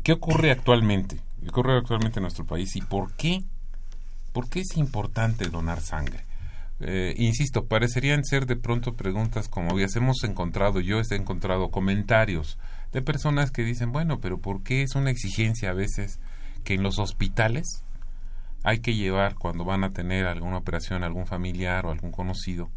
¿qué 0.02 0.12
ocurre 0.12 0.50
actualmente? 0.50 1.18
¿Qué 1.40 1.48
ocurre 1.48 1.78
actualmente 1.78 2.18
en 2.18 2.22
nuestro 2.22 2.44
país 2.44 2.76
y 2.76 2.82
por 2.82 3.12
qué? 3.12 3.42
¿Por 4.32 4.48
qué 4.48 4.60
es 4.60 4.76
importante 4.76 5.48
donar 5.48 5.80
sangre? 5.80 6.24
Eh, 6.80 7.14
insisto, 7.18 7.66
parecerían 7.66 8.24
ser 8.24 8.46
de 8.46 8.56
pronto 8.56 8.94
preguntas 8.94 9.48
como 9.48 9.70
obvias. 9.70 9.96
Hemos 9.96 10.24
encontrado, 10.24 10.80
yo 10.80 10.98
he 10.98 11.14
encontrado 11.14 11.70
comentarios 11.70 12.58
de 12.92 13.02
personas 13.02 13.50
que 13.50 13.62
dicen, 13.62 13.92
bueno, 13.92 14.20
pero 14.20 14.38
¿por 14.38 14.62
qué 14.62 14.82
es 14.82 14.94
una 14.94 15.10
exigencia 15.10 15.70
a 15.70 15.74
veces 15.74 16.18
que 16.64 16.74
en 16.74 16.82
los 16.82 16.98
hospitales 16.98 17.84
hay 18.64 18.80
que 18.80 18.94
llevar, 18.94 19.34
cuando 19.34 19.64
van 19.64 19.84
a 19.84 19.90
tener 19.90 20.26
alguna 20.26 20.56
operación, 20.56 21.04
algún 21.04 21.26
familiar 21.26 21.86
o 21.86 21.90
algún 21.90 22.10
conocido, 22.10 22.70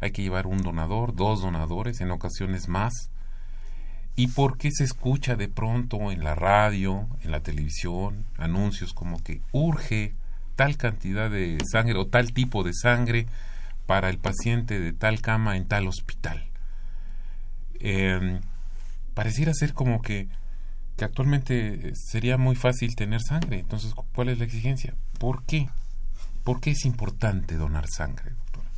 hay 0.00 0.10
que 0.10 0.22
llevar 0.22 0.46
un 0.46 0.58
donador, 0.58 1.14
dos 1.14 1.40
donadores, 1.42 2.00
en 2.00 2.10
ocasiones 2.10 2.68
más? 2.68 3.10
¿Y 4.14 4.28
por 4.28 4.58
qué 4.58 4.70
se 4.72 4.84
escucha 4.84 5.36
de 5.36 5.48
pronto 5.48 6.10
en 6.10 6.22
la 6.22 6.34
radio, 6.34 7.08
en 7.22 7.30
la 7.30 7.40
televisión, 7.40 8.26
anuncios 8.36 8.92
como 8.92 9.22
que 9.22 9.40
urge 9.52 10.14
tal 10.56 10.76
cantidad 10.76 11.30
de 11.30 11.58
sangre 11.70 11.98
o 11.98 12.06
tal 12.06 12.32
tipo 12.32 12.62
de 12.62 12.72
sangre 12.74 13.26
para 13.86 14.10
el 14.10 14.18
paciente 14.18 14.80
de 14.80 14.92
tal 14.92 15.20
cama 15.20 15.56
en 15.56 15.66
tal 15.66 15.86
hospital. 15.88 16.44
Em, 17.80 18.40
pareciera 19.14 19.52
ser 19.54 19.74
como 19.74 20.02
que, 20.02 20.28
que 20.96 21.04
actualmente 21.04 21.92
sería 21.94 22.38
muy 22.38 22.54
fácil 22.54 22.94
tener 22.94 23.20
sangre. 23.20 23.58
Entonces, 23.58 23.92
¿cuál 24.14 24.28
es 24.28 24.38
la 24.38 24.44
exigencia? 24.44 24.94
¿Por 25.18 25.44
qué? 25.44 25.68
¿Por 26.44 26.60
qué 26.60 26.70
es 26.70 26.84
importante 26.84 27.56
donar 27.56 27.86
sangre, 27.88 28.30
doctora? 28.30 28.68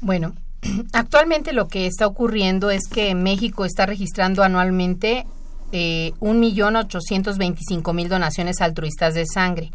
Bueno, 0.00 0.34
actualmente 0.92 1.52
lo 1.52 1.68
que 1.68 1.86
está 1.86 2.06
ocurriendo 2.06 2.70
es 2.70 2.82
que 2.88 3.14
México 3.14 3.64
está 3.64 3.86
registrando 3.86 4.42
anualmente 4.42 5.26
eh, 5.72 6.12
1.825.000 6.20 8.08
donaciones 8.08 8.60
altruistas 8.60 9.14
de 9.14 9.24
sangre 9.26 9.70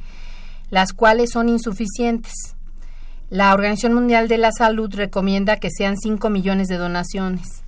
las 0.69 0.93
cuales 0.93 1.31
son 1.31 1.49
insuficientes. 1.49 2.33
La 3.29 3.53
Organización 3.53 3.93
Mundial 3.93 4.27
de 4.27 4.37
la 4.37 4.51
Salud 4.51 4.93
recomienda 4.93 5.57
que 5.57 5.69
sean 5.69 5.97
5 5.97 6.29
millones 6.29 6.67
de 6.67 6.77
donaciones. 6.77 7.63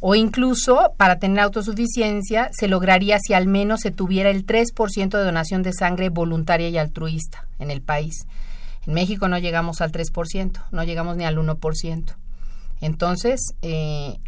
O 0.00 0.14
incluso, 0.14 0.94
para 0.96 1.18
tener 1.18 1.40
autosuficiencia, 1.40 2.50
se 2.52 2.66
lograría 2.66 3.18
si 3.20 3.34
al 3.34 3.46
menos 3.46 3.80
se 3.80 3.90
tuviera 3.90 4.30
el 4.30 4.44
3% 4.46 5.10
de 5.10 5.24
donación 5.24 5.62
de 5.62 5.72
sangre 5.72 6.08
voluntaria 6.08 6.68
y 6.68 6.78
altruista 6.78 7.46
en 7.58 7.70
el 7.70 7.82
país. 7.82 8.26
En 8.86 8.94
México 8.94 9.28
no 9.28 9.38
llegamos 9.38 9.80
al 9.80 9.92
3%, 9.92 10.64
no 10.72 10.82
llegamos 10.82 11.16
ni 11.16 11.24
al 11.24 11.36
1%. 11.36 12.16
Entonces, 12.80 13.54
eh, 13.62 14.18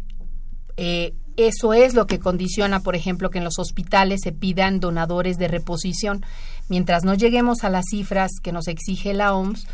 eh, 0.77 1.13
eso 1.35 1.73
es 1.73 1.93
lo 1.93 2.07
que 2.07 2.19
condiciona, 2.19 2.79
por 2.79 2.95
ejemplo, 2.95 3.29
que 3.29 3.39
en 3.39 3.43
los 3.43 3.59
hospitales 3.59 4.21
se 4.23 4.31
pidan 4.31 4.79
donadores 4.79 5.37
de 5.37 5.49
reposición. 5.49 6.25
Mientras 6.67 7.03
no 7.03 7.13
lleguemos 7.13 7.63
a 7.63 7.69
las 7.69 7.85
cifras 7.89 8.31
que 8.41 8.51
nos 8.51 8.67
exige 8.67 9.13
la 9.13 9.35
OMS, 9.35 9.67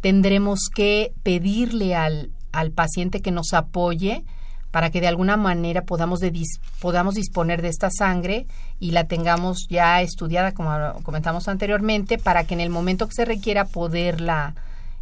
tendremos 0.00 0.68
que 0.74 1.12
pedirle 1.22 1.94
al, 1.94 2.30
al 2.52 2.70
paciente 2.70 3.20
que 3.20 3.30
nos 3.30 3.52
apoye 3.52 4.24
para 4.70 4.90
que 4.90 5.00
de 5.00 5.08
alguna 5.08 5.36
manera 5.36 5.82
podamos, 5.82 6.20
de 6.20 6.32
podamos 6.80 7.14
disponer 7.14 7.62
de 7.62 7.68
esta 7.68 7.90
sangre 7.90 8.46
y 8.78 8.90
la 8.90 9.04
tengamos 9.04 9.66
ya 9.68 10.02
estudiada, 10.02 10.52
como 10.52 10.70
comentamos 11.02 11.48
anteriormente, 11.48 12.18
para 12.18 12.44
que 12.44 12.54
en 12.54 12.60
el 12.60 12.70
momento 12.70 13.08
que 13.08 13.14
se 13.14 13.24
requiera 13.24 13.64
poderla 13.64 14.54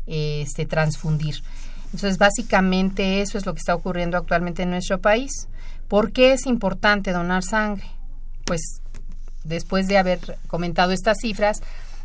este, 0.07 0.67
transfundir. 0.67 1.43
Entonces, 1.87 2.19
básicamente 2.19 3.23
eso 3.23 3.39
es 3.39 3.47
lo 3.47 3.55
que 3.55 3.59
está 3.59 3.75
ocurriendo 3.75 4.17
actualmente 4.17 4.63
en 4.63 4.71
nuestro 4.71 5.01
país. 5.01 5.49
¿Por 5.89 6.13
qué 6.13 6.33
es 6.33 6.47
importante 6.47 7.13
donar 7.13 7.43
sangre? 7.43 7.87
Pues 8.45 8.61
después 9.47 9.87
de 9.87 9.99
haber 9.99 10.39
comentado 10.47 10.93
estas 10.93 11.19
cifras, 11.21 11.63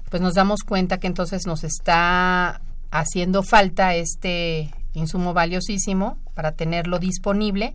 pues 0.10 0.22
nos 0.22 0.34
damos 0.34 0.62
cuenta 0.64 0.98
que 0.98 1.08
entonces 1.08 1.46
nos 1.46 1.64
está 1.64 2.62
haciendo 2.92 3.44
falta 3.44 3.96
este 3.96 4.70
insumo 4.94 5.34
valiosísimo 5.34 6.18
para 6.34 6.52
tenerlo 6.52 7.00
disponible 7.00 7.74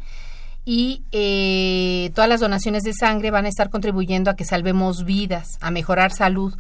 y 0.69 1.05
eh, 1.13 2.11
todas 2.15 2.29
las 2.29 2.41
donaciones 2.41 2.83
de 2.83 2.93
sangre 2.93 3.31
van 3.31 3.47
a 3.47 3.49
estar 3.49 3.71
contribuyendo 3.71 4.31
a 4.31 4.35
que 4.35 4.45
salvemos 4.45 5.05
vidas, 5.05 5.59
a 5.61 5.71
mejorar 5.71 6.13
salud. 6.13 6.55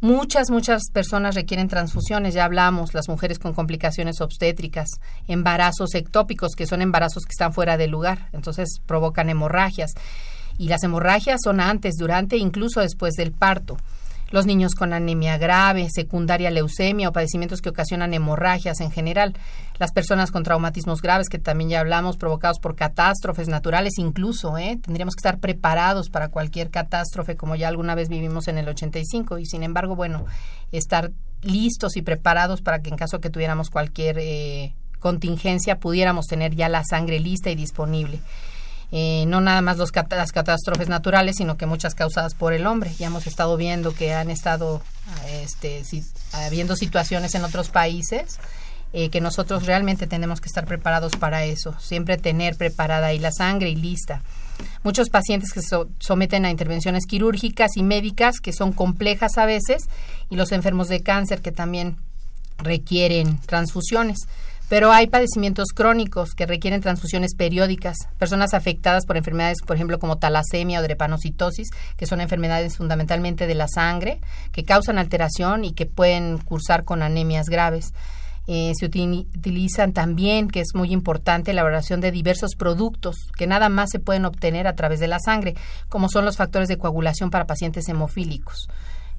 Muchas, 0.00 0.50
muchas 0.50 0.90
personas 0.92 1.36
requieren 1.36 1.68
transfusiones, 1.68 2.34
ya 2.34 2.44
hablamos, 2.44 2.94
las 2.94 3.08
mujeres 3.08 3.38
con 3.38 3.54
complicaciones 3.54 4.20
obstétricas, 4.20 4.88
embarazos 5.28 5.94
ectópicos, 5.94 6.54
que 6.56 6.66
son 6.66 6.82
embarazos 6.82 7.24
que 7.24 7.32
están 7.32 7.52
fuera 7.52 7.76
de 7.76 7.86
lugar, 7.86 8.28
entonces 8.32 8.80
provocan 8.86 9.30
hemorragias. 9.30 9.92
Y 10.58 10.68
las 10.68 10.82
hemorragias 10.82 11.40
son 11.42 11.60
antes, 11.60 11.94
durante 11.96 12.36
e 12.36 12.40
incluso 12.40 12.80
después 12.80 13.14
del 13.14 13.32
parto 13.32 13.78
los 14.30 14.46
niños 14.46 14.74
con 14.74 14.92
anemia 14.92 15.38
grave, 15.38 15.88
secundaria 15.90 16.50
leucemia 16.50 17.08
o 17.08 17.12
padecimientos 17.12 17.62
que 17.62 17.70
ocasionan 17.70 18.12
hemorragias 18.12 18.80
en 18.80 18.90
general, 18.90 19.34
las 19.78 19.92
personas 19.92 20.30
con 20.30 20.42
traumatismos 20.42 21.00
graves 21.00 21.28
que 21.28 21.38
también 21.38 21.70
ya 21.70 21.80
hablamos, 21.80 22.16
provocados 22.16 22.58
por 22.58 22.76
catástrofes 22.76 23.48
naturales 23.48 23.94
incluso, 23.98 24.58
¿eh? 24.58 24.78
tendríamos 24.82 25.14
que 25.14 25.20
estar 25.20 25.38
preparados 25.38 26.10
para 26.10 26.28
cualquier 26.28 26.70
catástrofe 26.70 27.36
como 27.36 27.56
ya 27.56 27.68
alguna 27.68 27.94
vez 27.94 28.08
vivimos 28.08 28.48
en 28.48 28.58
el 28.58 28.68
85 28.68 29.38
y 29.38 29.46
sin 29.46 29.62
embargo, 29.62 29.96
bueno, 29.96 30.26
estar 30.72 31.10
listos 31.42 31.96
y 31.96 32.02
preparados 32.02 32.60
para 32.60 32.80
que 32.80 32.90
en 32.90 32.96
caso 32.96 33.20
que 33.20 33.30
tuviéramos 33.30 33.70
cualquier 33.70 34.18
eh, 34.18 34.74
contingencia 34.98 35.78
pudiéramos 35.78 36.26
tener 36.26 36.54
ya 36.54 36.68
la 36.68 36.82
sangre 36.84 37.20
lista 37.20 37.50
y 37.50 37.54
disponible. 37.54 38.20
Eh, 38.90 39.24
no 39.26 39.40
nada 39.40 39.60
más 39.60 39.76
los 39.76 39.90
las 40.10 40.32
catástrofes 40.32 40.88
naturales, 40.88 41.36
sino 41.36 41.56
que 41.56 41.66
muchas 41.66 41.94
causadas 41.94 42.34
por 42.34 42.52
el 42.52 42.66
hombre. 42.66 42.94
Ya 42.98 43.06
hemos 43.06 43.26
estado 43.26 43.56
viendo 43.56 43.94
que 43.94 44.14
han 44.14 44.30
estado 44.30 44.82
este, 45.42 45.82
habiendo 46.32 46.76
situaciones 46.76 47.34
en 47.34 47.44
otros 47.44 47.68
países 47.68 48.38
eh, 48.94 49.10
que 49.10 49.20
nosotros 49.20 49.66
realmente 49.66 50.06
tenemos 50.06 50.40
que 50.40 50.46
estar 50.46 50.64
preparados 50.64 51.14
para 51.16 51.44
eso, 51.44 51.74
siempre 51.78 52.16
tener 52.16 52.56
preparada 52.56 53.08
ahí 53.08 53.18
la 53.18 53.32
sangre 53.32 53.68
y 53.68 53.76
lista. 53.76 54.22
Muchos 54.82 55.10
pacientes 55.10 55.52
que 55.52 55.60
se 55.60 55.76
someten 55.98 56.46
a 56.46 56.50
intervenciones 56.50 57.04
quirúrgicas 57.04 57.76
y 57.76 57.82
médicas 57.82 58.40
que 58.40 58.54
son 58.54 58.72
complejas 58.72 59.36
a 59.36 59.44
veces 59.44 59.90
y 60.30 60.36
los 60.36 60.52
enfermos 60.52 60.88
de 60.88 61.02
cáncer 61.02 61.42
que 61.42 61.52
también 61.52 61.98
requieren 62.56 63.38
transfusiones. 63.40 64.20
Pero 64.68 64.92
hay 64.92 65.06
padecimientos 65.06 65.68
crónicos 65.74 66.34
que 66.34 66.44
requieren 66.44 66.82
transfusiones 66.82 67.34
periódicas. 67.34 67.96
Personas 68.18 68.52
afectadas 68.52 69.06
por 69.06 69.16
enfermedades, 69.16 69.58
por 69.66 69.76
ejemplo, 69.76 69.98
como 69.98 70.18
talasemia 70.18 70.80
o 70.80 70.82
drepanocitosis, 70.82 71.70
que 71.96 72.06
son 72.06 72.20
enfermedades 72.20 72.76
fundamentalmente 72.76 73.46
de 73.46 73.54
la 73.54 73.66
sangre, 73.66 74.20
que 74.52 74.64
causan 74.64 74.98
alteración 74.98 75.64
y 75.64 75.72
que 75.72 75.86
pueden 75.86 76.36
cursar 76.38 76.84
con 76.84 77.02
anemias 77.02 77.46
graves. 77.46 77.94
Eh, 78.46 78.72
se 78.78 78.86
utilizan 78.86 79.92
también, 79.92 80.48
que 80.48 80.60
es 80.60 80.74
muy 80.74 80.92
importante, 80.92 81.52
la 81.52 81.60
elaboración 81.60 82.00
de 82.00 82.10
diversos 82.10 82.54
productos 82.56 83.16
que 83.36 83.46
nada 83.46 83.68
más 83.68 83.90
se 83.90 83.98
pueden 83.98 84.24
obtener 84.24 84.66
a 84.66 84.74
través 84.74 85.00
de 85.00 85.08
la 85.08 85.18
sangre, 85.18 85.54
como 85.88 86.08
son 86.08 86.24
los 86.24 86.36
factores 86.36 86.68
de 86.68 86.78
coagulación 86.78 87.30
para 87.30 87.46
pacientes 87.46 87.88
hemofílicos. 87.88 88.68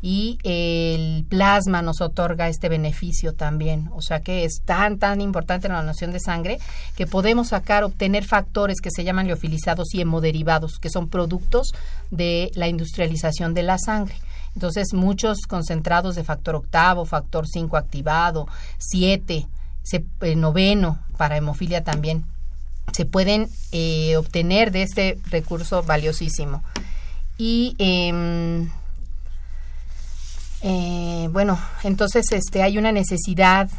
Y 0.02 0.38
el 0.44 1.26
plasma 1.28 1.82
nos 1.82 2.00
otorga 2.00 2.48
este 2.48 2.70
beneficio 2.70 3.34
también. 3.34 3.90
O 3.94 4.02
sea 4.02 4.22
que 4.22 4.46
es 4.46 4.62
tan, 4.64 4.98
tan 4.98 5.20
importante 5.20 5.68
la 5.68 5.82
donación 5.82 6.12
de 6.12 6.20
sangre 6.20 6.60
que 6.96 7.06
podemos 7.06 7.50
sacar, 7.50 7.84
obtener 7.84 8.24
factores 8.24 8.80
que 8.82 8.92
se 8.92 9.04
llaman 9.04 9.28
liofilizados 9.28 9.94
y 9.94 10.02
hemoderivados, 10.02 10.80
que 10.80 10.90
son 10.90 11.10
productos 11.10 11.74
de 12.12 12.52
la 12.56 12.68
industrialización 12.68 13.54
de 13.54 13.64
la 13.64 13.78
sangre. 13.78 14.16
Entonces, 14.56 14.94
muchos 14.94 15.40
concentrados 15.48 16.16
de 16.16 16.24
factor 16.24 16.56
octavo, 16.56 17.06
factor 17.06 17.48
5 17.48 17.78
activado, 17.78 18.48
7, 18.78 19.48
eh, 20.22 20.36
noveno 20.36 21.00
para 21.18 21.38
hemofilia 21.38 21.84
también, 21.84 22.26
se 22.94 23.06
pueden 23.06 23.50
eh, 23.72 24.18
obtener 24.18 24.72
de 24.72 24.84
este 24.84 25.20
recurso 25.30 25.84
valiosísimo. 25.84 26.64
Y 27.38 27.76
em, 27.78 28.70
eh, 30.62 31.30
bueno, 31.32 31.60
entonces 31.84 32.32
este, 32.32 32.64
hay 32.64 32.78
una 32.78 32.92
necesidad 32.92 33.70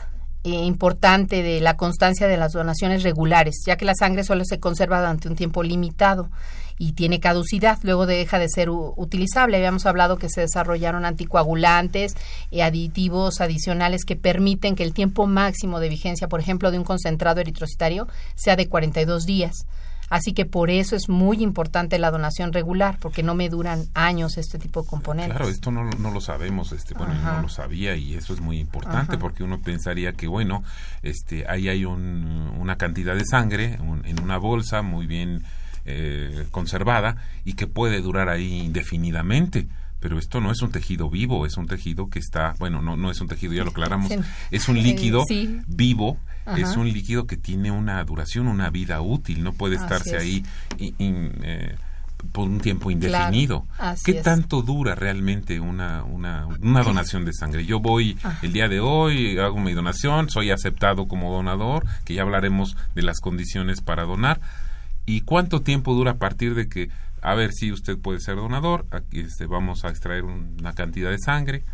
importante 0.43 1.43
de 1.43 1.61
la 1.61 1.77
constancia 1.77 2.27
de 2.27 2.39
las 2.39 2.53
donaciones 2.53 3.03
regulares, 3.03 3.57
ya 3.67 3.77
que 3.77 3.85
la 3.85 3.95
sangre 3.95 4.25
solo 4.25 4.45
se 4.47 4.59
conserva 4.59 5.01
durante 5.01 5.29
un 5.29 5.37
tiempo 5.37 5.63
limitado 5.63 6.31
y 6.79 6.93
tiene 6.93 7.21
caducidad, 7.21 7.79
luego 7.83 8.07
deja 8.07 8.39
de 8.39 8.49
ser 8.49 8.71
utilizable. 8.71 9.59
Habíamos 9.59 9.85
hablado 9.85 10.17
que 10.17 10.31
se 10.31 10.41
desarrollaron 10.41 11.05
anticoagulantes 11.05 12.15
y 12.51 12.63
aditivos 12.63 13.43
adicionales 13.43 14.07
que 14.07 14.17
permiten 14.17 14.77
que 14.77 14.83
el 14.83 14.95
tiempo 14.95 15.27
máximo 15.27 15.79
de 15.79 15.91
vigencia, 15.91 16.27
por 16.27 16.41
ejemplo, 16.41 16.71
de 16.71 16.79
un 16.79 16.85
concentrado 16.85 17.43
eritrocitario 17.43 18.09
sea 18.35 18.57
de 18.57 18.67
42 18.67 19.27
días. 19.27 19.67
Así 20.11 20.33
que 20.33 20.45
por 20.45 20.71
eso 20.71 20.97
es 20.97 21.09
muy 21.09 21.43
importante 21.43 21.99
la 21.99 22.11
donación 22.11 22.53
regular, 22.53 22.99
porque 23.01 23.23
no 23.23 23.35
me 23.35 23.49
duran 23.49 23.85
años 23.95 24.37
este 24.39 24.59
tipo 24.59 24.83
de 24.83 24.89
componentes. 24.89 25.37
Claro, 25.37 25.49
esto 25.49 25.71
no, 25.71 25.85
no 25.85 26.11
lo 26.11 26.21
sabemos, 26.21 26.73
este, 26.73 26.95
bueno, 26.95 27.15
no 27.15 27.43
lo 27.43 27.49
sabía 27.49 27.95
y 27.95 28.15
eso 28.15 28.35
es 28.35 28.41
muy 28.41 28.59
importante 28.59 29.17
porque 29.19 29.45
uno 29.45 29.61
pensaría 29.61 30.13
que, 30.13 30.27
bueno, 30.27 30.65
este, 31.03 31.49
ahí 31.49 31.69
hay 31.69 31.85
un, 31.85 32.53
una 32.59 32.77
cantidad 32.77 33.15
de 33.15 33.25
sangre 33.25 33.79
en 34.05 34.21
una 34.21 34.37
bolsa 34.37 34.83
muy 34.83 35.07
bien 35.07 35.45
eh, 35.87 36.47
conservada 36.51 37.17
y 37.45 37.55
que 37.55 37.67
puede 37.67 38.03
durar 38.03 38.29
ahí 38.29 38.61
indefinidamente 38.61 39.67
pero 40.01 40.19
esto 40.19 40.41
no 40.41 40.51
es 40.51 40.63
un 40.63 40.73
tejido 40.73 41.09
vivo, 41.11 41.47
es 41.47 41.57
un 41.57 41.67
tejido 41.67 42.09
que 42.09 42.19
está, 42.19 42.55
bueno, 42.59 42.83
no, 42.83 42.97
no 42.97 43.11
es 43.11 43.21
un 43.21 43.29
tejido, 43.29 43.53
ya 43.53 43.65
lo 43.65 43.71
aclaramos, 43.71 44.11
es 44.51 44.69
un 44.69 44.83
líquido 44.83 45.25
vivo, 45.67 46.19
es 46.57 46.77
un 46.77 46.91
líquido 46.91 47.27
que 47.27 47.37
tiene 47.37 47.71
una 47.71 48.03
duración, 48.05 48.49
una 48.49 48.71
vida 48.71 49.01
útil, 49.01 49.43
no 49.45 49.53
puede 49.53 49.77
estarse 49.77 50.17
ahí 50.17 50.45
eh, 50.79 51.77
por 52.33 52.49
un 52.49 52.61
tiempo 52.61 52.91
indefinido. 52.91 53.67
¿Qué 54.05 54.15
tanto 54.15 54.63
dura 54.63 54.95
realmente 54.95 55.61
una, 55.61 56.03
una, 56.05 56.47
una, 56.47 56.83
donación 56.83 57.25
de 57.25 57.33
sangre? 57.33 57.67
Yo 57.67 57.81
voy 57.81 58.19
el 58.43 58.53
día 58.53 58.69
de 58.69 58.81
hoy, 58.81 59.39
hago 59.39 59.59
mi 59.59 59.73
donación, 59.73 60.31
soy 60.31 60.51
aceptado 60.51 61.09
como 61.09 61.33
donador, 61.33 61.85
que 62.05 62.15
ya 62.15 62.23
hablaremos 62.23 62.77
de 62.95 63.03
las 63.03 63.21
condiciones 63.21 63.81
para 63.81 64.05
donar. 64.05 64.41
Y 65.07 65.23
cuánto 65.23 65.63
tiempo 65.63 65.95
dura 65.95 66.13
a 66.13 66.19
partir 66.19 66.55
de 66.55 66.69
que, 66.69 66.91
a 67.23 67.35
ver 67.35 67.53
si 67.53 67.73
usted 67.73 67.99
puede 67.99 68.21
ser 68.21 68.37
donador, 68.37 68.87
aquí 68.91 69.21
este, 69.21 69.47
vamos 69.47 69.85
a 69.85 69.89
extraer 69.89 70.25
una 70.25 70.75
cantidad 70.75 71.11
de 71.11 71.19
sangre, 71.19 71.65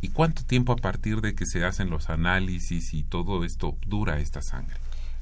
y 0.00 0.08
cuánto 0.10 0.44
tiempo 0.44 0.72
a 0.72 0.76
partir 0.76 1.20
de 1.20 1.34
que 1.34 1.46
se 1.46 1.64
hacen 1.64 1.90
los 1.90 2.10
análisis 2.10 2.94
y 2.94 3.02
todo 3.02 3.44
esto 3.44 3.76
dura 3.86 4.18
esta 4.20 4.42
sangre. 4.42 4.76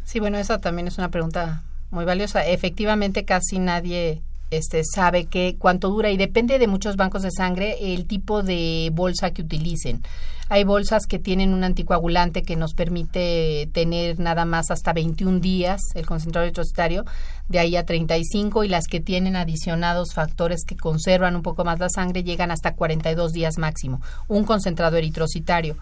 Sí, 0.05 0.21
bueno, 0.21 0.39
esa 0.39 0.61
también 0.61 0.89
es 0.89 0.99
una 0.99 1.11
pregunta 1.11 1.63
muy 1.91 2.05
valiosa. 2.05 2.45
Efectivamente, 2.47 3.25
casi 3.25 3.59
nadie 3.59 4.21
este, 4.51 4.83
sabe 4.85 5.27
que 5.27 5.57
cuánto 5.59 5.89
dura 5.89 6.11
y 6.11 6.17
depende 6.17 6.59
de 6.59 6.67
muchos 6.67 6.97
bancos 6.97 7.23
de 7.23 7.31
sangre 7.31 7.95
el 7.95 8.07
tipo 8.07 8.43
de 8.43 8.91
bolsa 8.93 9.33
que 9.33 9.43
utilicen. 9.43 10.03
Hay 10.51 10.65
bolsas 10.65 11.07
que 11.07 11.19
tienen 11.19 11.55
un 11.55 11.65
anticoagulante 11.65 12.43
que 12.43 12.55
nos 12.55 12.75
permite 12.75 13.69
tener 13.73 14.21
nada 14.21 14.45
más 14.45 14.71
hasta 14.71 14.93
21 14.93 15.41
días 15.41 15.81
el 15.95 16.05
concentrado 16.05 16.45
eritrocitario, 16.45 17.05
de 17.49 17.59
ahí 17.59 17.77
a 17.77 17.87
35 17.87 18.65
y 18.65 18.69
las 18.69 18.87
que 18.87 19.01
tienen 19.01 19.37
adicionados 19.37 20.13
factores 20.13 20.65
que 20.67 20.77
conservan 20.77 21.35
un 21.35 21.43
poco 21.43 21.65
más 21.65 21.79
la 21.79 21.89
sangre 21.89 22.25
llegan 22.25 22.51
hasta 22.51 22.75
42 22.75 23.33
días 23.33 23.57
máximo, 23.57 24.03
un 24.29 24.45
concentrado 24.45 24.99
eritrocitario. 24.99 25.77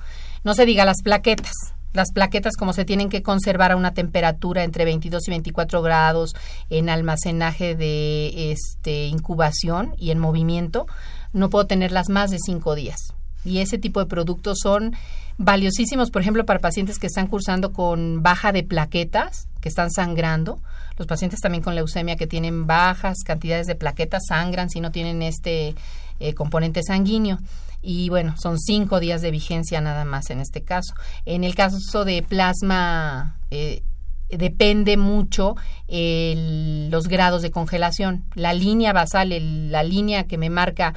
No 0.45 0.55
se 0.55 0.65
diga 0.65 0.85
las 0.85 1.03
plaquetas. 1.03 1.53
Las 1.93 2.13
plaquetas 2.13 2.57
como 2.57 2.73
se 2.73 2.85
tienen 2.85 3.09
que 3.09 3.23
conservar 3.23 3.73
a 3.73 3.77
una 3.77 3.95
temperatura 3.95 4.65
entre 4.65 4.85
22 4.85 5.29
y 5.29 5.31
24 5.31 5.83
grados 5.83 6.35
en 6.71 6.89
almacenaje 6.89 7.75
de 7.75 8.53
este 8.53 9.07
incubación 9.07 9.95
y 9.99 10.11
en 10.11 10.19
movimiento, 10.19 10.87
no 11.33 11.51
puedo 11.51 11.67
tenerlas 11.67 12.09
más 12.09 12.31
de 12.31 12.39
5 12.39 12.75
días 12.75 13.15
y 13.45 13.59
ese 13.59 13.79
tipo 13.79 14.01
de 14.01 14.07
productos 14.07 14.59
son 14.63 14.95
valiosísimos, 15.39 16.11
por 16.11 16.23
ejemplo, 16.23 16.45
para 16.45 16.61
pacientes 16.61 16.99
que 16.99 17.07
están 17.07 17.27
cursando 17.27 17.73
con 17.73 18.23
baja 18.23 18.53
de 18.53 18.63
plaquetas, 18.63 19.49
que 19.61 19.69
están 19.69 19.91
sangrando. 19.91 20.61
Los 20.99 21.07
pacientes 21.07 21.41
también 21.41 21.63
con 21.63 21.75
leucemia 21.75 22.17
que 22.17 22.27
tienen 22.27 22.67
bajas 22.67 23.19
cantidades 23.25 23.67
de 23.67 23.75
plaquetas 23.75 24.23
sangran 24.29 24.71
si 24.71 24.81
no 24.81 24.93
tienen 24.93 25.23
este 25.23 25.75
eh, 26.21 26.35
componente 26.35 26.83
sanguíneo. 26.83 27.39
Y 27.83 28.09
bueno, 28.09 28.37
son 28.41 28.59
cinco 28.59 29.01
días 29.01 29.23
de 29.23 29.33
vigencia 29.33 29.81
nada 29.81 30.05
más 30.05 30.31
en 30.31 30.41
este 30.41 30.63
caso. 30.63 30.95
En 31.25 31.43
el 31.43 31.57
caso 31.57 32.05
de 32.05 32.23
plasma, 32.23 33.41
eh, 33.51 33.83
depende 34.31 34.97
mucho 34.97 35.57
los 35.89 37.09
grados 37.09 37.43
de 37.43 37.51
congelación. 37.51 38.25
La 38.35 38.55
línea 38.55 38.93
basal, 38.93 39.71
la 39.71 39.83
línea 39.83 40.25
que 40.29 40.39
me 40.39 40.49
marca 40.49 40.95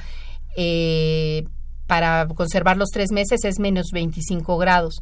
eh, 0.56 1.44
para 1.86 2.26
conservar 2.28 2.76
los 2.76 2.90
tres 2.90 3.10
meses 3.12 3.44
es 3.44 3.58
menos 3.58 3.90
25 3.92 4.56
grados. 4.56 5.00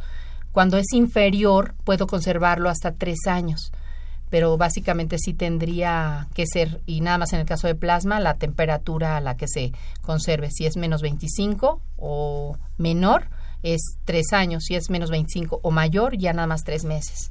Cuando 0.53 0.79
es 0.79 0.93
inferior, 0.93 1.75
puedo 1.85 2.07
conservarlo 2.07 2.71
hasta 2.71 2.93
tres 2.93 3.27
años. 3.27 3.73
Pero 4.35 4.57
básicamente 4.57 5.17
sí 5.17 5.33
tendría 5.33 6.27
que 6.35 6.45
ser, 6.45 6.81
y 6.87 7.03
nada 7.03 7.19
más 7.19 7.33
en 7.33 7.39
el 7.39 7.47
caso 7.47 7.69
de 7.69 7.77
plasma, 7.77 8.19
la 8.19 8.35
temperatura 8.35 9.17
a 9.17 9.21
la 9.21 9.37
que 9.37 9.47
se 9.47 9.71
conserve. 10.03 10.51
Si 10.51 10.67
es 10.67 10.77
menos 10.77 11.03
25 11.03 11.81
o 11.99 12.59
menor, 12.77 13.29
es 13.63 13.81
tres 14.05 14.33
años. 14.33 14.65
Si 14.65 14.75
es 14.75 14.91
menos 14.91 15.11
25 15.11 15.61
o 15.63 15.71
mayor, 15.71 16.19
ya 16.19 16.33
nada 16.33 16.49
más 16.49 16.65
tres 16.65 16.85
meses. 16.85 17.31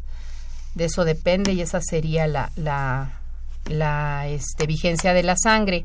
De 0.75 0.85
eso 0.85 1.03
depende 1.03 1.51
y 1.51 1.59
esa 1.59 1.81
sería 1.81 2.25
la, 2.25 2.53
la, 2.55 3.19
la 3.65 4.29
este, 4.29 4.65
vigencia 4.65 5.11
de 5.11 5.23
la 5.23 5.35
sangre. 5.35 5.83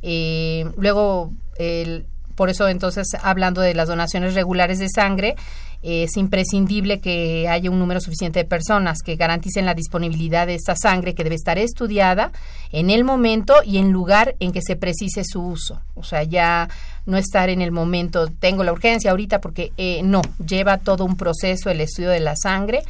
Eh, 0.00 0.70
luego, 0.76 1.32
el, 1.56 2.06
por 2.36 2.50
eso 2.50 2.68
entonces, 2.68 3.08
hablando 3.20 3.62
de 3.62 3.74
las 3.74 3.88
donaciones 3.88 4.34
regulares 4.34 4.78
de 4.78 4.88
sangre, 4.88 5.34
es 5.82 6.16
imprescindible 6.16 7.00
que 7.00 7.48
haya 7.48 7.70
un 7.70 7.78
número 7.78 8.00
suficiente 8.00 8.38
de 8.38 8.44
personas 8.44 8.98
que 9.04 9.16
garanticen 9.16 9.66
la 9.66 9.74
disponibilidad 9.74 10.46
de 10.46 10.54
esta 10.54 10.76
sangre 10.76 11.14
que 11.14 11.24
debe 11.24 11.34
estar 11.34 11.58
estudiada 11.58 12.30
en 12.70 12.88
el 12.90 13.04
momento 13.04 13.54
y 13.64 13.78
en 13.78 13.90
lugar 13.90 14.36
en 14.38 14.52
que 14.52 14.62
se 14.62 14.76
precise 14.76 15.24
su 15.24 15.42
uso. 15.42 15.80
O 15.94 16.04
sea, 16.04 16.22
ya 16.22 16.68
no 17.04 17.16
estar 17.16 17.50
en 17.50 17.60
el 17.60 17.72
momento, 17.72 18.28
tengo 18.28 18.62
la 18.62 18.72
urgencia 18.72 19.10
ahorita 19.10 19.40
porque 19.40 19.72
eh, 19.76 20.02
no, 20.04 20.22
lleva 20.46 20.78
todo 20.78 21.04
un 21.04 21.16
proceso 21.16 21.68
el 21.68 21.80
estudio 21.80 22.10
de 22.10 22.20
la 22.20 22.36
sangre 22.36 22.82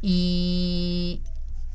y, 0.00 1.20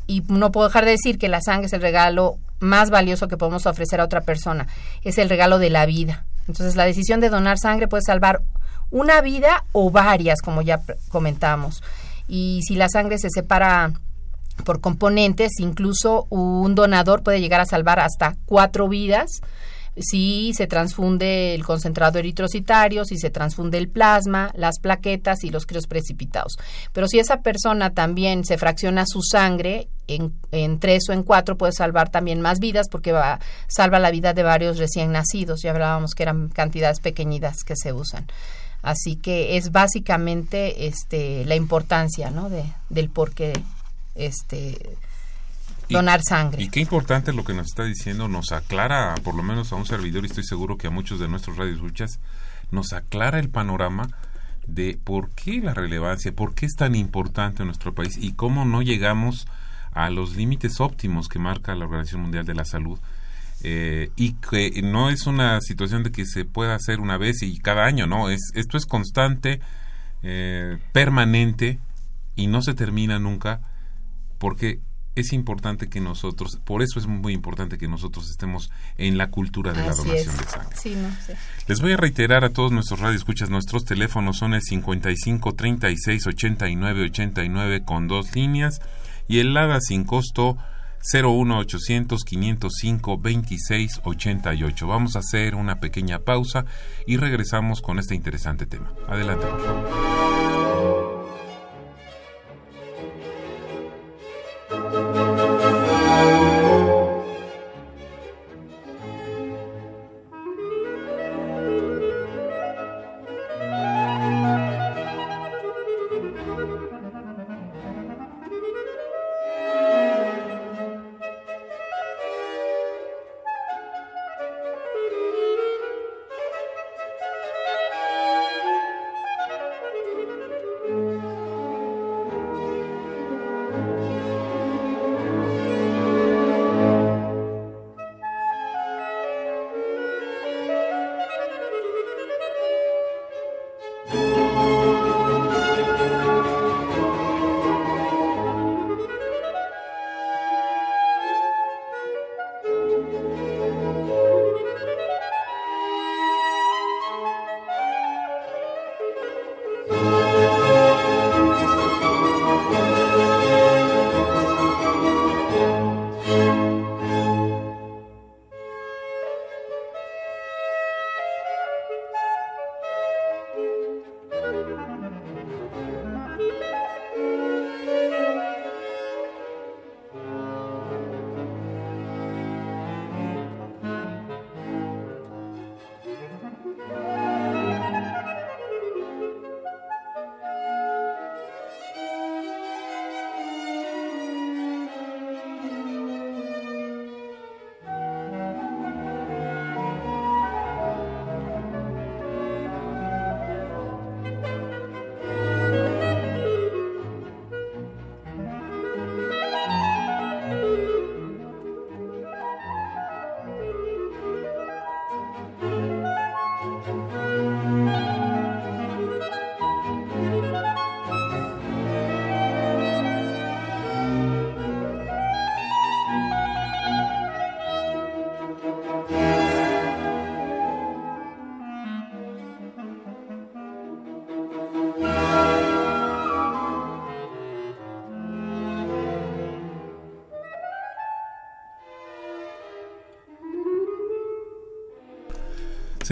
y 0.07 0.21
no 0.27 0.51
puedo 0.51 0.67
dejar 0.67 0.85
de 0.85 0.91
decir 0.91 1.19
que 1.19 1.29
la 1.29 1.41
sangre 1.41 1.67
es 1.67 1.73
el 1.73 1.81
regalo 1.81 2.37
más 2.59 2.89
valioso 2.89 3.27
que 3.27 3.37
podemos 3.37 3.65
ofrecer 3.67 4.01
a 4.01 4.05
otra 4.05 4.21
persona, 4.21 4.67
es 5.03 5.17
el 5.17 5.29
regalo 5.29 5.59
de 5.59 5.69
la 5.69 5.85
vida 5.85 6.25
entonces, 6.47 6.75
la 6.75 6.85
decisión 6.85 7.19
de 7.19 7.29
donar 7.29 7.57
sangre 7.57 7.87
puede 7.87 8.03
salvar 8.05 8.41
una 8.93 9.21
vida 9.21 9.65
o 9.71 9.89
varias, 9.89 10.41
como 10.41 10.61
ya 10.61 10.79
comentamos. 11.09 11.83
Y 12.27 12.61
si 12.65 12.75
la 12.75 12.87
sangre 12.87 13.17
se 13.17 13.29
separa 13.29 13.91
por 14.63 14.81
componentes, 14.81 15.59
incluso 15.59 16.27
un 16.29 16.75
donador 16.75 17.23
puede 17.23 17.41
llegar 17.41 17.59
a 17.59 17.65
salvar 17.65 17.99
hasta 17.99 18.35
cuatro 18.45 18.87
vidas 18.87 19.41
si 19.97 20.53
se 20.55 20.67
transfunde 20.67 21.53
el 21.53 21.63
concentrado 21.63 22.19
eritrocitario, 22.19 23.05
si 23.05 23.17
se 23.17 23.29
transfunde 23.29 23.77
el 23.77 23.89
plasma, 23.89 24.51
las 24.55 24.79
plaquetas 24.79 25.43
y 25.43 25.49
los 25.49 25.65
crios 25.65 25.87
precipitados. 25.87 26.57
Pero 26.93 27.07
si 27.07 27.19
esa 27.19 27.41
persona 27.41 27.91
también 27.91 28.43
se 28.43 28.57
fracciona 28.57 29.05
su 29.05 29.21
sangre 29.21 29.87
en, 30.07 30.33
en 30.51 30.79
tres 30.79 31.03
o 31.09 31.13
en 31.13 31.23
cuatro, 31.23 31.57
puede 31.57 31.73
salvar 31.73 32.09
también 32.09 32.41
más 32.41 32.59
vidas 32.59 32.87
porque 32.89 33.11
va, 33.11 33.39
salva 33.67 33.99
la 33.99 34.11
vida 34.11 34.33
de 34.33 34.43
varios 34.43 34.77
recién 34.77 35.11
nacidos. 35.11 35.61
Ya 35.61 35.71
hablábamos 35.71 36.13
que 36.15 36.23
eran 36.23 36.49
cantidades 36.49 36.99
pequeñitas 36.99 37.63
que 37.63 37.75
se 37.75 37.93
usan. 37.93 38.25
Así 38.83 39.15
que 39.15 39.55
es 39.55 39.71
básicamente 39.71 40.87
este, 40.87 41.45
la 41.45 41.55
importancia 41.55 42.29
¿no? 42.29 42.49
de, 42.49 42.65
del 42.89 43.09
por 43.09 43.33
qué 43.33 43.53
este, 44.13 44.97
donar 45.89 46.21
sangre. 46.21 46.61
Y 46.61 46.69
qué 46.69 46.81
importante 46.81 47.31
lo 47.31 47.45
que 47.45 47.53
nos 47.53 47.67
está 47.67 47.85
diciendo, 47.85 48.27
nos 48.27 48.51
aclara, 48.51 49.15
por 49.23 49.35
lo 49.35 49.41
menos 49.41 49.71
a 49.71 49.77
un 49.77 49.85
servidor, 49.85 50.25
y 50.25 50.27
estoy 50.27 50.43
seguro 50.43 50.77
que 50.77 50.87
a 50.87 50.89
muchos 50.91 51.19
de 51.21 51.29
nuestros 51.29 51.55
radioescuchas, 51.55 52.19
nos 52.71 52.91
aclara 52.91 53.39
el 53.39 53.49
panorama 53.49 54.09
de 54.67 54.99
por 55.01 55.29
qué 55.29 55.61
la 55.61 55.73
relevancia, 55.73 56.33
por 56.33 56.53
qué 56.53 56.65
es 56.65 56.75
tan 56.75 56.93
importante 56.93 57.63
en 57.63 57.67
nuestro 57.67 57.93
país 57.93 58.17
y 58.17 58.33
cómo 58.33 58.65
no 58.65 58.81
llegamos 58.81 59.47
a 59.93 60.09
los 60.09 60.35
límites 60.35 60.81
óptimos 60.81 61.29
que 61.29 61.39
marca 61.39 61.73
la 61.75 61.85
Organización 61.85 62.23
Mundial 62.23 62.45
de 62.45 62.55
la 62.55 62.65
Salud 62.65 62.99
eh, 63.63 64.09
y 64.17 64.33
que 64.33 64.81
no 64.83 65.09
es 65.09 65.25
una 65.25 65.61
situación 65.61 66.03
de 66.03 66.11
que 66.11 66.25
se 66.25 66.43
pueda 66.43 66.75
hacer 66.75 66.99
una 66.99 67.17
vez 67.17 67.41
y 67.41 67.57
cada 67.59 67.85
año, 67.85 68.07
no, 68.07 68.29
es, 68.29 68.51
esto 68.55 68.77
es 68.77 68.85
constante, 68.85 69.61
eh, 70.21 70.77
permanente 70.91 71.79
y 72.35 72.47
no 72.47 72.61
se 72.61 72.73
termina 72.73 73.19
nunca 73.19 73.61
porque 74.37 74.81
es 75.15 75.31
importante 75.31 75.89
que 75.89 76.01
nosotros, 76.01 76.59
por 76.63 76.81
eso 76.81 76.99
es 76.99 77.07
muy 77.07 77.33
importante 77.33 77.77
que 77.77 77.87
nosotros 77.87 78.29
estemos 78.29 78.71
en 78.97 79.17
la 79.17 79.29
cultura 79.29 79.71
de 79.71 79.85
la 79.85 79.93
donación 79.93 80.35
de 80.37 80.43
sangre. 80.43 80.75
Les 81.67 81.81
voy 81.81 81.93
a 81.93 81.97
reiterar 81.97 82.43
a 82.43 82.49
todos 82.49 82.71
nuestros 82.71 82.99
radioescuchas, 82.99 83.49
nuestros 83.49 83.85
teléfonos 83.85 84.37
son 84.37 84.55
el 84.55 84.61
55 84.61 85.53
36 85.53 86.27
89 86.27 87.03
89 87.03 87.83
con 87.85 88.07
dos 88.07 88.35
líneas 88.35 88.81
y 89.27 89.39
el 89.39 89.53
LADA 89.53 89.79
sin 89.81 90.03
costo 90.03 90.57
01800 91.03 92.23
505 92.23 93.17
26 93.17 94.01
88. 94.03 94.87
Vamos 94.87 95.15
a 95.15 95.19
hacer 95.19 95.55
una 95.55 95.79
pequeña 95.79 96.19
pausa 96.19 96.65
y 97.05 97.17
regresamos 97.17 97.81
con 97.81 97.99
este 97.99 98.15
interesante 98.15 98.65
tema. 98.65 98.93
Adelante, 99.07 99.45
por 99.45 99.65
favor. 99.65 100.33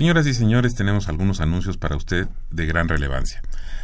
Señoras 0.02 0.26
y 0.26 0.34
señores, 0.34 0.74
tenemos 0.74 1.10
algunos 1.10 1.42
anuncios 1.42 1.78
para 1.78 1.96
usted 1.96 2.28
de 2.50 2.66
gran 2.66 2.88
relevancia. 2.88 3.40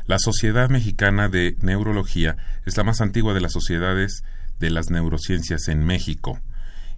La 0.08 0.17
Sociedad 0.17 0.67
Mexicana 0.67 1.30
de 1.30 1.56
Neurología 1.62 2.38
es 2.65 2.75
la 2.75 2.84
más 2.84 3.01
antigua 3.01 3.36
de 3.36 3.41
las 3.41 3.51
sociedades 3.51 4.23
de 4.60 4.71
las 4.71 4.89
neurociencias 4.89 5.67
en 5.67 5.86
México 5.86 6.39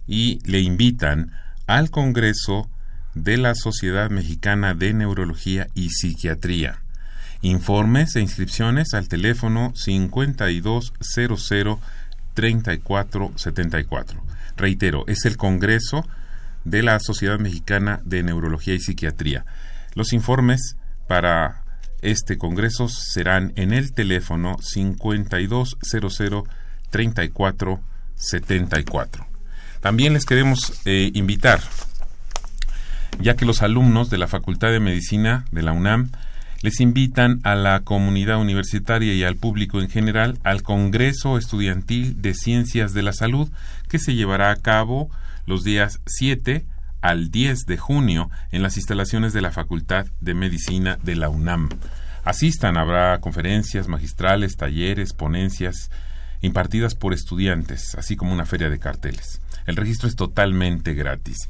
y 0.06 0.38
le 0.50 0.60
invitan 0.60 1.32
al 1.66 1.90
Congreso 1.90 2.70
de 3.14 3.36
la 3.36 3.54
Sociedad 3.54 4.08
Mexicana 4.08 4.72
de 4.72 4.94
Neurología 4.94 5.66
y 5.74 5.90
Psiquiatría. 5.90 6.80
Informes 7.42 8.16
e 8.16 8.22
inscripciones 8.22 8.94
al 8.94 9.08
teléfono 9.08 9.74
5200 9.74 11.78
3474. 12.32 14.24
Reitero, 14.56 15.04
es 15.08 15.26
el 15.26 15.36
Congreso 15.36 16.06
de 16.70 16.82
la 16.82 16.98
Sociedad 17.00 17.38
Mexicana 17.38 18.00
de 18.04 18.22
Neurología 18.22 18.74
y 18.74 18.80
Psiquiatría. 18.80 19.44
Los 19.94 20.12
informes 20.12 20.76
para 21.08 21.64
este 22.00 22.38
congreso 22.38 22.88
serán 22.88 23.52
en 23.56 23.72
el 23.72 23.92
teléfono 23.92 24.56
5200 24.60 26.44
3474. 26.90 29.26
También 29.80 30.12
les 30.12 30.26
queremos 30.26 30.82
eh, 30.84 31.10
invitar, 31.14 31.60
ya 33.20 33.36
que 33.36 33.46
los 33.46 33.62
alumnos 33.62 34.10
de 34.10 34.18
la 34.18 34.26
Facultad 34.26 34.70
de 34.70 34.80
Medicina 34.80 35.46
de 35.52 35.62
la 35.62 35.72
UNAM 35.72 36.10
les 36.62 36.80
invitan 36.80 37.40
a 37.42 37.54
la 37.54 37.80
comunidad 37.80 38.38
universitaria 38.38 39.14
y 39.14 39.24
al 39.24 39.36
público 39.36 39.80
en 39.80 39.88
general 39.88 40.38
al 40.44 40.62
Congreso 40.62 41.38
Estudiantil 41.38 42.20
de 42.20 42.34
Ciencias 42.34 42.92
de 42.92 43.02
la 43.02 43.12
Salud 43.12 43.50
que 43.88 43.98
se 43.98 44.14
llevará 44.14 44.50
a 44.50 44.56
cabo 44.56 45.10
los 45.46 45.64
días 45.64 46.00
7 46.06 46.66
al 47.00 47.30
10 47.30 47.64
de 47.66 47.78
junio 47.78 48.30
en 48.52 48.62
las 48.62 48.76
instalaciones 48.76 49.32
de 49.32 49.40
la 49.40 49.52
Facultad 49.52 50.06
de 50.20 50.34
Medicina 50.34 50.98
de 51.02 51.16
la 51.16 51.30
UNAM. 51.30 51.70
Asistan, 52.24 52.76
habrá 52.76 53.18
conferencias 53.20 53.88
magistrales, 53.88 54.56
talleres, 54.56 55.14
ponencias 55.14 55.90
impartidas 56.42 56.94
por 56.94 57.14
estudiantes, 57.14 57.94
así 57.94 58.16
como 58.16 58.32
una 58.32 58.44
feria 58.44 58.68
de 58.68 58.78
carteles. 58.78 59.40
El 59.66 59.76
registro 59.76 60.08
es 60.08 60.16
totalmente 60.16 60.92
gratis. 60.92 61.48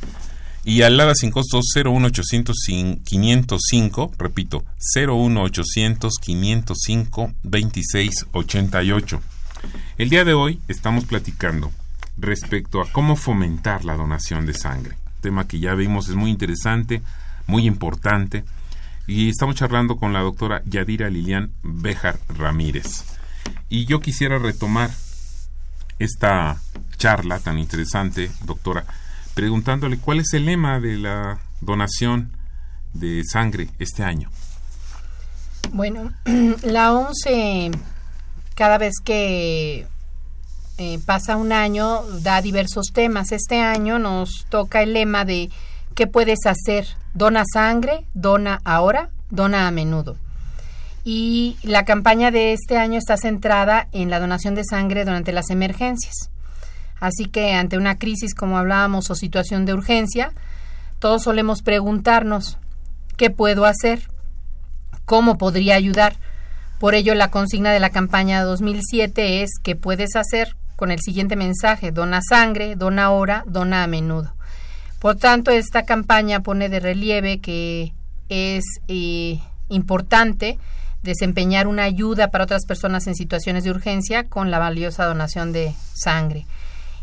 y 0.64 0.82
al 0.82 0.96
lado 0.96 1.16
sin 1.16 1.32
costo 1.32 1.58
01800 1.74 2.56
505, 3.04 4.12
repito, 4.16 4.64
01800 4.94 6.14
505 6.20 7.32
26 7.42 8.26
88. 8.30 9.20
El 9.98 10.10
día 10.10 10.24
de 10.24 10.34
hoy 10.34 10.60
estamos 10.68 11.06
platicando 11.06 11.72
respecto 12.16 12.82
a 12.82 12.92
cómo 12.92 13.16
fomentar 13.16 13.84
la 13.84 13.96
donación 13.96 14.46
de 14.46 14.54
sangre. 14.54 14.94
Tema 15.20 15.48
que 15.48 15.58
ya 15.58 15.74
vimos 15.74 16.08
es 16.08 16.14
muy 16.14 16.30
interesante, 16.30 17.02
muy 17.48 17.66
importante 17.66 18.44
y 19.06 19.28
estamos 19.28 19.56
charlando 19.56 19.96
con 19.96 20.12
la 20.12 20.20
doctora 20.20 20.62
Yadira 20.64 21.10
Lilian 21.10 21.52
Bejar 21.62 22.18
Ramírez. 22.28 23.04
Y 23.68 23.84
yo 23.86 24.00
quisiera 24.00 24.38
retomar 24.38 24.90
esta 25.98 26.60
charla 26.96 27.40
tan 27.40 27.58
interesante, 27.58 28.30
doctora, 28.44 28.84
preguntándole 29.34 29.98
cuál 29.98 30.20
es 30.20 30.32
el 30.32 30.46
lema 30.46 30.80
de 30.80 30.96
la 30.96 31.38
donación 31.60 32.32
de 32.92 33.22
sangre 33.24 33.68
este 33.78 34.02
año. 34.04 34.30
Bueno, 35.72 36.12
la 36.62 36.92
ONCE 36.92 37.70
cada 38.54 38.78
vez 38.78 38.94
que 39.04 39.86
eh, 40.78 40.98
pasa 41.06 41.36
un 41.36 41.52
año 41.52 42.02
da 42.20 42.42
diversos 42.42 42.88
temas. 42.92 43.32
Este 43.32 43.60
año 43.60 43.98
nos 43.98 44.46
toca 44.48 44.82
el 44.82 44.92
lema 44.94 45.24
de 45.24 45.50
¿qué 45.94 46.06
puedes 46.06 46.46
hacer 46.46 46.86
Dona 47.14 47.44
sangre, 47.52 48.06
dona 48.12 48.60
ahora, 48.64 49.10
dona 49.30 49.68
a 49.68 49.70
menudo. 49.70 50.16
Y 51.04 51.56
la 51.62 51.84
campaña 51.84 52.32
de 52.32 52.52
este 52.52 52.76
año 52.76 52.98
está 52.98 53.16
centrada 53.16 53.86
en 53.92 54.10
la 54.10 54.18
donación 54.18 54.56
de 54.56 54.64
sangre 54.64 55.04
durante 55.04 55.30
las 55.30 55.50
emergencias. 55.50 56.30
Así 56.98 57.26
que 57.26 57.54
ante 57.54 57.76
una 57.76 57.98
crisis, 57.98 58.34
como 58.34 58.58
hablábamos, 58.58 59.10
o 59.10 59.14
situación 59.14 59.64
de 59.64 59.74
urgencia, 59.74 60.32
todos 60.98 61.22
solemos 61.22 61.62
preguntarnos, 61.62 62.58
¿qué 63.16 63.30
puedo 63.30 63.64
hacer? 63.64 64.08
¿Cómo 65.04 65.38
podría 65.38 65.76
ayudar? 65.76 66.16
Por 66.80 66.96
ello, 66.96 67.14
la 67.14 67.30
consigna 67.30 67.70
de 67.70 67.78
la 67.78 67.90
campaña 67.90 68.42
2007 68.42 69.42
es 69.44 69.50
¿qué 69.62 69.76
puedes 69.76 70.16
hacer? 70.16 70.56
con 70.76 70.90
el 70.90 71.00
siguiente 71.00 71.36
mensaje, 71.36 71.92
dona 71.92 72.20
sangre, 72.20 72.74
dona 72.76 73.04
ahora, 73.04 73.44
dona 73.46 73.84
a 73.84 73.86
menudo. 73.86 74.34
Por 75.04 75.16
tanto, 75.16 75.50
esta 75.50 75.82
campaña 75.82 76.40
pone 76.40 76.70
de 76.70 76.80
relieve 76.80 77.38
que 77.38 77.92
es 78.30 78.64
eh, 78.88 79.38
importante 79.68 80.58
desempeñar 81.02 81.66
una 81.66 81.82
ayuda 81.82 82.28
para 82.28 82.44
otras 82.44 82.64
personas 82.64 83.06
en 83.06 83.14
situaciones 83.14 83.64
de 83.64 83.70
urgencia 83.70 84.24
con 84.24 84.50
la 84.50 84.58
valiosa 84.58 85.04
donación 85.04 85.52
de 85.52 85.74
sangre. 85.92 86.46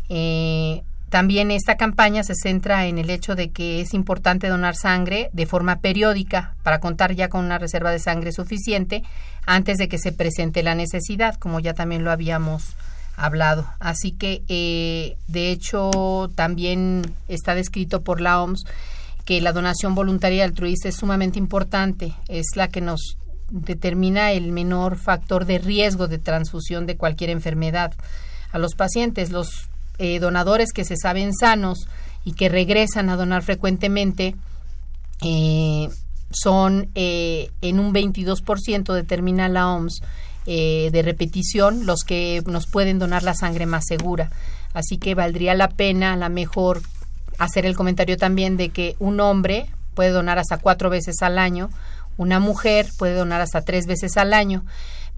Eh, 0.08 0.82
también 1.10 1.52
esta 1.52 1.76
campaña 1.76 2.24
se 2.24 2.34
centra 2.34 2.86
en 2.86 2.98
el 2.98 3.08
hecho 3.08 3.36
de 3.36 3.50
que 3.50 3.80
es 3.80 3.94
importante 3.94 4.48
donar 4.48 4.74
sangre 4.74 5.30
de 5.32 5.46
forma 5.46 5.78
periódica 5.78 6.56
para 6.64 6.80
contar 6.80 7.14
ya 7.14 7.28
con 7.28 7.44
una 7.44 7.58
reserva 7.58 7.92
de 7.92 8.00
sangre 8.00 8.32
suficiente 8.32 9.04
antes 9.46 9.78
de 9.78 9.88
que 9.88 9.98
se 9.98 10.10
presente 10.10 10.64
la 10.64 10.74
necesidad, 10.74 11.36
como 11.36 11.60
ya 11.60 11.72
también 11.72 12.02
lo 12.02 12.10
habíamos 12.10 12.74
hablado. 13.22 13.66
Así 13.78 14.12
que, 14.12 14.42
eh, 14.48 15.16
de 15.28 15.50
hecho, 15.50 16.30
también 16.34 17.14
está 17.28 17.54
descrito 17.54 18.02
por 18.02 18.20
la 18.20 18.42
OMS 18.42 18.64
que 19.24 19.40
la 19.40 19.52
donación 19.52 19.94
voluntaria 19.94 20.44
altruista 20.44 20.88
es 20.88 20.96
sumamente 20.96 21.38
importante, 21.38 22.12
es 22.28 22.46
la 22.56 22.68
que 22.68 22.80
nos 22.80 23.16
determina 23.50 24.32
el 24.32 24.50
menor 24.50 24.96
factor 24.96 25.44
de 25.44 25.58
riesgo 25.58 26.08
de 26.08 26.18
transfusión 26.18 26.86
de 26.86 26.96
cualquier 26.96 27.30
enfermedad. 27.30 27.92
A 28.50 28.58
los 28.58 28.74
pacientes, 28.74 29.30
los 29.30 29.68
eh, 29.98 30.18
donadores 30.18 30.72
que 30.72 30.84
se 30.84 30.96
saben 30.96 31.32
sanos 31.32 31.86
y 32.24 32.32
que 32.32 32.48
regresan 32.48 33.08
a 33.08 33.16
donar 33.16 33.42
frecuentemente, 33.42 34.34
eh, 35.22 35.88
son 36.32 36.88
en 36.94 37.78
un 37.78 37.92
22%, 37.92 38.94
determina 38.94 39.48
la 39.48 39.68
OMS, 39.68 40.00
eh, 40.46 40.90
de 40.92 41.02
repetición 41.02 41.86
los 41.86 42.04
que 42.04 42.42
nos 42.46 42.66
pueden 42.66 42.98
donar 42.98 43.22
la 43.22 43.34
sangre 43.34 43.66
más 43.66 43.86
segura. 43.86 44.30
Así 44.74 44.98
que 44.98 45.14
valdría 45.14 45.54
la 45.54 45.68
pena, 45.68 46.14
a 46.14 46.16
la 46.16 46.28
mejor, 46.28 46.82
hacer 47.38 47.66
el 47.66 47.76
comentario 47.76 48.16
también 48.16 48.56
de 48.56 48.70
que 48.70 48.96
un 48.98 49.20
hombre 49.20 49.66
puede 49.94 50.10
donar 50.10 50.38
hasta 50.38 50.58
cuatro 50.58 50.90
veces 50.90 51.16
al 51.22 51.38
año, 51.38 51.70
una 52.16 52.40
mujer 52.40 52.86
puede 52.98 53.14
donar 53.14 53.40
hasta 53.40 53.62
tres 53.62 53.86
veces 53.86 54.16
al 54.16 54.32
año, 54.32 54.64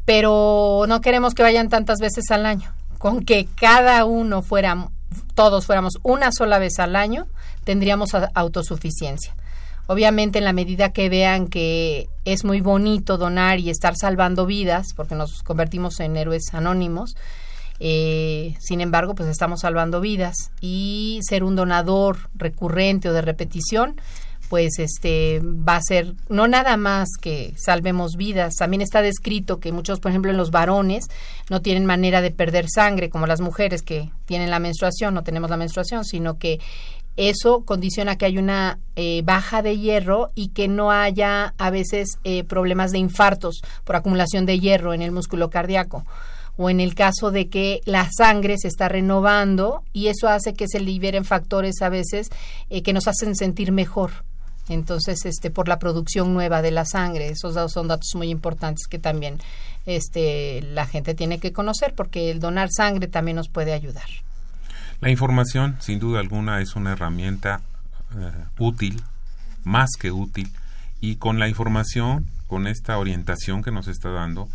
pero 0.05 0.85
no 0.89 1.01
queremos 1.01 1.35
que 1.35 1.43
vayan 1.43 1.69
tantas 1.69 1.99
veces 1.99 2.31
al 2.31 2.47
año. 2.47 2.73
Con 2.99 3.25
que 3.25 3.47
cada 3.57 4.05
uno 4.05 4.43
fuera, 4.43 4.89
todos 5.35 5.67
fuéramos 5.67 5.95
una 6.03 6.31
sola 6.33 6.59
vez 6.59 6.79
al 6.79 6.97
año, 6.97 7.27
tendríamos 7.65 8.11
autosuficiencia. 8.35 9.35
Obviamente 9.87 10.39
en 10.39 10.45
la 10.45 10.53
medida 10.53 10.93
que 10.93 11.09
vean 11.09 11.49
que 11.49 12.09
es 12.25 12.45
muy 12.45 12.61
bonito 12.61 13.19
donar 13.19 13.59
y 13.59 13.71
estar 13.71 13.95
salvando 13.97 14.47
vidas, 14.47 14.89
porque 14.97 15.15
nos 15.15 15.43
convertimos 15.43 16.01
en 16.01 16.17
héroes 16.17 16.43
anónimos, 16.53 17.15
eh, 17.81 18.55
sin 18.61 18.81
embargo, 18.81 19.15
pues 19.15 19.29
estamos 19.29 19.61
salvando 19.61 20.01
vidas 20.01 20.51
y 20.61 21.21
ser 21.29 21.45
un 21.45 21.57
donador 21.57 22.31
recurrente 22.35 23.09
o 23.09 23.13
de 23.13 23.21
repetición, 23.21 24.01
pues 24.49 24.79
este 24.79 25.41
va 25.43 25.77
a 25.77 25.83
ser 25.83 26.15
no 26.29 26.47
nada 26.47 26.77
más 26.77 27.09
que 27.21 27.55
salvemos 27.57 28.17
vidas. 28.17 28.55
También 28.55 28.83
está 28.83 29.03
descrito 29.03 29.59
que 29.59 29.73
muchos, 29.73 30.01
por 30.01 30.11
ejemplo, 30.11 30.31
en 30.31 30.37
los 30.37 30.51
varones 30.51 31.07
no 31.51 31.61
tienen 31.61 31.87
manera 31.87 32.21
de 32.23 32.31
perder 32.31 32.67
sangre 32.69 33.11
como 33.11 33.27
las 33.27 33.41
mujeres 33.41 33.83
que 33.83 34.11
tienen 34.27 34.51
la 34.51 34.61
menstruación, 34.61 35.15
no 35.15 35.25
tenemos 35.25 35.51
la 35.51 35.57
menstruación, 35.57 36.05
sino 36.05 36.39
que 36.39 36.61
eso 37.17 37.65
condiciona 37.65 38.17
que 38.17 38.27
haya 38.27 38.41
una 38.41 38.79
eh, 38.97 39.23
baja 39.25 39.63
de 39.63 39.79
hierro 39.79 40.31
y 40.35 40.49
que 40.49 40.69
no 40.69 40.91
haya 40.91 41.55
a 41.59 41.71
veces 41.71 42.19
eh, 42.25 42.45
problemas 42.45 42.91
de 42.91 42.99
infartos 42.99 43.63
por 43.85 43.97
acumulación 43.97 44.47
de 44.47 44.59
hierro 44.59 44.95
en 44.95 45.03
el 45.03 45.13
músculo 45.13 45.51
cardíaco 45.51 46.05
o 46.57 46.71
en 46.71 46.81
el 46.81 46.95
caso 46.95 47.31
de 47.31 47.49
que 47.49 47.81
la 47.85 48.09
sangre 48.17 48.57
se 48.59 48.69
está 48.69 48.89
renovando 48.89 49.83
y 49.93 50.09
eso 50.09 50.29
hace 50.29 50.55
que 50.55 50.69
se 50.69 50.81
liberen 50.81 51.25
factores 51.25 51.83
a 51.83 51.89
veces 51.89 52.31
eh, 52.71 52.83
que 52.83 52.93
nos 52.93 53.09
hacen 53.09 53.35
sentir 53.35 53.73
mejor. 53.73 54.25
Entonces, 54.69 55.27
este, 55.27 55.51
por 55.51 55.69
la 55.69 55.79
producción 55.79 56.33
nueva 56.33 56.63
de 56.63 56.71
la 56.71 56.87
sangre, 56.87 57.29
esos 57.29 57.55
datos 57.55 57.73
son 57.73 57.89
datos 57.89 58.15
muy 58.15 58.31
importantes 58.31 58.87
que 58.87 58.99
también 58.99 59.39
este, 59.85 60.63
la 60.63 60.87
gente 60.87 61.15
tiene 61.15 61.39
que 61.39 61.53
conocer 61.53 61.95
porque 61.95 62.31
el 62.31 62.41
donar 62.41 62.71
sangre 62.75 63.09
también 63.09 63.37
nos 63.37 63.49
puede 63.49 63.73
ayudar. 63.75 64.09
La 65.05 65.11
información, 65.11 65.77
sin 65.81 65.99
duda 65.99 66.21
alguna, 66.21 66.63
es 66.63 66.77
una 66.77 66.93
herramienta 66.93 67.61
eh, 68.17 68.33
útil, 68.59 69.03
más 69.63 69.91
que 70.01 70.11
útil, 70.11 70.51
y 70.99 71.17
con 71.17 71.39
la 71.39 71.47
información, 71.47 72.25
con 72.47 72.67
esta 72.67 72.97
orientación 72.97 73.63
que 73.63 73.71
nos 73.71 73.87
está 73.87 74.09
dando, 74.09 74.49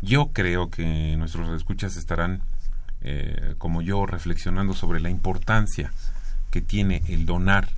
yo 0.00 0.30
creo 0.32 0.70
que 0.70 1.16
nuestros 1.18 1.54
escuchas 1.54 1.98
estarán, 1.98 2.40
eh, 3.02 3.54
como 3.58 3.82
yo, 3.82 4.06
reflexionando 4.06 4.72
sobre 4.72 5.00
la 5.00 5.10
importancia 5.10 5.92
que 6.50 6.62
tiene 6.62 7.02
el 7.08 7.26
donar 7.26 7.68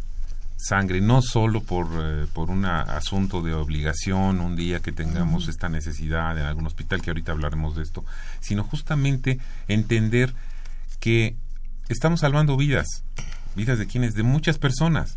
sangre, 0.56 1.00
no 1.00 1.22
solo 1.22 1.60
por, 1.60 1.88
eh, 1.92 2.28
por 2.32 2.50
un 2.50 2.66
asunto 2.66 3.42
de 3.42 3.52
obligación, 3.52 4.38
un 4.38 4.54
día 4.54 4.78
que 4.78 4.92
tengamos 4.92 5.48
esta 5.48 5.68
necesidad 5.68 6.38
en 6.38 6.44
algún 6.44 6.68
hospital, 6.68 7.02
que 7.02 7.10
ahorita 7.10 7.32
hablaremos 7.32 7.74
de 7.74 7.82
esto, 7.82 8.04
sino 8.38 8.62
justamente 8.62 9.40
entender 9.66 10.32
que 11.00 11.34
estamos 11.92 12.20
salvando 12.20 12.56
vidas, 12.56 12.86
vidas 13.54 13.78
de 13.78 13.86
quienes, 13.86 14.14
de 14.14 14.22
muchas 14.22 14.58
personas. 14.58 15.16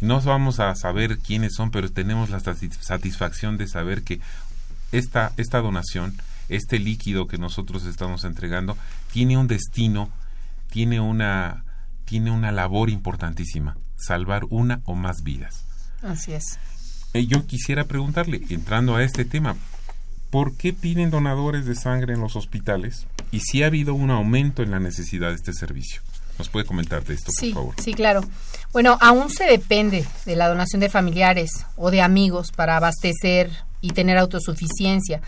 No 0.00 0.20
vamos 0.20 0.60
a 0.60 0.74
saber 0.74 1.18
quiénes 1.18 1.54
son, 1.54 1.70
pero 1.70 1.90
tenemos 1.90 2.30
la 2.30 2.40
satisfacción 2.40 3.56
de 3.56 3.66
saber 3.66 4.02
que 4.02 4.20
esta, 4.92 5.32
esta 5.36 5.60
donación, 5.60 6.14
este 6.48 6.78
líquido 6.78 7.26
que 7.26 7.38
nosotros 7.38 7.84
estamos 7.84 8.24
entregando, 8.24 8.76
tiene 9.12 9.36
un 9.36 9.48
destino, 9.48 10.10
tiene 10.70 11.00
una, 11.00 11.64
tiene 12.04 12.30
una 12.30 12.52
labor 12.52 12.90
importantísima 12.90 13.76
salvar 13.98 14.44
una 14.48 14.80
o 14.84 14.94
más 14.94 15.22
vidas. 15.22 15.64
Así 16.02 16.32
es. 16.32 16.58
Eh, 17.12 17.26
yo 17.26 17.46
quisiera 17.46 17.84
preguntarle, 17.84 18.42
entrando 18.48 18.96
a 18.96 19.02
este 19.02 19.24
tema, 19.24 19.56
¿por 20.30 20.56
qué 20.56 20.72
piden 20.72 21.10
donadores 21.10 21.66
de 21.66 21.74
sangre 21.74 22.14
en 22.14 22.20
los 22.20 22.36
hospitales 22.36 23.06
y 23.32 23.40
si 23.40 23.62
ha 23.62 23.66
habido 23.66 23.94
un 23.94 24.10
aumento 24.10 24.62
en 24.62 24.70
la 24.70 24.78
necesidad 24.78 25.30
de 25.30 25.36
este 25.36 25.52
servicio? 25.52 26.00
¿Nos 26.38 26.48
puede 26.48 26.64
comentar 26.64 27.04
de 27.04 27.14
esto, 27.14 27.32
por 27.38 27.52
favor? 27.52 27.74
Sí, 27.82 27.94
claro. 27.94 28.20
Bueno, 28.72 28.96
aún 29.00 29.28
se 29.30 29.44
depende 29.44 30.06
de 30.24 30.36
la 30.36 30.48
donación 30.48 30.80
de 30.80 30.88
familiares 30.88 31.50
o 31.76 31.90
de 31.90 32.00
amigos 32.00 32.52
para 32.52 32.76
abastecer 32.76 33.50
y 33.80 33.90
tener 33.90 34.18
autosuficiencia, 34.18 35.20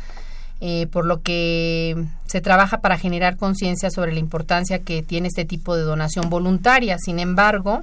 eh, 0.61 0.86
por 0.88 1.06
lo 1.06 1.22
que 1.22 1.96
se 2.26 2.40
trabaja 2.40 2.80
para 2.80 2.98
generar 2.98 3.36
conciencia 3.36 3.90
sobre 3.90 4.12
la 4.12 4.20
importancia 4.20 4.80
que 4.80 5.02
tiene 5.02 5.28
este 5.28 5.44
tipo 5.44 5.74
de 5.74 5.82
donación 5.82 6.30
voluntaria. 6.30 6.96
Sin 6.98 7.18
embargo, 7.18 7.82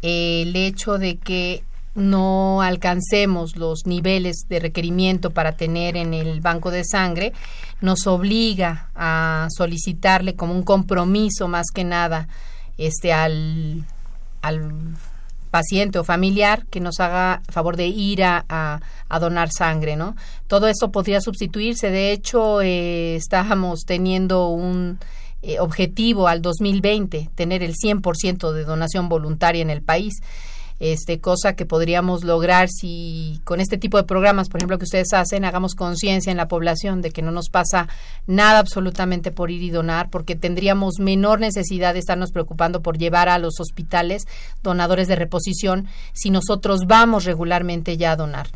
el 0.00 0.54
hecho 0.56 0.98
de 0.98 1.16
que 1.16 1.64
no 1.94 2.62
alcancemos 2.62 3.56
los 3.56 3.86
niveles 3.86 4.46
de 4.48 4.58
requerimiento 4.58 5.30
para 5.30 5.52
tener 5.52 5.96
en 5.96 6.14
el 6.14 6.40
banco 6.40 6.70
de 6.70 6.84
sangre, 6.84 7.32
nos 7.80 8.06
obliga 8.06 8.88
a 8.94 9.48
solicitarle 9.56 10.34
como 10.34 10.54
un 10.54 10.62
compromiso 10.62 11.46
más 11.46 11.66
que 11.72 11.84
nada 11.84 12.28
este 12.78 13.12
al, 13.12 13.84
al 14.42 14.72
paciente 15.54 16.00
o 16.00 16.04
familiar 16.04 16.66
que 16.66 16.80
nos 16.80 16.98
haga 16.98 17.40
favor 17.48 17.76
de 17.76 17.86
ir 17.86 18.24
a, 18.24 18.44
a, 18.48 19.20
donar 19.20 19.50
sangre, 19.56 19.94
¿no? 19.94 20.16
Todo 20.48 20.66
eso 20.66 20.90
podría 20.90 21.20
sustituirse. 21.20 21.90
De 21.90 22.10
hecho, 22.10 22.60
eh, 22.60 23.14
estábamos 23.14 23.84
teniendo 23.86 24.48
un 24.48 24.98
eh, 25.42 25.60
objetivo 25.60 26.26
al 26.26 26.42
2020, 26.42 27.30
tener 27.36 27.62
el 27.62 27.74
100% 27.74 28.50
de 28.50 28.64
donación 28.64 29.08
voluntaria 29.08 29.62
en 29.62 29.70
el 29.70 29.82
país. 29.82 30.14
Este, 30.84 31.18
cosa 31.18 31.56
que 31.56 31.64
podríamos 31.64 32.24
lograr 32.24 32.68
si 32.68 33.40
con 33.44 33.58
este 33.58 33.78
tipo 33.78 33.96
de 33.96 34.04
programas, 34.04 34.50
por 34.50 34.60
ejemplo, 34.60 34.76
que 34.76 34.84
ustedes 34.84 35.14
hacen, 35.14 35.46
hagamos 35.46 35.74
conciencia 35.74 36.30
en 36.30 36.36
la 36.36 36.46
población 36.46 37.00
de 37.00 37.10
que 37.10 37.22
no 37.22 37.30
nos 37.30 37.48
pasa 37.48 37.88
nada 38.26 38.58
absolutamente 38.58 39.30
por 39.30 39.50
ir 39.50 39.62
y 39.62 39.70
donar, 39.70 40.10
porque 40.10 40.36
tendríamos 40.36 40.96
menor 40.98 41.40
necesidad 41.40 41.94
de 41.94 42.00
estarnos 42.00 42.32
preocupando 42.32 42.82
por 42.82 42.98
llevar 42.98 43.30
a 43.30 43.38
los 43.38 43.60
hospitales 43.60 44.24
donadores 44.62 45.08
de 45.08 45.16
reposición 45.16 45.88
si 46.12 46.28
nosotros 46.28 46.80
vamos 46.86 47.24
regularmente 47.24 47.96
ya 47.96 48.12
a 48.12 48.16
donar 48.16 48.48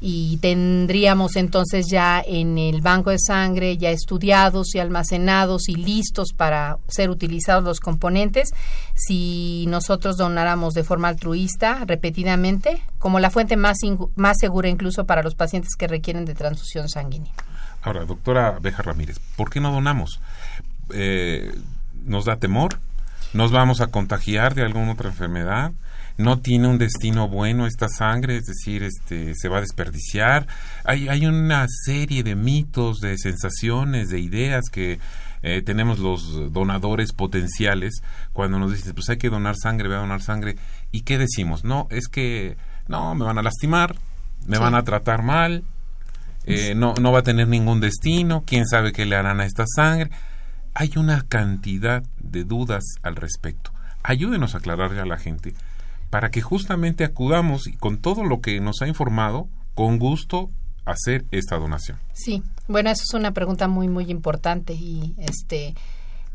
y 0.00 0.38
tendríamos 0.38 1.36
entonces 1.36 1.86
ya 1.90 2.22
en 2.24 2.56
el 2.58 2.80
banco 2.80 3.10
de 3.10 3.18
sangre 3.18 3.76
ya 3.76 3.90
estudiados 3.90 4.74
y 4.74 4.78
almacenados 4.78 5.68
y 5.68 5.74
listos 5.74 6.32
para 6.36 6.78
ser 6.86 7.10
utilizados 7.10 7.64
los 7.64 7.80
componentes 7.80 8.50
si 8.94 9.66
nosotros 9.68 10.16
donáramos 10.16 10.74
de 10.74 10.84
forma 10.84 11.08
altruista 11.08 11.84
repetidamente 11.84 12.82
como 12.98 13.18
la 13.18 13.30
fuente 13.30 13.56
más, 13.56 13.78
más 14.14 14.36
segura 14.38 14.68
incluso 14.68 15.04
para 15.04 15.22
los 15.22 15.34
pacientes 15.34 15.74
que 15.76 15.88
requieren 15.88 16.24
de 16.24 16.34
transfusión 16.34 16.88
sanguínea. 16.88 17.32
Ahora, 17.82 18.04
doctora 18.04 18.58
Beja 18.60 18.82
Ramírez, 18.82 19.18
¿por 19.36 19.50
qué 19.50 19.60
no 19.60 19.72
donamos? 19.72 20.20
Eh, 20.92 21.54
¿Nos 22.04 22.24
da 22.24 22.36
temor? 22.36 22.78
¿Nos 23.32 23.52
vamos 23.52 23.80
a 23.80 23.88
contagiar 23.88 24.54
de 24.54 24.64
alguna 24.64 24.92
otra 24.92 25.08
enfermedad? 25.08 25.72
No 26.18 26.40
tiene 26.40 26.66
un 26.66 26.78
destino 26.78 27.28
bueno 27.28 27.66
esta 27.66 27.88
sangre, 27.88 28.36
es 28.36 28.46
decir, 28.46 28.82
este 28.82 29.34
se 29.36 29.48
va 29.48 29.58
a 29.58 29.60
desperdiciar. 29.60 30.48
Hay, 30.84 31.08
hay 31.08 31.26
una 31.26 31.66
serie 31.68 32.24
de 32.24 32.34
mitos, 32.34 32.98
de 32.98 33.16
sensaciones, 33.16 34.08
de 34.10 34.18
ideas 34.18 34.64
que 34.70 34.98
eh, 35.42 35.62
tenemos 35.62 36.00
los 36.00 36.52
donadores 36.52 37.12
potenciales 37.12 38.02
cuando 38.32 38.58
nos 38.58 38.72
dicen, 38.72 38.94
pues 38.94 39.08
hay 39.10 39.16
que 39.16 39.30
donar 39.30 39.54
sangre, 39.56 39.86
voy 39.86 39.96
a 39.96 40.00
donar 40.00 40.20
sangre. 40.20 40.56
¿Y 40.90 41.02
qué 41.02 41.18
decimos? 41.18 41.62
No, 41.62 41.86
es 41.90 42.08
que 42.08 42.56
no, 42.88 43.14
me 43.14 43.24
van 43.24 43.38
a 43.38 43.42
lastimar, 43.42 43.94
me 44.44 44.58
van 44.58 44.74
a 44.74 44.82
tratar 44.82 45.22
mal, 45.22 45.62
eh, 46.46 46.74
no, 46.74 46.94
no 47.00 47.12
va 47.12 47.20
a 47.20 47.22
tener 47.22 47.46
ningún 47.46 47.78
destino, 47.78 48.42
quién 48.44 48.66
sabe 48.66 48.90
qué 48.90 49.06
le 49.06 49.14
harán 49.14 49.40
a 49.40 49.44
esta 49.44 49.66
sangre. 49.66 50.10
Hay 50.74 50.90
una 50.96 51.22
cantidad 51.22 52.02
de 52.20 52.42
dudas 52.42 52.82
al 53.02 53.14
respecto. 53.14 53.70
Ayúdenos 54.02 54.54
a 54.54 54.58
aclararle 54.58 55.00
a 55.00 55.06
la 55.06 55.18
gente 55.18 55.54
para 56.10 56.30
que 56.30 56.40
justamente 56.40 57.04
acudamos 57.04 57.66
y 57.66 57.74
con 57.74 57.98
todo 57.98 58.24
lo 58.24 58.40
que 58.40 58.60
nos 58.60 58.82
ha 58.82 58.88
informado, 58.88 59.48
con 59.74 59.98
gusto 59.98 60.50
hacer 60.84 61.24
esta 61.30 61.56
donación. 61.58 61.98
Sí, 62.14 62.42
bueno, 62.66 62.90
eso 62.90 63.02
es 63.06 63.14
una 63.14 63.32
pregunta 63.32 63.68
muy 63.68 63.88
muy 63.88 64.10
importante 64.10 64.72
y 64.72 65.14
este 65.18 65.74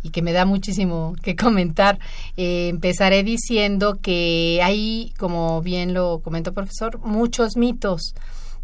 y 0.03 0.09
que 0.09 0.21
me 0.21 0.33
da 0.33 0.45
muchísimo 0.45 1.15
que 1.21 1.35
comentar. 1.37 1.97
Eh, 2.37 2.67
empezaré 2.69 3.23
diciendo 3.23 3.99
que 4.01 4.59
hay, 4.63 5.13
como 5.17 5.61
bien 5.61 5.93
lo 5.93 6.19
comentó 6.19 6.53
profesor, 6.53 6.99
muchos 6.99 7.57
mitos 7.57 8.13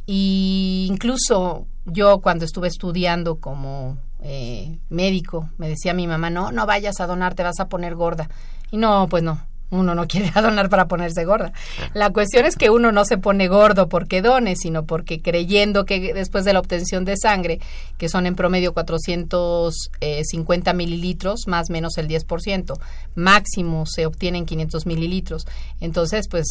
y 0.06 0.88
incluso 0.90 1.68
yo 1.86 2.20
cuando 2.20 2.46
estuve 2.46 2.68
estudiando 2.68 3.36
como 3.36 3.98
eh, 4.22 4.80
médico 4.90 5.50
me 5.58 5.70
decía 5.70 5.94
mi 5.94 6.08
mamá 6.08 6.30
no 6.30 6.52
no 6.52 6.66
vayas 6.66 7.00
a 7.00 7.06
donar 7.06 7.36
te 7.36 7.44
vas 7.44 7.60
a 7.60 7.70
poner 7.70 7.96
gorda 7.96 8.28
y 8.72 8.78
no 8.78 9.08
pues 9.08 9.22
no 9.22 9.40
uno 9.72 9.96
no 9.96 10.08
quiere 10.08 10.32
donar 10.36 10.70
para 10.70 10.88
ponerse 10.88 11.26
gorda. 11.26 11.54
La 11.94 12.12
cuestión 12.12 12.46
es 12.46 12.56
que 12.56 12.70
uno 12.70 12.92
no 12.92 13.06
se 13.06 13.18
pone 13.18 13.48
gordo 13.48 13.90
porque 13.90 14.22
done, 14.22 14.56
sino 14.56 14.86
porque 14.86 15.22
creyendo 15.22 15.86
que 15.86 16.14
después 16.14 16.46
de 16.46 16.54
la 16.54 16.60
obtención 16.60 17.06
de 17.06 17.18
sangre, 17.18 17.60
que 17.98 18.10
son 18.10 18.26
en 18.26 18.36
promedio 18.36 18.74
450 18.74 20.74
mililitros, 20.74 21.48
más 21.48 21.70
o 21.70 21.74
menos 21.74 21.98
el 21.98 22.08
10%, 22.08 22.80
máximo 23.16 23.86
se 23.86 24.06
obtienen 24.06 24.46
500 24.46 24.86
mililitros. 24.86 25.46
Entonces, 25.80 26.28
pues 26.30 26.48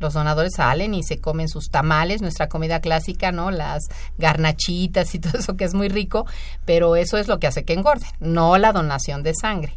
los 0.00 0.14
donadores 0.14 0.52
salen 0.56 0.94
y 0.94 1.02
se 1.02 1.18
comen 1.18 1.48
sus 1.48 1.70
tamales, 1.70 2.22
nuestra 2.22 2.48
comida 2.48 2.80
clásica, 2.80 3.32
¿no? 3.32 3.50
Las 3.50 3.88
garnachitas 4.16 5.14
y 5.14 5.18
todo 5.18 5.38
eso 5.38 5.56
que 5.56 5.64
es 5.64 5.74
muy 5.74 5.88
rico, 5.88 6.26
pero 6.64 6.96
eso 6.96 7.18
es 7.18 7.28
lo 7.28 7.38
que 7.38 7.46
hace 7.46 7.64
que 7.64 7.74
engorden, 7.74 8.08
no 8.20 8.58
la 8.58 8.72
donación 8.72 9.22
de 9.22 9.34
sangre. 9.34 9.76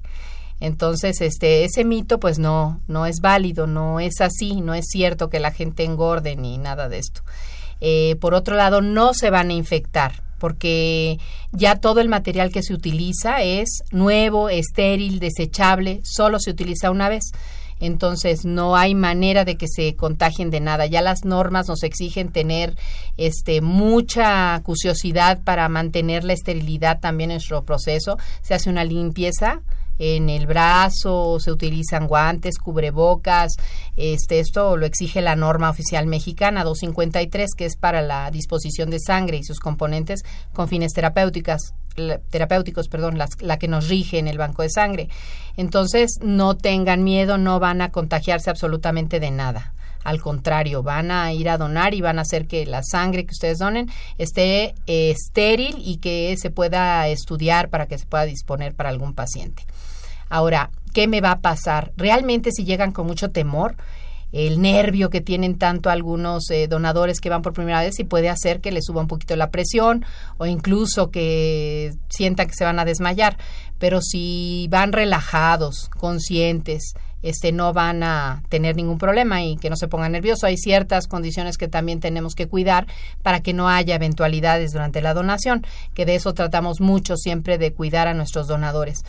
Entonces, 0.62 1.22
este, 1.22 1.66
ese 1.66 1.84
mito, 1.84 2.20
pues 2.20 2.38
no, 2.38 2.80
no 2.88 3.08
es 3.08 3.20
válido, 3.20 3.66
no 3.66 4.00
es 4.00 4.22
así, 4.22 4.62
no 4.62 4.76
es 4.76 4.86
cierto 4.88 5.28
que 5.28 5.40
la 5.40 5.52
gente 5.52 5.84
engorde 5.84 6.36
ni 6.36 6.60
nada 6.60 6.88
de 6.88 7.00
esto. 7.00 7.24
Eh, 7.82 8.16
por 8.22 8.36
otro 8.36 8.56
lado, 8.56 8.80
no 8.80 9.16
se 9.16 9.32
van 9.32 9.50
a 9.50 9.54
infectar, 9.54 10.22
porque 10.38 11.18
ya 11.52 11.78
todo 11.78 12.00
el 12.00 12.10
material 12.10 12.52
que 12.52 12.62
se 12.62 12.76
utiliza 12.76 13.42
es 13.42 13.80
nuevo, 13.92 14.50
estéril, 14.50 15.20
desechable, 15.20 16.02
solo 16.04 16.40
se 16.40 16.52
utiliza 16.52 16.92
una 16.92 17.10
vez. 17.10 17.24
Entonces 17.80 18.46
no 18.46 18.76
hay 18.76 18.94
manera 18.94 19.44
de 19.44 19.58
que 19.58 19.66
se 19.68 19.96
contagien 19.96 20.52
de 20.52 20.60
nada. 20.60 20.86
Ya 20.86 21.02
las 21.02 21.26
normas 21.26 21.68
nos 21.68 21.82
exigen 21.82 22.32
tener 22.32 22.78
este 23.18 23.62
mucha 23.62 24.54
acuciosidad 24.54 25.44
para 25.44 25.68
mantener 25.68 26.24
la 26.24 26.34
esterilidad 26.34 27.00
también 27.00 27.32
en 27.32 27.38
nuestro 27.38 27.66
proceso. 27.66 28.20
Se 28.44 28.54
hace 28.54 28.70
una 28.70 28.84
limpieza 28.84 29.64
en 30.00 30.30
el 30.30 30.48
brazo, 30.48 31.40
se 31.40 31.52
utilizan 31.52 32.08
guantes, 32.08 32.58
cubrebocas. 32.58 33.54
Este, 33.98 34.40
esto 34.40 34.78
lo 34.78 34.86
exige 34.86 35.22
la 35.22 35.36
norma 35.36 35.70
oficial 35.70 36.08
mexicana 36.08 36.64
253, 36.64 37.52
que 37.56 37.66
es 37.66 37.78
para 37.78 38.02
la 38.02 38.32
disposición 38.32 38.90
de 38.90 39.00
sangre 39.00 39.38
y 39.38 39.44
sus 39.44 39.60
componentes 39.60 40.24
con 40.54 40.68
fines 40.68 40.94
terapéuticas, 40.94 41.74
terapéuticos, 42.30 42.88
perdón, 42.88 43.18
la 43.18 43.60
que 43.60 43.68
nos 43.68 43.90
rige 43.90 44.18
en 44.18 44.28
el 44.28 44.38
banco 44.38 44.62
de 44.62 44.70
sangre. 44.70 45.10
Entonces, 45.58 46.20
no 46.22 46.56
tengan 46.56 47.04
miedo, 47.04 47.38
no 47.38 47.60
van 47.60 47.82
a 47.82 47.92
contagiarse 47.92 48.50
absolutamente 48.50 49.20
de 49.20 49.32
nada. 49.32 49.74
Al 50.04 50.22
contrario, 50.22 50.84
van 50.84 51.12
a 51.12 51.32
ir 51.34 51.50
a 51.50 51.58
donar 51.58 51.94
y 51.94 52.02
van 52.02 52.20
a 52.20 52.24
hacer 52.24 52.48
que 52.48 52.66
la 52.66 52.82
sangre 52.84 53.26
que 53.26 53.34
ustedes 53.34 53.60
donen 53.60 53.90
esté 54.18 54.74
eh, 54.88 55.12
estéril 55.12 55.76
y 55.78 55.98
que 55.98 56.36
se 56.38 56.50
pueda 56.50 57.08
estudiar 57.08 57.70
para 57.70 57.88
que 57.88 57.98
se 57.98 58.06
pueda 58.06 58.26
disponer 58.26 58.74
para 58.74 58.90
algún 58.90 59.14
paciente. 59.14 59.64
Ahora, 60.30 60.72
¿qué 60.94 61.08
me 61.08 61.22
va 61.22 61.32
a 61.32 61.42
pasar? 61.42 61.92
Realmente 61.98 62.52
si 62.52 62.64
llegan 62.64 62.92
con 62.92 63.06
mucho 63.06 63.30
temor, 63.30 63.76
el 64.32 64.62
nervio 64.62 65.10
que 65.10 65.20
tienen 65.20 65.58
tanto 65.58 65.90
algunos 65.90 66.50
eh, 66.52 66.68
donadores 66.68 67.20
que 67.20 67.30
van 67.30 67.42
por 67.42 67.54
primera 67.54 67.82
vez 67.82 68.00
y 68.00 68.06
puede 68.06 68.30
hacer 68.30 68.62
que 68.62 68.72
les 68.72 68.86
suba 68.86 69.02
un 69.02 69.08
poquito 69.08 69.36
la 69.36 69.52
presión 69.52 70.06
o 70.38 70.46
incluso 70.46 71.12
que 71.12 71.94
sientan 72.10 72.48
que 72.48 72.54
se 72.54 72.64
van 72.64 72.80
a 72.80 72.86
desmayar. 72.86 73.38
Pero 73.78 74.02
si 74.02 74.68
van 74.70 74.94
relajados, 74.94 75.90
conscientes 75.90 76.94
este 77.24 77.52
no 77.52 77.74
van 77.74 78.04
a 78.04 78.44
tener 78.50 78.76
ningún 78.76 78.98
problema 78.98 79.44
y 79.44 79.58
que 79.58 79.70
no 79.70 79.76
se 79.76 79.88
pongan 79.88 80.14
nerviosos. 80.14 80.46
Hay 80.46 80.58
ciertas 80.58 81.08
condiciones 81.08 81.58
que 81.58 81.68
también 81.68 82.00
tenemos 82.00 82.36
que 82.36 82.48
cuidar 82.48 82.88
para 83.24 83.42
que 83.42 83.54
no 83.54 83.70
haya 83.70 83.96
eventualidades 83.96 84.72
durante 84.72 85.02
la 85.02 85.14
donación, 85.14 85.66
que 85.94 86.06
de 86.06 86.16
eso 86.16 86.34
tratamos 86.34 86.82
mucho 86.82 87.18
siempre 87.18 87.58
de 87.58 87.74
cuidar 87.74 88.08
a 88.08 88.14
nuestros 88.14 88.48
donadores. 88.48 89.04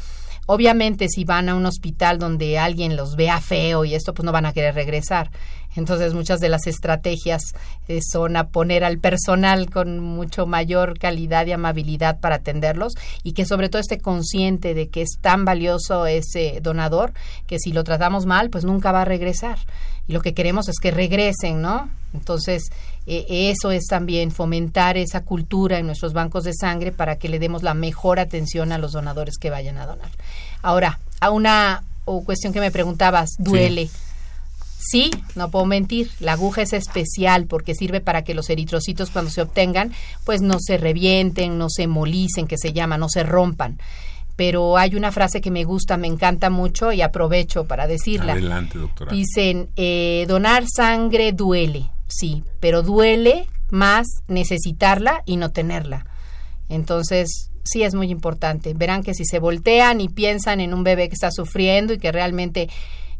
Obviamente 0.47 1.09
si 1.09 1.25
van 1.25 1.49
a 1.49 1.55
un 1.55 1.67
hospital 1.67 2.19
donde 2.19 2.59
alguien 2.59 2.97
los 2.97 3.15
vea 3.15 3.41
feo 3.41 3.85
y 3.85 3.95
esto 3.95 4.13
pues 4.13 4.25
no 4.25 4.33
van 4.33 4.47
a 4.47 4.53
querer 4.53 4.75
regresar. 4.75 5.31
Entonces 5.77 6.15
muchas 6.15 6.41
de 6.41 6.49
las 6.49 6.67
estrategias 6.67 7.43
eh, 7.89 8.01
son 8.03 8.37
a 8.37 8.49
poner 8.49 8.85
al 8.85 8.99
personal 8.99 9.71
con 9.71 10.01
mucho 10.01 10.47
mayor 10.47 10.99
calidad 10.99 11.47
y 11.47 11.53
amabilidad 11.53 12.21
para 12.21 12.37
atenderlos 12.37 12.95
y 13.23 13.33
que 13.33 13.47
sobre 13.47 13.69
todo 13.69 13.81
esté 13.81 13.99
consciente 13.99 14.75
de 14.75 14.89
que 14.89 15.03
es 15.03 15.19
tan 15.21 15.45
valioso 15.45 16.07
ese 16.07 16.61
donador 16.63 17.13
que 17.47 17.59
si 17.59 17.73
lo 17.73 17.85
tratamos 17.85 18.27
mal 18.27 18.51
pues 18.51 18.65
nunca 18.65 18.93
va 18.93 19.03
a 19.03 19.07
regresar. 19.07 19.59
Y 20.09 20.13
lo 20.13 20.21
que 20.21 20.35
queremos 20.35 20.69
es 20.69 20.79
que 20.81 20.91
regresen, 20.91 21.63
¿no? 21.63 21.89
Entonces 22.13 22.65
eh, 23.07 23.25
eso 23.29 23.71
es 23.71 23.87
también 23.87 24.31
fomentar 24.31 24.97
esa 24.97 25.23
cultura 25.23 25.79
en 25.79 25.87
nuestros 25.87 26.13
bancos 26.13 26.45
de 26.45 26.53
sangre 26.53 26.93
para 26.93 27.17
que 27.17 27.29
le 27.29 27.39
demos 27.39 27.63
la 27.63 27.75
mejor 27.75 28.21
atención 28.21 28.73
a 28.73 28.79
los 28.79 28.93
donadores 28.93 29.39
que 29.39 29.51
vayan 29.51 29.79
a 29.79 29.87
donar. 29.87 30.11
Ahora, 30.61 31.01
a 31.21 31.31
una 31.31 31.83
cuestión 32.05 32.53
que 32.53 32.61
me 32.61 32.71
preguntabas, 32.71 33.31
duele. 33.39 33.87
Sí, 33.87 34.12
no 35.35 35.51
puedo 35.51 35.65
mentir, 35.65 36.11
la 36.21 36.33
aguja 36.33 36.63
es 36.63 36.73
especial 36.73 37.47
porque 37.47 37.75
sirve 37.75 38.01
para 38.01 38.23
que 38.23 38.35
los 38.35 38.51
eritrocitos 38.51 39.11
cuando 39.11 39.31
se 39.31 39.43
obtengan, 39.43 39.93
pues 40.25 40.43
no 40.43 40.57
se 40.61 40.77
revienten, 40.77 41.59
no 41.59 41.69
se 41.69 41.87
molicen, 41.87 42.47
que 42.47 42.59
se 42.59 42.73
llama, 42.73 42.99
no 42.99 43.09
se 43.09 43.23
rompan. 43.23 43.79
Pero 44.37 44.77
hay 44.77 44.95
una 44.95 45.13
frase 45.13 45.41
que 45.41 45.51
me 45.51 45.65
gusta, 45.65 45.97
me 45.97 46.09
encanta 46.09 46.51
mucho 46.51 46.93
y 46.93 47.03
aprovecho 47.03 47.67
para 47.67 47.87
decirla. 47.87 48.33
Adelante, 48.33 48.79
doctora. 48.79 49.13
Dicen, 49.13 49.69
eh, 49.77 50.25
donar 50.27 50.65
sangre 50.75 51.33
duele, 51.33 51.91
sí, 52.09 52.43
pero 52.61 52.83
duele 52.83 53.47
más 53.71 54.07
necesitarla 54.29 55.23
y 55.27 55.37
no 55.37 55.51
tenerla. 55.51 56.07
Entonces, 56.69 57.51
sí 57.65 57.83
es 57.83 57.95
muy 57.95 58.11
importante. 58.11 58.75
Verán 58.75 59.03
que 59.03 59.15
si 59.15 59.25
se 59.25 59.39
voltean 59.39 60.01
y 60.01 60.09
piensan 60.09 60.61
en 60.61 60.75
un 60.75 60.83
bebé 60.83 61.09
que 61.09 61.15
está 61.15 61.31
sufriendo 61.31 61.93
y 61.93 61.99
que 61.99 62.11
realmente 62.13 62.69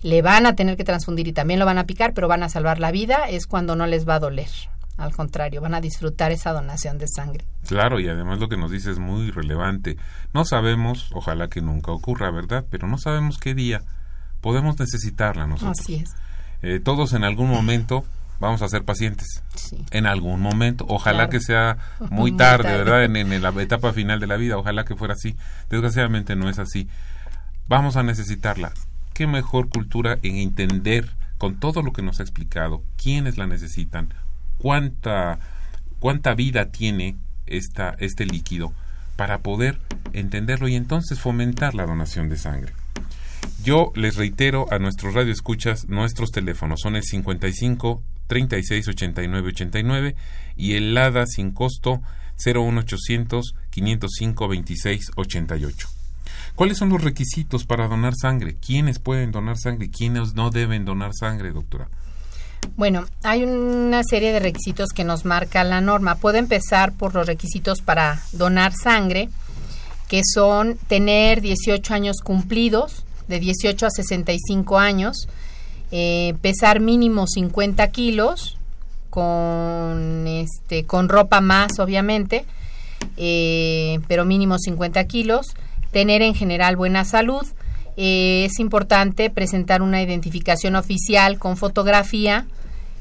le 0.03 0.23
van 0.23 0.47
a 0.47 0.55
tener 0.55 0.77
que 0.77 0.85
transfundir 0.85 1.29
y 1.29 1.33
también 1.33 1.59
lo 1.61 1.67
van 1.67 1.79
a 1.79 1.85
picar, 1.87 2.13
pero 2.15 2.29
van 2.29 2.43
a 2.43 2.49
salvar 2.49 2.81
la 2.81 2.91
vida, 2.91 3.29
es 3.29 3.47
cuando 3.47 3.77
no 3.77 3.87
les 3.87 4.09
va 4.09 4.17
a 4.17 4.21
doler. 4.21 4.49
Al 4.99 5.13
contrario, 5.17 5.61
van 5.61 5.75
a 5.75 5.81
disfrutar 5.81 6.33
esa 6.33 6.53
donación 6.53 6.99
de 6.99 7.07
sangre. 7.09 7.45
Claro, 7.67 7.99
y 7.99 8.09
además 8.09 8.39
lo 8.39 8.49
que 8.49 8.57
nos 8.59 8.71
dice 8.71 8.91
es 8.91 8.99
muy 8.99 9.31
relevante. 9.31 9.97
No 10.35 10.45
sabemos, 10.45 11.11
ojalá 11.15 11.49
que 11.49 11.63
nunca 11.63 11.93
ocurra, 11.93 12.31
¿verdad? 12.31 12.65
Pero 12.71 12.87
no 12.89 12.99
sabemos 12.99 13.39
qué 13.39 13.55
día 13.55 13.83
podemos 14.41 14.79
necesitarla 14.79 15.47
nosotros. 15.47 15.81
Así 15.81 15.95
es. 15.97 16.11
Eh, 16.63 16.79
todos 16.79 17.15
en 17.15 17.25
algún 17.25 17.49
momento 17.49 18.05
vamos 18.39 18.61
a 18.63 18.69
ser 18.69 18.85
pacientes. 18.85 19.43
Sí. 19.55 19.79
En 19.93 20.07
algún 20.07 20.41
momento. 20.41 20.85
Ojalá 20.89 21.29
Claro. 21.29 21.31
que 21.31 21.41
sea 21.41 21.79
muy 22.11 22.33
Muy 22.33 22.37
tarde, 22.37 22.65
tarde. 22.65 22.79
¿verdad? 22.79 23.05
En, 23.05 23.17
en 23.17 23.43
la 23.43 23.49
etapa 23.63 23.93
final 23.93 24.21
de 24.21 24.27
la 24.27 24.37
vida. 24.37 24.59
Ojalá 24.59 24.85
que 24.85 24.95
fuera 24.95 25.15
así. 25.15 25.37
Desgraciadamente 25.71 26.37
no 26.37 26.49
es 26.51 26.59
así. 26.59 26.87
Vamos 27.67 27.97
a 27.97 28.03
necesitarla. 28.03 28.73
¿Qué 29.15 29.27
mejor 29.27 29.69
cultura 29.69 30.19
en 30.23 30.37
entender 30.37 31.11
con 31.39 31.59
todo 31.61 31.83
lo 31.83 31.93
que 31.93 32.03
nos 32.03 32.21
ha 32.21 32.23
explicado 32.23 32.83
quiénes 32.97 33.37
la 33.37 33.47
necesitan, 33.47 34.15
cuánta, 34.59 35.39
cuánta 35.99 36.35
vida 36.35 36.71
tiene 36.71 37.17
esta, 37.47 37.97
este 37.99 38.25
líquido 38.25 38.73
para 39.17 39.39
poder 39.39 39.79
entenderlo 40.13 40.69
y 40.69 40.77
entonces 40.77 41.21
fomentar 41.21 41.75
la 41.75 41.87
donación 41.87 42.29
de 42.29 42.39
sangre? 42.39 42.73
Yo 43.63 43.93
les 43.95 44.17
reitero 44.17 44.67
a 44.73 44.79
nuestros 44.79 45.15
radioescuchas 45.15 45.89
nuestros 45.89 46.31
teléfonos 46.31 46.81
son 46.81 46.97
el 46.97 47.03
55 47.03 48.03
36 48.27 48.89
89 48.89 49.49
89 49.49 50.17
y 50.57 50.75
el 50.75 50.95
LADA 50.95 51.27
sin 51.27 51.53
costo 51.53 52.03
01800 52.45 53.55
505 53.71 54.49
26 54.49 55.11
88. 55.17 56.02
¿Cuáles 56.55 56.79
son 56.79 56.91
los 56.91 57.03
requisitos 57.03 57.65
para 57.65 57.89
donar 57.89 58.15
sangre? 58.15 58.57
¿Quiénes 58.57 58.99
pueden 58.99 59.33
donar 59.33 59.57
sangre 59.59 59.89
quiénes 59.91 60.35
no 60.35 60.51
deben 60.51 60.85
donar 60.85 61.13
sangre, 61.19 61.51
doctora? 61.51 61.89
Bueno, 62.77 63.05
hay 63.23 63.43
una 63.43 64.03
serie 64.05 64.33
de 64.33 64.41
requisitos 64.41 64.91
que 64.95 65.05
nos 65.05 65.25
marca 65.25 65.65
la 65.65 65.81
norma. 65.81 66.17
Puedo 66.17 66.39
empezar 66.39 66.93
por 66.93 67.15
los 67.15 67.27
requisitos 67.27 67.81
para 67.81 68.23
donar 68.33 68.73
sangre, 68.73 69.29
que 70.09 70.23
son 70.25 70.77
tener 70.87 71.41
18 71.41 71.95
años 71.95 72.19
cumplidos, 72.23 73.05
de 73.29 73.41
18 73.41 73.87
a 73.87 73.91
65 73.91 74.79
años, 74.79 75.29
eh, 75.91 76.35
pesar 76.41 76.81
mínimo 76.81 77.27
50 77.27 77.91
kilos, 77.91 78.59
con, 79.11 80.27
este, 80.27 80.85
con 80.85 81.09
ropa 81.09 81.41
más, 81.41 81.79
obviamente, 81.79 82.45
eh, 83.17 84.01
pero 84.09 84.25
mínimo 84.25 84.59
50 84.59 85.05
kilos, 85.05 85.55
tener 85.93 86.23
en 86.23 86.35
general 86.35 86.77
buena 86.77 87.05
salud. 87.05 87.47
Eh, 87.97 88.47
es 88.47 88.59
importante 88.59 89.31
presentar 89.31 89.83
una 89.83 90.03
identificación 90.03 90.75
oficial 90.75 91.39
con 91.39 91.57
fotografía, 91.57 92.47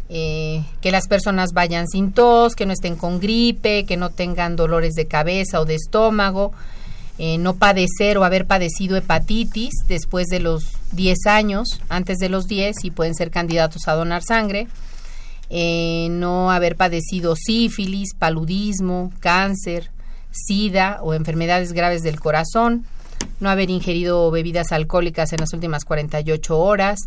eh, 0.09 0.63
que 0.81 0.91
las 0.91 1.07
personas 1.07 1.53
vayan 1.53 1.87
sin 1.87 2.11
tos, 2.11 2.55
que 2.55 2.65
no 2.65 2.73
estén 2.73 2.97
con 2.97 3.19
gripe, 3.19 3.85
que 3.85 3.95
no 3.95 4.09
tengan 4.09 4.57
dolores 4.57 4.93
de 4.93 5.07
cabeza 5.07 5.61
o 5.61 5.65
de 5.65 5.75
estómago, 5.75 6.51
eh, 7.17 7.37
no 7.37 7.55
padecer 7.55 8.17
o 8.17 8.25
haber 8.25 8.45
padecido 8.45 8.97
hepatitis 8.97 9.73
después 9.87 10.27
de 10.27 10.41
los 10.41 10.65
10 10.91 11.27
años, 11.27 11.81
antes 11.87 12.17
de 12.17 12.27
los 12.27 12.47
10, 12.47 12.83
y 12.83 12.91
pueden 12.91 13.15
ser 13.15 13.31
candidatos 13.31 13.87
a 13.87 13.93
donar 13.93 14.23
sangre, 14.23 14.67
no 16.09 16.49
haber 16.49 16.77
padecido 16.77 17.35
sífilis, 17.35 18.13
paludismo, 18.17 19.11
cáncer, 19.19 19.89
sida 20.31 20.99
o 21.01 21.13
enfermedades 21.13 21.73
graves 21.73 22.01
del 22.01 22.19
corazón, 22.19 22.85
no 23.39 23.49
haber 23.49 23.69
ingerido 23.69 24.31
bebidas 24.31 24.71
alcohólicas 24.71 25.33
en 25.33 25.39
las 25.41 25.53
últimas 25.53 25.85
48 25.85 26.57
horas, 26.57 26.99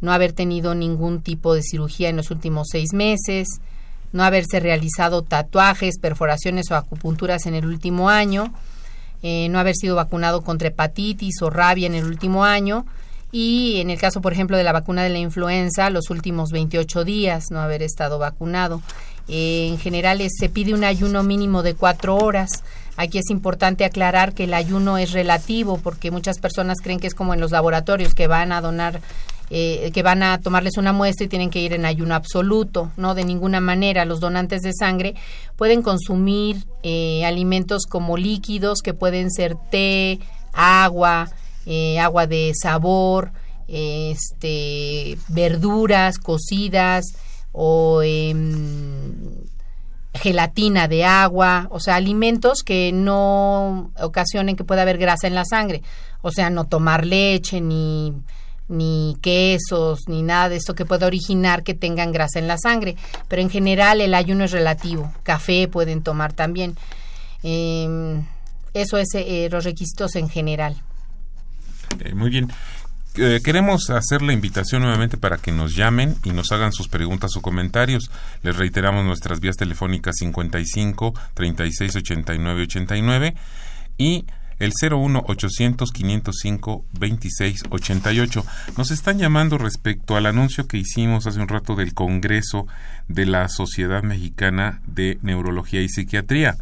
no 0.00 0.12
haber 0.12 0.32
tenido 0.32 0.74
ningún 0.74 1.22
tipo 1.22 1.54
de 1.54 1.62
cirugía 1.62 2.08
en 2.08 2.16
los 2.16 2.30
últimos 2.30 2.68
seis 2.70 2.92
meses, 2.92 3.60
no 4.12 4.24
haberse 4.24 4.60
realizado 4.60 5.22
tatuajes, 5.22 5.98
perforaciones 6.00 6.70
o 6.70 6.76
acupunturas 6.76 7.46
en 7.46 7.54
el 7.54 7.66
último 7.66 8.08
año, 8.08 8.52
eh, 9.22 9.48
no 9.48 9.58
haber 9.58 9.76
sido 9.76 9.96
vacunado 9.96 10.42
contra 10.42 10.68
hepatitis 10.68 11.40
o 11.42 11.50
rabia 11.50 11.86
en 11.86 11.94
el 11.94 12.04
último 12.04 12.44
año 12.44 12.84
y 13.32 13.80
en 13.80 13.88
el 13.90 13.98
caso, 13.98 14.20
por 14.20 14.32
ejemplo, 14.32 14.56
de 14.58 14.62
la 14.62 14.72
vacuna 14.72 15.02
de 15.02 15.08
la 15.08 15.18
influenza, 15.18 15.88
los 15.90 16.10
últimos 16.10 16.50
28 16.50 17.04
días 17.04 17.50
no 17.50 17.60
haber 17.60 17.82
estado 17.82 18.18
vacunado. 18.18 18.82
Eh, 19.28 19.68
en 19.68 19.78
general 19.78 20.20
es- 20.20 20.32
se 20.38 20.48
pide 20.48 20.74
un 20.74 20.84
ayuno 20.84 21.22
mínimo 21.22 21.62
de 21.62 21.74
cuatro 21.74 22.16
horas. 22.16 22.62
Aquí 22.96 23.18
es 23.18 23.30
importante 23.30 23.84
aclarar 23.86 24.34
que 24.34 24.44
el 24.44 24.52
ayuno 24.52 24.98
es 24.98 25.12
relativo 25.12 25.78
porque 25.78 26.10
muchas 26.10 26.38
personas 26.38 26.78
creen 26.82 27.00
que 27.00 27.06
es 27.06 27.14
como 27.14 27.32
en 27.32 27.40
los 27.40 27.50
laboratorios 27.52 28.12
que 28.14 28.26
van 28.26 28.52
a 28.52 28.60
donar, 28.60 29.00
eh, 29.48 29.90
que 29.94 30.02
van 30.02 30.22
a 30.22 30.38
tomarles 30.38 30.76
una 30.76 30.92
muestra 30.92 31.24
y 31.24 31.28
tienen 31.28 31.48
que 31.50 31.60
ir 31.60 31.72
en 31.72 31.86
ayuno 31.86 32.14
absoluto. 32.14 32.90
No, 32.98 33.14
de 33.14 33.24
ninguna 33.24 33.60
manera. 33.60 34.04
Los 34.04 34.20
donantes 34.20 34.60
de 34.60 34.72
sangre 34.78 35.14
pueden 35.56 35.80
consumir 35.82 36.64
eh, 36.82 37.24
alimentos 37.24 37.86
como 37.88 38.16
líquidos 38.18 38.80
que 38.82 38.92
pueden 38.92 39.30
ser 39.30 39.56
té, 39.70 40.18
agua, 40.52 41.30
eh, 41.66 41.98
agua 41.98 42.26
de 42.26 42.52
sabor, 42.60 43.32
este, 43.68 45.16
verduras 45.28 46.18
cocidas 46.18 47.04
o 47.52 48.02
em, 48.02 49.14
gelatina 50.14 50.88
de 50.88 51.04
agua, 51.04 51.68
o 51.70 51.80
sea, 51.80 51.96
alimentos 51.96 52.62
que 52.62 52.92
no 52.92 53.90
ocasionen 54.00 54.56
que 54.56 54.64
pueda 54.64 54.82
haber 54.82 54.98
grasa 54.98 55.26
en 55.26 55.34
la 55.34 55.44
sangre, 55.44 55.82
o 56.20 56.30
sea, 56.30 56.50
no 56.50 56.66
tomar 56.66 57.06
leche 57.06 57.60
ni 57.60 58.14
ni 58.68 59.18
quesos, 59.20 60.08
ni 60.08 60.22
nada 60.22 60.48
de 60.48 60.56
esto 60.56 60.74
que 60.74 60.86
pueda 60.86 61.06
originar 61.06 61.62
que 61.62 61.74
tengan 61.74 62.10
grasa 62.10 62.38
en 62.38 62.48
la 62.48 62.56
sangre. 62.56 62.96
Pero 63.28 63.42
en 63.42 63.50
general 63.50 64.00
el 64.00 64.14
ayuno 64.14 64.44
es 64.44 64.50
relativo. 64.50 65.12
Café 65.22 65.68
pueden 65.68 66.02
tomar 66.02 66.32
también. 66.32 66.76
Em, 67.42 68.24
eso 68.72 68.96
es 68.96 69.08
eh, 69.14 69.48
los 69.50 69.64
requisitos 69.64 70.16
en 70.16 70.28
general. 70.30 70.76
Eh, 72.00 72.14
muy 72.14 72.30
bien. 72.30 72.48
Eh, 73.16 73.40
queremos 73.44 73.90
hacer 73.90 74.22
la 74.22 74.32
invitación 74.32 74.82
nuevamente 74.82 75.18
para 75.18 75.36
que 75.36 75.52
nos 75.52 75.76
llamen 75.76 76.16
y 76.24 76.30
nos 76.30 76.50
hagan 76.50 76.72
sus 76.72 76.88
preguntas 76.88 77.36
o 77.36 77.42
comentarios. 77.42 78.10
Les 78.42 78.56
reiteramos 78.56 79.04
nuestras 79.04 79.40
vías 79.40 79.56
telefónicas 79.56 80.16
55 80.18 81.12
36 81.34 81.96
89 81.96 82.62
89 82.62 83.34
y 83.98 84.24
el 84.58 84.72
01 84.72 85.24
800 85.26 85.92
505 85.92 86.84
26 86.98 87.62
88. 87.68 88.46
Nos 88.78 88.90
están 88.90 89.18
llamando 89.18 89.58
respecto 89.58 90.16
al 90.16 90.24
anuncio 90.24 90.66
que 90.66 90.78
hicimos 90.78 91.26
hace 91.26 91.40
un 91.40 91.48
rato 91.48 91.74
del 91.74 91.92
Congreso 91.92 92.66
de 93.08 93.26
la 93.26 93.48
Sociedad 93.48 94.02
Mexicana 94.02 94.80
de 94.86 95.18
Neurología 95.20 95.82
y 95.82 95.88
Psiquiatría. 95.88 96.56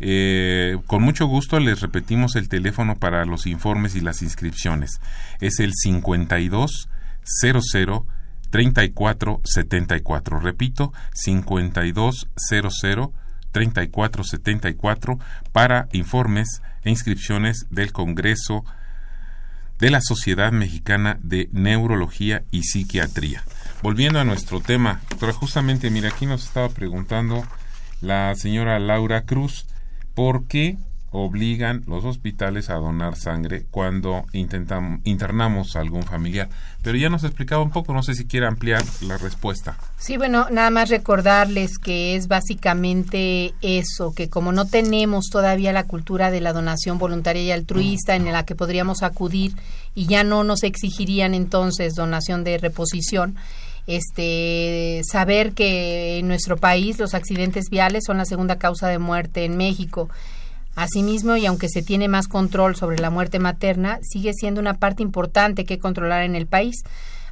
Eh, 0.00 0.78
con 0.86 1.02
mucho 1.02 1.26
gusto 1.26 1.58
les 1.58 1.80
repetimos 1.80 2.36
el 2.36 2.48
teléfono 2.48 2.96
para 2.96 3.24
los 3.24 3.46
informes 3.46 3.96
y 3.96 4.00
las 4.00 4.22
inscripciones. 4.22 5.00
Es 5.40 5.58
el 5.60 5.72
52 5.74 6.88
00 7.22 8.06
3474. 8.50 10.40
Repito, 10.40 10.92
5200 11.14 13.10
3474 13.52 15.18
para 15.52 15.88
informes 15.92 16.62
e 16.84 16.90
inscripciones 16.90 17.66
del 17.70 17.92
Congreso 17.92 18.64
de 19.78 19.90
la 19.90 20.00
Sociedad 20.00 20.52
Mexicana 20.52 21.18
de 21.22 21.48
Neurología 21.52 22.42
y 22.50 22.64
Psiquiatría. 22.64 23.42
Volviendo 23.82 24.18
a 24.18 24.24
nuestro 24.24 24.60
tema, 24.60 25.00
justamente, 25.34 25.90
mira, 25.90 26.08
aquí 26.08 26.26
nos 26.26 26.44
estaba 26.44 26.68
preguntando 26.68 27.44
la 28.00 28.34
señora 28.34 28.78
Laura 28.78 29.22
Cruz, 29.22 29.66
¿por 30.18 30.48
qué 30.48 30.76
obligan 31.12 31.84
los 31.86 32.04
hospitales 32.04 32.70
a 32.70 32.74
donar 32.74 33.14
sangre 33.14 33.66
cuando 33.70 34.24
intentamos, 34.32 34.98
internamos 35.04 35.76
a 35.76 35.80
algún 35.80 36.02
familiar. 36.02 36.48
Pero 36.82 36.98
ya 36.98 37.08
nos 37.08 37.22
explicaba 37.22 37.62
un 37.62 37.70
poco, 37.70 37.92
no 37.92 38.02
sé 38.02 38.14
si 38.14 38.26
quiere 38.26 38.46
ampliar 38.46 38.82
la 39.02 39.16
respuesta. 39.16 39.78
Sí, 39.96 40.16
bueno, 40.16 40.48
nada 40.50 40.70
más 40.70 40.88
recordarles 40.88 41.78
que 41.78 42.16
es 42.16 42.26
básicamente 42.26 43.54
eso, 43.62 44.12
que 44.12 44.28
como 44.28 44.50
no 44.50 44.66
tenemos 44.66 45.26
todavía 45.30 45.72
la 45.72 45.84
cultura 45.84 46.32
de 46.32 46.40
la 46.40 46.52
donación 46.52 46.98
voluntaria 46.98 47.42
y 47.42 47.52
altruista 47.52 48.16
en 48.16 48.24
la 48.32 48.44
que 48.44 48.56
podríamos 48.56 49.04
acudir 49.04 49.52
y 49.94 50.06
ya 50.06 50.24
no 50.24 50.42
nos 50.42 50.64
exigirían 50.64 51.32
entonces 51.32 51.94
donación 51.94 52.42
de 52.42 52.58
reposición, 52.58 53.36
este 53.88 55.00
saber 55.10 55.54
que 55.54 56.18
en 56.18 56.28
nuestro 56.28 56.56
país 56.56 57.00
los 57.00 57.14
accidentes 57.14 57.70
viales 57.70 58.04
son 58.06 58.18
la 58.18 58.24
segunda 58.24 58.56
causa 58.56 58.86
de 58.86 58.98
muerte 58.98 59.44
en 59.44 59.56
México 59.56 60.08
Asimismo, 60.78 61.36
y 61.36 61.44
aunque 61.44 61.68
se 61.68 61.82
tiene 61.82 62.06
más 62.06 62.28
control 62.28 62.76
sobre 62.76 63.00
la 63.00 63.10
muerte 63.10 63.40
materna, 63.40 63.98
sigue 64.00 64.32
siendo 64.32 64.60
una 64.60 64.74
parte 64.74 65.02
importante 65.02 65.64
que 65.64 65.80
controlar 65.80 66.22
en 66.22 66.36
el 66.36 66.46
país. 66.46 66.84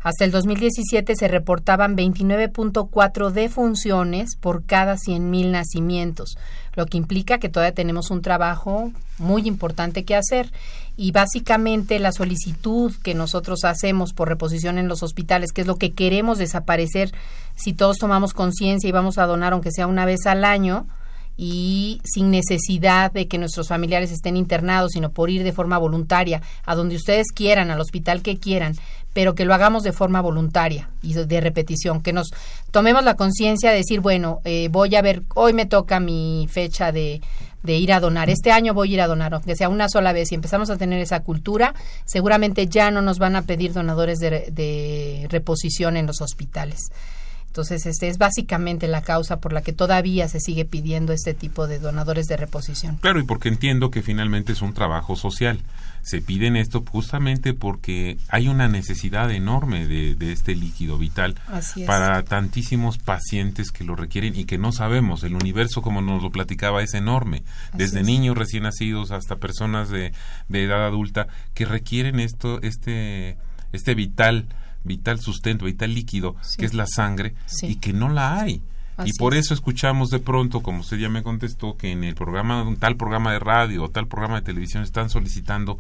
Hasta 0.07 0.25
el 0.25 0.31
2017 0.31 1.17
se 1.17 1.27
reportaban 1.27 1.97
29.4 1.97 3.33
defunciones 3.33 4.37
por 4.37 4.65
cada 4.65 4.95
100.000 4.95 5.51
nacimientos, 5.51 6.39
lo 6.77 6.87
que 6.87 6.97
implica 6.97 7.39
que 7.39 7.49
todavía 7.49 7.75
tenemos 7.75 8.13
un 8.13 8.23
trabajo 8.23 8.93
muy 9.19 9.49
importante 9.49 10.05
que 10.05 10.15
hacer. 10.15 10.53
Y 10.97 11.11
básicamente 11.11 11.99
la 11.99 12.13
solicitud 12.13 12.95
que 13.03 13.15
nosotros 13.15 13.65
hacemos 13.65 14.13
por 14.13 14.29
reposición 14.29 14.79
en 14.79 14.87
los 14.87 15.03
hospitales, 15.03 15.51
que 15.51 15.63
es 15.63 15.67
lo 15.67 15.75
que 15.75 15.91
queremos 15.91 16.39
desaparecer 16.39 17.11
si 17.57 17.73
todos 17.73 17.99
tomamos 17.99 18.33
conciencia 18.33 18.89
y 18.89 18.93
vamos 18.93 19.19
a 19.19 19.27
donar 19.27 19.55
aunque 19.55 19.73
sea 19.73 19.89
una 19.89 20.05
vez 20.05 20.25
al 20.27 20.45
año, 20.45 20.87
y 21.37 22.01
sin 22.05 22.31
necesidad 22.31 23.13
de 23.13 23.29
que 23.29 23.39
nuestros 23.39 23.69
familiares 23.69 24.11
estén 24.11 24.37
internados, 24.37 24.93
sino 24.93 25.11
por 25.11 25.31
ir 25.31 25.45
de 25.45 25.53
forma 25.53 25.79
voluntaria 25.79 26.41
a 26.65 26.75
donde 26.75 26.97
ustedes 26.97 27.27
quieran, 27.35 27.71
al 27.71 27.81
hospital 27.81 28.23
que 28.23 28.39
quieran, 28.39 28.75
pero 29.13 29.35
que 29.35 29.45
lo 29.45 29.55
hagamos 29.55 29.83
de 29.83 29.93
forma 29.93 30.21
voluntaria 30.21 30.91
y 31.03 31.15
de 31.15 31.41
repetición, 31.41 32.01
que 32.03 32.13
nos 32.13 32.29
tomemos 32.71 33.05
la 33.05 33.17
conciencia 33.17 33.71
de 33.71 33.79
decir, 33.79 34.01
bueno, 34.01 34.41
eh, 34.45 34.69
voy 34.71 34.95
a 34.95 35.03
ver, 35.03 35.23
hoy 35.35 35.53
me 35.53 35.67
toca 35.67 36.01
mi 36.01 36.47
fecha 36.51 36.93
de, 36.93 37.21
de 37.63 37.77
ir 37.77 37.93
a 37.93 38.01
donar, 38.01 38.31
este 38.31 38.53
año 38.53 38.75
voy 38.75 38.91
a 38.91 38.95
ir 38.95 39.01
a 39.01 39.07
donar, 39.07 39.35
aunque 39.35 39.57
sea 39.57 39.69
una 39.69 39.89
sola 39.89 40.13
vez, 40.13 40.33
y 40.33 40.35
empezamos 40.35 40.71
a 40.71 40.77
tener 40.77 41.01
esa 41.01 41.21
cultura, 41.21 41.75
seguramente 42.05 42.67
ya 42.67 42.91
no 42.91 43.03
nos 43.03 43.19
van 43.19 43.37
a 43.37 43.43
pedir 43.43 43.73
donadores 43.73 44.19
de, 44.19 44.51
de 44.51 45.27
reposición 45.31 45.97
en 45.97 46.07
los 46.07 46.21
hospitales. 46.21 46.91
Entonces, 47.57 47.87
este 47.87 48.09
es 48.09 48.19
básicamente 48.19 48.87
la 48.87 49.01
causa 49.01 49.41
por 49.41 49.55
la 49.55 49.63
que 49.63 49.73
todavía 49.73 50.29
se 50.29 50.41
sigue 50.41 50.67
pidiendo 50.67 51.15
este 51.15 51.33
tipo 51.33 51.67
de 51.67 51.79
donadores 51.79 52.27
de 52.27 52.37
reposición. 52.37 52.97
Claro, 52.97 53.19
y 53.19 53.23
porque 53.23 53.49
entiendo 53.49 53.91
que 53.91 54.03
finalmente 54.03 54.53
es 54.53 54.61
un 54.61 54.75
trabajo 54.75 55.17
social. 55.17 55.61
Se 56.03 56.21
piden 56.21 56.57
esto 56.57 56.85
justamente 56.87 57.55
porque 57.55 58.19
hay 58.29 58.49
una 58.49 58.69
necesidad 58.69 59.31
enorme 59.31 59.87
de, 59.87 60.17
este 60.31 60.55
líquido 60.55 60.99
vital 60.99 61.35
para 61.87 62.23
tantísimos 62.25 62.99
pacientes 62.99 63.71
que 63.71 63.85
lo 63.85 63.97
requieren 63.97 64.37
y 64.37 64.45
que 64.45 64.59
no 64.59 64.71
sabemos. 64.71 65.25
El 65.25 65.35
universo, 65.35 65.81
como 65.81 66.03
nos 66.03 66.23
lo 66.23 66.31
platicaba, 66.31 66.83
es 66.83 66.93
enorme. 66.93 67.43
Desde 67.73 68.03
niños 68.03 68.37
recién 68.37 68.65
nacidos 68.65 69.13
hasta 69.13 69.37
personas 69.37 69.89
de, 69.89 70.13
de 70.51 70.63
edad 70.63 70.85
adulta 70.85 71.27
que 71.55 71.65
requieren 71.65 72.21
esto, 72.21 72.61
este, 72.61 73.39
este 73.73 73.95
vital 73.95 74.47
vital 74.87 75.21
sustento, 75.21 75.67
vital 75.67 75.95
líquido, 75.95 76.37
que 76.59 76.65
es 76.65 76.75
la 76.75 76.87
sangre, 76.87 77.35
y 77.63 77.77
que 77.77 77.93
no 77.93 78.09
la 78.09 78.41
hay. 78.41 78.63
y 79.05 79.13
por 79.19 79.35
eso 79.35 79.53
escuchamos 79.53 80.09
de 80.09 80.19
pronto, 80.19 80.63
como 80.63 80.81
usted 80.81 80.97
ya 80.97 81.09
me 81.09 81.23
contestó, 81.23 81.77
que 81.77 81.93
en 81.93 82.05
el 82.05 82.15
programa, 82.15 82.63
un 82.63 82.77
tal 82.77 82.97
programa 82.97 83.33
de 83.33 83.39
radio 83.39 83.85
o 83.85 83.91
tal 83.91 84.07
programa 84.07 84.37
de 84.37 84.43
televisión 84.43 84.83
están 84.83 85.11
solicitando 85.11 85.79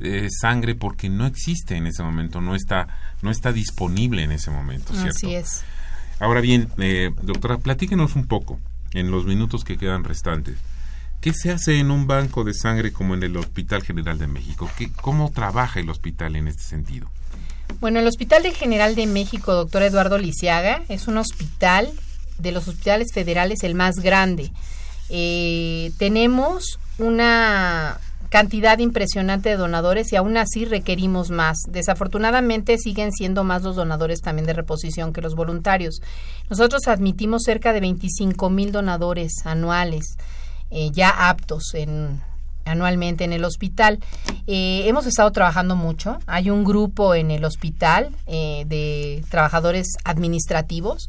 eh, 0.00 0.28
sangre 0.30 0.74
porque 0.74 1.08
no 1.08 1.26
existe 1.26 1.76
en 1.76 1.86
ese 1.86 2.02
momento, 2.02 2.40
no 2.40 2.54
está, 2.54 2.88
no 3.22 3.30
está 3.30 3.52
disponible 3.52 4.22
en 4.22 4.32
ese 4.32 4.50
momento, 4.50 4.92
¿cierto? 4.92 5.10
Así 5.10 5.34
es. 5.34 5.64
Ahora 6.20 6.40
bien, 6.40 6.68
eh, 6.78 7.10
doctora, 7.22 7.58
platíquenos 7.58 8.16
un 8.16 8.26
poco 8.26 8.60
en 8.92 9.10
los 9.10 9.24
minutos 9.26 9.64
que 9.64 9.76
quedan 9.76 10.04
restantes. 10.04 10.56
¿Qué 11.20 11.32
se 11.32 11.50
hace 11.50 11.80
en 11.80 11.90
un 11.90 12.06
banco 12.06 12.44
de 12.44 12.54
sangre 12.54 12.92
como 12.92 13.14
en 13.14 13.24
el 13.24 13.36
Hospital 13.36 13.82
General 13.82 14.18
de 14.18 14.28
México? 14.28 14.70
¿Qué, 14.76 14.90
¿Cómo 14.92 15.30
trabaja 15.32 15.80
el 15.80 15.90
hospital 15.90 16.36
en 16.36 16.46
este 16.46 16.62
sentido? 16.62 17.08
Bueno, 17.80 18.00
el 18.00 18.06
Hospital 18.06 18.42
General 18.52 18.94
de 18.94 19.06
México, 19.06 19.54
doctor 19.54 19.82
Eduardo 19.82 20.18
Lisiaga, 20.18 20.82
es 20.88 21.06
un 21.06 21.18
hospital 21.18 21.88
de 22.38 22.52
los 22.52 22.66
hospitales 22.68 23.08
federales 23.12 23.62
el 23.62 23.74
más 23.74 23.96
grande. 23.96 24.50
Eh, 25.10 25.92
tenemos 25.98 26.78
una 26.98 27.98
cantidad 28.28 28.78
impresionante 28.78 29.48
de 29.48 29.56
donadores 29.56 30.12
y 30.12 30.16
aún 30.16 30.36
así 30.36 30.64
requerimos 30.64 31.30
más. 31.30 31.58
Desafortunadamente 31.68 32.78
siguen 32.78 33.12
siendo 33.12 33.44
más 33.44 33.62
los 33.62 33.76
donadores 33.76 34.20
también 34.20 34.46
de 34.46 34.52
reposición 34.52 35.12
que 35.12 35.22
los 35.22 35.34
voluntarios. 35.34 36.00
Nosotros 36.50 36.88
admitimos 36.88 37.44
cerca 37.44 37.72
de 37.72 37.80
25 37.80 38.50
mil 38.50 38.72
donadores 38.72 39.32
anuales 39.44 40.16
eh, 40.70 40.90
ya 40.92 41.28
aptos 41.30 41.74
en 41.74 42.20
anualmente 42.68 43.24
en 43.24 43.32
el 43.32 43.44
hospital. 43.44 43.98
Eh, 44.46 44.84
hemos 44.86 45.06
estado 45.06 45.30
trabajando 45.32 45.76
mucho. 45.76 46.18
Hay 46.26 46.50
un 46.50 46.64
grupo 46.64 47.14
en 47.14 47.30
el 47.30 47.44
hospital 47.44 48.10
eh, 48.26 48.64
de 48.66 49.24
trabajadores 49.30 49.86
administrativos 50.04 51.08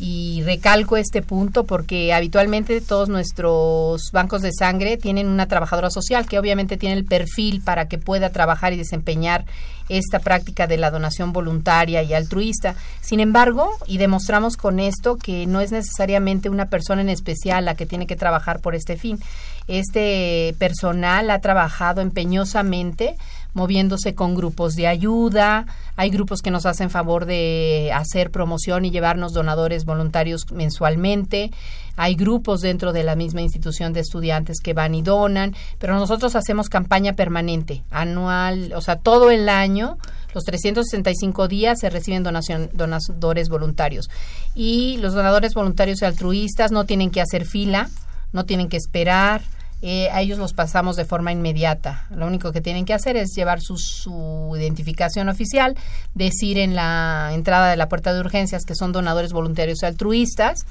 y 0.00 0.42
recalco 0.44 0.96
este 0.96 1.20
punto 1.20 1.64
porque 1.64 2.14
habitualmente 2.14 2.80
todos 2.80 3.10
nuestros 3.10 4.10
bancos 4.12 4.40
de 4.40 4.50
sangre 4.50 4.96
tienen 4.96 5.28
una 5.28 5.46
trabajadora 5.46 5.90
social 5.90 6.26
que 6.26 6.38
obviamente 6.38 6.78
tiene 6.78 6.96
el 6.96 7.04
perfil 7.04 7.60
para 7.60 7.86
que 7.86 7.98
pueda 7.98 8.30
trabajar 8.30 8.72
y 8.72 8.76
desempeñar 8.76 9.44
esta 9.90 10.20
práctica 10.20 10.66
de 10.66 10.78
la 10.78 10.90
donación 10.90 11.32
voluntaria 11.32 12.02
y 12.02 12.14
altruista. 12.14 12.76
Sin 13.00 13.20
embargo, 13.20 13.70
y 13.86 13.98
demostramos 13.98 14.56
con 14.56 14.80
esto 14.80 15.16
que 15.16 15.46
no 15.46 15.60
es 15.60 15.72
necesariamente 15.72 16.48
una 16.48 16.66
persona 16.66 17.02
en 17.02 17.08
especial 17.08 17.64
la 17.64 17.74
que 17.74 17.86
tiene 17.86 18.06
que 18.06 18.16
trabajar 18.16 18.60
por 18.60 18.74
este 18.74 18.96
fin. 18.96 19.18
Este 19.66 20.54
personal 20.58 21.30
ha 21.30 21.40
trabajado 21.40 22.00
empeñosamente 22.00 23.16
moviéndose 23.52 24.14
con 24.14 24.34
grupos 24.34 24.74
de 24.74 24.86
ayuda, 24.86 25.66
hay 25.96 26.10
grupos 26.10 26.40
que 26.40 26.50
nos 26.50 26.66
hacen 26.66 26.88
favor 26.88 27.26
de 27.26 27.90
hacer 27.92 28.30
promoción 28.30 28.84
y 28.84 28.90
llevarnos 28.90 29.32
donadores 29.32 29.84
voluntarios 29.84 30.50
mensualmente, 30.52 31.50
hay 32.00 32.14
grupos 32.14 32.62
dentro 32.62 32.94
de 32.94 33.04
la 33.04 33.14
misma 33.14 33.42
institución 33.42 33.92
de 33.92 34.00
estudiantes 34.00 34.60
que 34.62 34.72
van 34.72 34.94
y 34.94 35.02
donan, 35.02 35.54
pero 35.78 35.94
nosotros 35.96 36.34
hacemos 36.34 36.70
campaña 36.70 37.12
permanente, 37.12 37.84
anual, 37.90 38.72
o 38.74 38.80
sea, 38.80 38.96
todo 38.96 39.30
el 39.30 39.50
año, 39.50 39.98
los 40.32 40.44
365 40.44 41.46
días 41.46 41.78
se 41.78 41.90
reciben 41.90 42.22
donación, 42.22 42.70
donadores 42.72 43.50
voluntarios. 43.50 44.08
Y 44.54 44.96
los 45.02 45.12
donadores 45.12 45.52
voluntarios 45.52 46.00
y 46.00 46.06
altruistas 46.06 46.72
no 46.72 46.86
tienen 46.86 47.10
que 47.10 47.20
hacer 47.20 47.44
fila, 47.44 47.90
no 48.32 48.46
tienen 48.46 48.70
que 48.70 48.78
esperar, 48.78 49.42
eh, 49.82 50.10
a 50.10 50.20
ellos 50.20 50.38
los 50.38 50.52
pasamos 50.52 50.96
de 50.96 51.06
forma 51.06 51.32
inmediata. 51.32 52.06
Lo 52.10 52.26
único 52.26 52.52
que 52.52 52.60
tienen 52.60 52.84
que 52.84 52.92
hacer 52.92 53.16
es 53.16 53.34
llevar 53.34 53.60
su, 53.62 53.78
su, 53.78 54.54
identificación 54.54 55.30
oficial, 55.30 55.74
decir 56.14 56.58
en 56.58 56.74
la 56.74 57.30
entrada 57.32 57.70
de 57.70 57.76
la 57.76 57.88
puerta 57.88 58.12
de 58.12 58.20
urgencias 58.20 58.64
que 58.64 58.74
son 58.74 58.92
donadores 58.92 59.32
voluntarios 59.32 59.82
altruistas, 59.82 60.66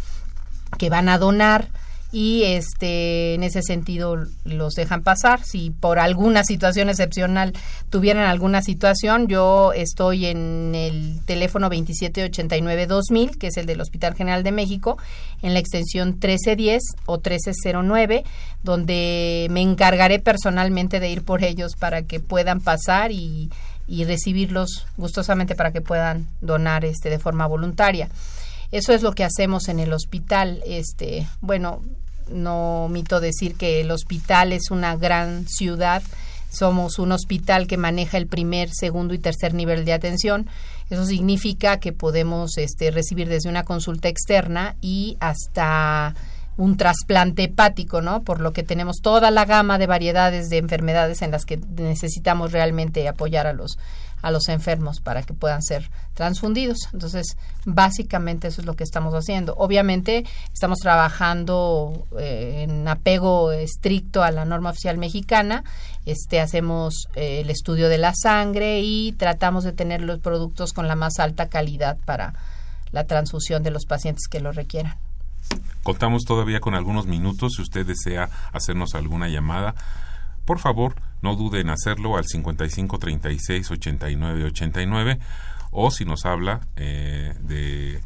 que 0.77 0.89
van 0.89 1.09
a 1.09 1.17
donar 1.17 1.69
y 2.11 2.43
este 2.43 3.35
en 3.35 3.43
ese 3.43 3.61
sentido 3.61 4.17
los 4.43 4.73
dejan 4.73 5.03
pasar. 5.03 5.41
Si 5.43 5.69
por 5.69 5.99
alguna 5.99 6.43
situación 6.43 6.89
excepcional 6.89 7.53
tuvieran 7.89 8.25
alguna 8.25 8.61
situación 8.61 9.27
yo 9.27 9.73
estoy 9.73 10.25
en 10.25 10.73
el 10.73 11.21
teléfono 11.25 11.69
2789-2000 11.69 13.37
que 13.37 13.47
es 13.47 13.57
el 13.57 13.65
del 13.65 13.81
Hospital 13.81 14.15
General 14.15 14.43
de 14.43 14.51
México 14.51 14.97
en 15.41 15.53
la 15.53 15.59
extensión 15.59 16.09
1310 16.09 16.81
o 17.05 17.17
1309 17.17 18.23
donde 18.63 19.47
me 19.51 19.61
encargaré 19.61 20.19
personalmente 20.19 20.99
de 20.99 21.09
ir 21.09 21.23
por 21.23 21.43
ellos 21.43 21.75
para 21.77 22.01
que 22.01 22.19
puedan 22.19 22.59
pasar 22.59 23.11
y, 23.11 23.51
y 23.87 24.05
recibirlos 24.05 24.87
gustosamente 24.97 25.55
para 25.55 25.71
que 25.71 25.81
puedan 25.81 26.27
donar 26.41 26.85
este 26.85 27.09
de 27.09 27.19
forma 27.19 27.45
voluntaria 27.45 28.09
eso 28.71 28.93
es 28.93 29.01
lo 29.01 29.13
que 29.13 29.23
hacemos 29.23 29.67
en 29.67 29.79
el 29.79 29.93
hospital. 29.93 30.61
Este, 30.65 31.27
bueno, 31.41 31.81
no 32.29 32.85
omito 32.85 33.19
decir 33.19 33.55
que 33.55 33.81
el 33.81 33.91
hospital 33.91 34.53
es 34.53 34.71
una 34.71 34.95
gran 34.95 35.47
ciudad 35.47 36.03
somos 36.49 36.97
un 36.97 37.11
hospital 37.11 37.67
que 37.67 37.77
maneja 37.77 38.17
el 38.17 38.27
primer, 38.27 38.69
segundo 38.71 39.13
y 39.13 39.19
tercer 39.19 39.53
nivel 39.53 39.85
de 39.85 39.93
atención. 39.93 40.47
Eso 40.89 41.05
significa 41.05 41.79
que 41.79 41.93
podemos 41.93 42.57
este, 42.57 42.89
recibir 42.89 43.29
desde 43.29 43.49
una 43.49 43.63
consulta 43.63 44.07
externa 44.07 44.75
y 44.81 45.15
hasta 45.19 46.15
un 46.57 46.75
trasplante 46.75 47.43
hepático, 47.43 48.01
¿no? 48.01 48.23
Por 48.23 48.41
lo 48.41 48.51
que 48.51 48.63
tenemos 48.63 48.97
toda 49.01 49.31
la 49.31 49.45
gama 49.45 49.77
de 49.77 49.87
variedades 49.87 50.49
de 50.49 50.57
enfermedades 50.57 51.21
en 51.21 51.31
las 51.31 51.45
que 51.45 51.57
necesitamos 51.77 52.51
realmente 52.51 53.07
apoyar 53.07 53.47
a 53.47 53.53
los 53.53 53.77
a 54.21 54.31
los 54.31 54.49
enfermos 54.49 54.99
para 55.01 55.23
que 55.23 55.33
puedan 55.33 55.61
ser 55.61 55.89
transfundidos. 56.13 56.77
Entonces, 56.93 57.37
básicamente 57.65 58.47
eso 58.47 58.61
es 58.61 58.67
lo 58.67 58.75
que 58.75 58.83
estamos 58.83 59.13
haciendo. 59.13 59.55
Obviamente, 59.57 60.25
estamos 60.53 60.79
trabajando 60.79 62.07
eh, 62.17 62.65
en 62.67 62.87
apego 62.87 63.51
estricto 63.51 64.23
a 64.23 64.31
la 64.31 64.45
norma 64.45 64.71
oficial 64.71 64.97
mexicana. 64.97 65.63
Este, 66.05 66.39
hacemos 66.39 67.07
eh, 67.15 67.41
el 67.41 67.49
estudio 67.49 67.89
de 67.89 67.97
la 67.97 68.13
sangre 68.15 68.81
y 68.81 69.13
tratamos 69.13 69.63
de 69.63 69.73
tener 69.73 70.01
los 70.01 70.19
productos 70.19 70.73
con 70.73 70.87
la 70.87 70.95
más 70.95 71.19
alta 71.19 71.47
calidad 71.47 71.97
para 72.05 72.33
la 72.91 73.05
transfusión 73.05 73.63
de 73.63 73.71
los 73.71 73.85
pacientes 73.85 74.27
que 74.27 74.39
lo 74.39 74.51
requieran. 74.51 74.95
Contamos 75.83 76.23
todavía 76.25 76.59
con 76.59 76.75
algunos 76.75 77.07
minutos 77.07 77.53
si 77.55 77.61
usted 77.61 77.85
desea 77.85 78.29
hacernos 78.51 78.95
alguna 78.95 79.29
llamada. 79.29 79.73
Por 80.45 80.59
favor, 80.59 80.95
no 81.21 81.35
dude 81.35 81.61
en 81.61 81.69
hacerlo 81.69 82.17
al 82.17 82.25
55 82.25 82.99
36 82.99 83.71
89 83.71 84.43
89 84.45 85.19
o 85.71 85.91
si 85.91 86.05
nos 86.05 86.25
habla 86.25 86.61
eh, 86.75 87.33
de 87.41 88.01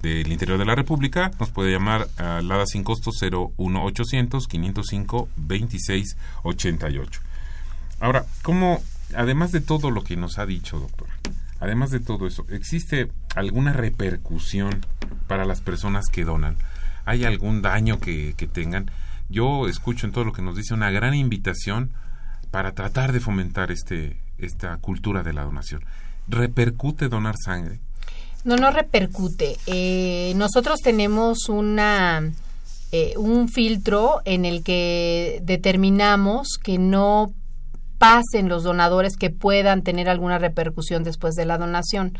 del 0.00 0.30
interior 0.30 0.58
de 0.58 0.64
la 0.64 0.74
República, 0.74 1.30
nos 1.40 1.50
puede 1.50 1.72
llamar 1.72 2.08
a 2.18 2.40
LADA 2.40 2.66
sin 2.66 2.84
costo 2.84 3.10
01800 3.10 4.46
505 4.46 5.28
26 5.36 6.16
88. 6.44 7.20
Ahora, 8.00 8.24
¿cómo, 8.42 8.80
además 9.16 9.50
de 9.50 9.60
todo 9.60 9.90
lo 9.90 10.04
que 10.04 10.16
nos 10.16 10.38
ha 10.38 10.46
dicho, 10.46 10.78
doctora, 10.78 11.12
además 11.58 11.90
de 11.90 12.00
todo 12.00 12.26
eso, 12.26 12.46
¿existe 12.50 13.10
alguna 13.34 13.72
repercusión 13.72 14.84
para 15.26 15.44
las 15.44 15.60
personas 15.60 16.06
que 16.12 16.24
donan? 16.24 16.56
¿Hay 17.04 17.24
algún 17.24 17.62
daño 17.62 17.98
que, 17.98 18.34
que 18.36 18.46
tengan? 18.46 18.90
Yo 19.28 19.68
escucho 19.68 20.06
en 20.06 20.12
todo 20.12 20.24
lo 20.24 20.32
que 20.32 20.42
nos 20.42 20.56
dice 20.56 20.74
una 20.74 20.90
gran 20.90 21.14
invitación 21.14 21.92
para 22.50 22.72
tratar 22.72 23.12
de 23.12 23.20
fomentar 23.20 23.70
este, 23.70 24.16
esta 24.38 24.76
cultura 24.78 25.22
de 25.22 25.32
la 25.32 25.44
donación. 25.44 25.82
¿Repercute 26.28 27.08
donar 27.08 27.36
sangre? 27.36 27.80
No, 28.44 28.56
no 28.56 28.70
repercute. 28.70 29.56
Eh, 29.66 30.32
nosotros 30.36 30.80
tenemos 30.80 31.48
una 31.48 32.22
eh, 32.90 33.14
un 33.18 33.48
filtro 33.48 34.22
en 34.24 34.46
el 34.46 34.62
que 34.62 35.40
determinamos 35.42 36.56
que 36.62 36.78
no 36.78 37.34
pasen 37.98 38.48
los 38.48 38.62
donadores 38.62 39.16
que 39.18 39.28
puedan 39.28 39.82
tener 39.82 40.08
alguna 40.08 40.38
repercusión 40.38 41.04
después 41.04 41.34
de 41.34 41.44
la 41.44 41.58
donación. 41.58 42.16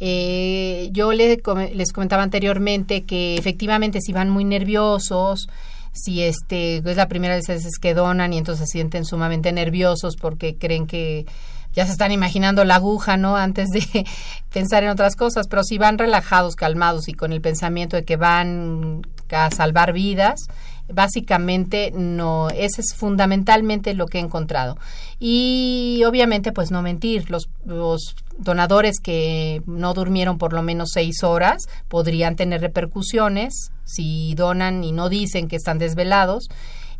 Eh, 0.00 0.88
yo 0.90 1.12
les, 1.12 1.38
les 1.74 1.92
comentaba 1.92 2.24
anteriormente 2.24 3.02
que 3.02 3.36
efectivamente 3.36 4.00
si 4.00 4.12
van 4.12 4.30
muy 4.30 4.44
nerviosos, 4.44 5.48
si 5.92 6.22
este 6.22 6.78
es 6.78 6.96
la 6.96 7.08
primera 7.08 7.34
vez 7.34 7.46
que 7.80 7.94
donan 7.94 8.32
y 8.32 8.38
entonces 8.38 8.68
se 8.68 8.72
sienten 8.72 9.04
sumamente 9.04 9.52
nerviosos 9.52 10.16
porque 10.16 10.56
creen 10.56 10.86
que 10.86 11.26
ya 11.72 11.86
se 11.86 11.92
están 11.92 12.12
imaginando 12.12 12.64
la 12.64 12.76
aguja, 12.76 13.16
¿no? 13.16 13.36
Antes 13.36 13.68
de 13.70 14.06
pensar 14.52 14.84
en 14.84 14.90
otras 14.90 15.16
cosas, 15.16 15.48
pero 15.48 15.62
si 15.64 15.78
van 15.78 15.98
relajados, 15.98 16.56
calmados 16.56 17.08
y 17.08 17.14
con 17.14 17.32
el 17.32 17.40
pensamiento 17.40 17.96
de 17.96 18.04
que 18.04 18.16
van 18.16 19.02
a 19.30 19.50
salvar 19.50 19.92
vidas, 19.92 20.46
básicamente 20.88 21.92
no, 21.94 22.48
ese 22.50 22.80
es 22.80 22.94
fundamentalmente 22.94 23.94
lo 23.94 24.06
que 24.06 24.18
he 24.18 24.20
encontrado. 24.20 24.76
Y 25.18 26.02
obviamente 26.06 26.52
pues 26.52 26.70
no 26.70 26.82
mentir, 26.82 27.30
los, 27.30 27.48
los 27.64 28.14
donadores 28.38 28.98
que 29.00 29.62
no 29.66 29.94
durmieron 29.94 30.38
por 30.38 30.52
lo 30.52 30.62
menos 30.62 30.90
seis 30.92 31.22
horas 31.22 31.62
podrían 31.88 32.36
tener 32.36 32.60
repercusiones 32.60 33.70
si 33.84 34.34
donan 34.34 34.84
y 34.84 34.92
no 34.92 35.08
dicen 35.08 35.48
que 35.48 35.56
están 35.56 35.78
desvelados. 35.78 36.48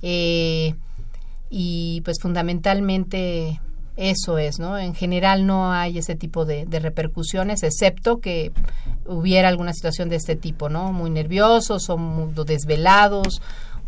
Eh, 0.03 0.75
y 1.51 2.01
pues 2.05 2.19
fundamentalmente 2.21 3.61
eso 3.97 4.39
es, 4.39 4.59
¿no? 4.59 4.79
En 4.79 4.95
general 4.95 5.47
no 5.47 5.71
hay 5.71 5.99
ese 5.99 6.15
tipo 6.15 6.47
de, 6.47 6.65
de, 6.65 6.81
repercusiones, 6.81 7.63
excepto 7.63 8.21
que 8.21 8.53
hubiera 9.07 9.49
alguna 9.49 9.75
situación 9.75 10.09
de 10.09 10.17
este 10.17 10.35
tipo, 10.35 10.71
¿no? 10.71 10.93
Muy 10.93 11.11
nerviosos 11.11 11.91
o 11.91 11.99
muy 11.99 12.33
desvelados 12.47 13.43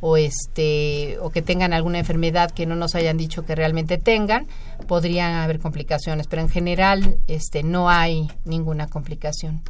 o 0.07 0.19
este 0.19 1.17
o 1.21 1.31
que 1.31 1.41
tengan 1.41 1.73
alguna 1.73 1.99
enfermedad 1.99 2.51
que 2.51 2.67
no 2.67 2.77
nos 2.77 2.95
hayan 2.95 3.17
dicho 3.17 3.47
que 3.47 3.55
realmente 3.55 3.97
tengan, 3.97 4.47
podrían 4.87 5.33
haber 5.37 5.61
complicaciones, 5.61 6.27
pero 6.27 6.43
en 6.43 6.51
general 6.51 7.17
este 7.27 7.63
no 7.63 7.89
hay 7.89 8.29
ninguna 8.45 8.87
complicación. 8.87 9.63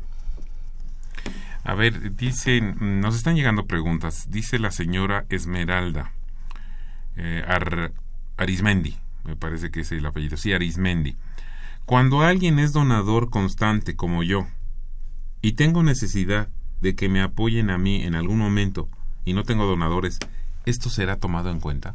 A 1.62 1.74
ver, 1.74 2.16
dicen, 2.16 3.00
nos 3.00 3.14
están 3.14 3.36
llegando 3.36 3.66
preguntas. 3.66 4.28
Dice 4.28 4.58
la 4.58 4.72
señora 4.72 5.24
Esmeralda 5.28 6.10
eh, 7.16 7.44
Arismendi, 8.36 8.96
me 9.22 9.36
parece 9.36 9.70
que 9.70 9.82
es 9.82 9.92
el 9.92 10.04
apellido. 10.04 10.36
Sí, 10.36 10.52
Arismendi. 10.52 11.14
Cuando 11.86 12.22
alguien 12.22 12.58
es 12.58 12.72
donador 12.72 13.30
constante 13.30 13.94
como 13.94 14.24
yo 14.24 14.48
y 15.42 15.52
tengo 15.52 15.84
necesidad 15.84 16.48
de 16.80 16.96
que 16.96 17.08
me 17.08 17.22
apoyen 17.22 17.70
a 17.70 17.78
mí 17.78 18.02
en 18.02 18.16
algún 18.16 18.38
momento, 18.38 18.88
y 19.24 19.32
no 19.32 19.44
tengo 19.44 19.66
donadores, 19.66 20.18
¿esto 20.66 20.90
será 20.90 21.16
tomado 21.16 21.50
en 21.50 21.60
cuenta? 21.60 21.94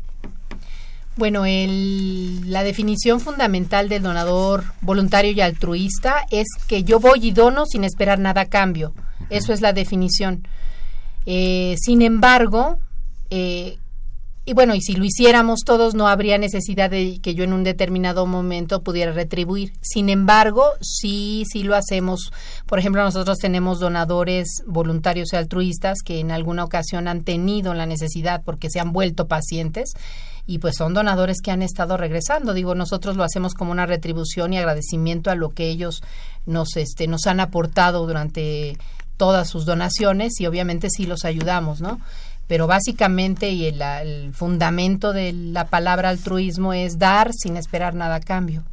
Bueno, 1.15 1.45
el, 1.45 2.49
la 2.49 2.63
definición 2.63 3.19
fundamental 3.19 3.89
del 3.89 4.03
donador 4.03 4.63
voluntario 4.81 5.31
y 5.31 5.41
altruista 5.41 6.25
es 6.31 6.47
que 6.67 6.83
yo 6.83 6.99
voy 6.99 7.27
y 7.27 7.31
dono 7.31 7.65
sin 7.65 7.83
esperar 7.83 8.19
nada 8.19 8.41
a 8.41 8.45
cambio. 8.45 8.93
Eso 9.29 9.51
es 9.51 9.59
la 9.59 9.73
definición. 9.73 10.47
Eh, 11.25 11.75
sin 11.77 12.01
embargo, 12.01 12.79
eh, 13.29 13.77
y 14.45 14.53
bueno, 14.53 14.73
y 14.73 14.81
si 14.81 14.93
lo 14.93 15.03
hiciéramos 15.03 15.59
todos, 15.63 15.93
no 15.93 16.07
habría 16.07 16.37
necesidad 16.37 16.89
de 16.89 17.19
que 17.21 17.35
yo 17.35 17.43
en 17.43 17.53
un 17.53 17.63
determinado 17.63 18.25
momento 18.25 18.81
pudiera 18.81 19.11
retribuir. 19.11 19.73
Sin 19.81 20.09
embargo, 20.09 20.63
sí, 20.81 21.43
sí 21.51 21.63
lo 21.63 21.75
hacemos. 21.75 22.31
Por 22.65 22.79
ejemplo, 22.79 23.03
nosotros 23.03 23.37
tenemos 23.37 23.79
donadores 23.79 24.63
voluntarios 24.65 25.33
y 25.33 25.35
altruistas 25.35 25.99
que 26.03 26.19
en 26.19 26.31
alguna 26.31 26.63
ocasión 26.63 27.07
han 27.07 27.23
tenido 27.23 27.73
la 27.75 27.85
necesidad 27.85 28.41
porque 28.43 28.69
se 28.71 28.79
han 28.79 28.91
vuelto 28.91 29.27
pacientes 29.27 29.93
y 30.47 30.57
pues 30.57 30.77
son 30.77 30.95
donadores 30.95 31.41
que 31.43 31.51
han 31.51 31.61
estado 31.61 31.95
regresando. 31.95 32.55
Digo, 32.55 32.73
nosotros 32.73 33.15
lo 33.15 33.23
hacemos 33.23 33.53
como 33.53 33.71
una 33.71 33.85
retribución 33.85 34.51
y 34.51 34.57
agradecimiento 34.57 35.29
a 35.29 35.35
lo 35.35 35.49
que 35.49 35.69
ellos 35.69 36.01
nos, 36.47 36.75
este, 36.75 37.05
nos 37.05 37.27
han 37.27 37.39
aportado 37.39 38.07
durante 38.07 38.77
todas 39.15 39.47
sus 39.47 39.65
donaciones 39.65 40.39
y 40.39 40.47
obviamente 40.47 40.89
sí 40.89 41.05
los 41.05 41.23
ayudamos, 41.23 41.81
¿no? 41.81 41.99
Pero 42.49 42.65
básicamente 42.65 43.51
y 43.51 43.67
el, 43.67 44.33
fundamento 44.33 45.13
de 45.13 45.33
la 45.33 45.67
palabra 45.67 46.09
altruismo 46.09 46.73
es 46.73 46.97
dar 46.97 47.31
sin 47.31 47.57
esperar 47.57 47.93
nada 47.93 48.15
a 48.15 48.19
cambio. 48.19 48.63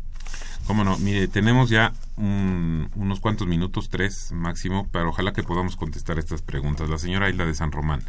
Cómo 0.67 0.83
no, 0.83 0.97
mire, 0.97 1.29
tenemos 1.29 1.69
ya 1.69 1.93
unos 2.17 3.21
cuantos 3.21 3.47
minutos, 3.47 3.91
tres 3.91 4.33
máximo, 4.33 4.89
pero 4.91 5.11
ojalá 5.11 5.35
que 5.35 5.43
podamos 5.43 5.77
contestar 5.77 6.19
estas 6.19 6.41
preguntas. 6.41 6.89
La 6.89 6.97
señora 6.97 7.29
Isla 7.29 7.45
de 7.45 7.55
San 7.55 7.71
Román. 7.71 8.03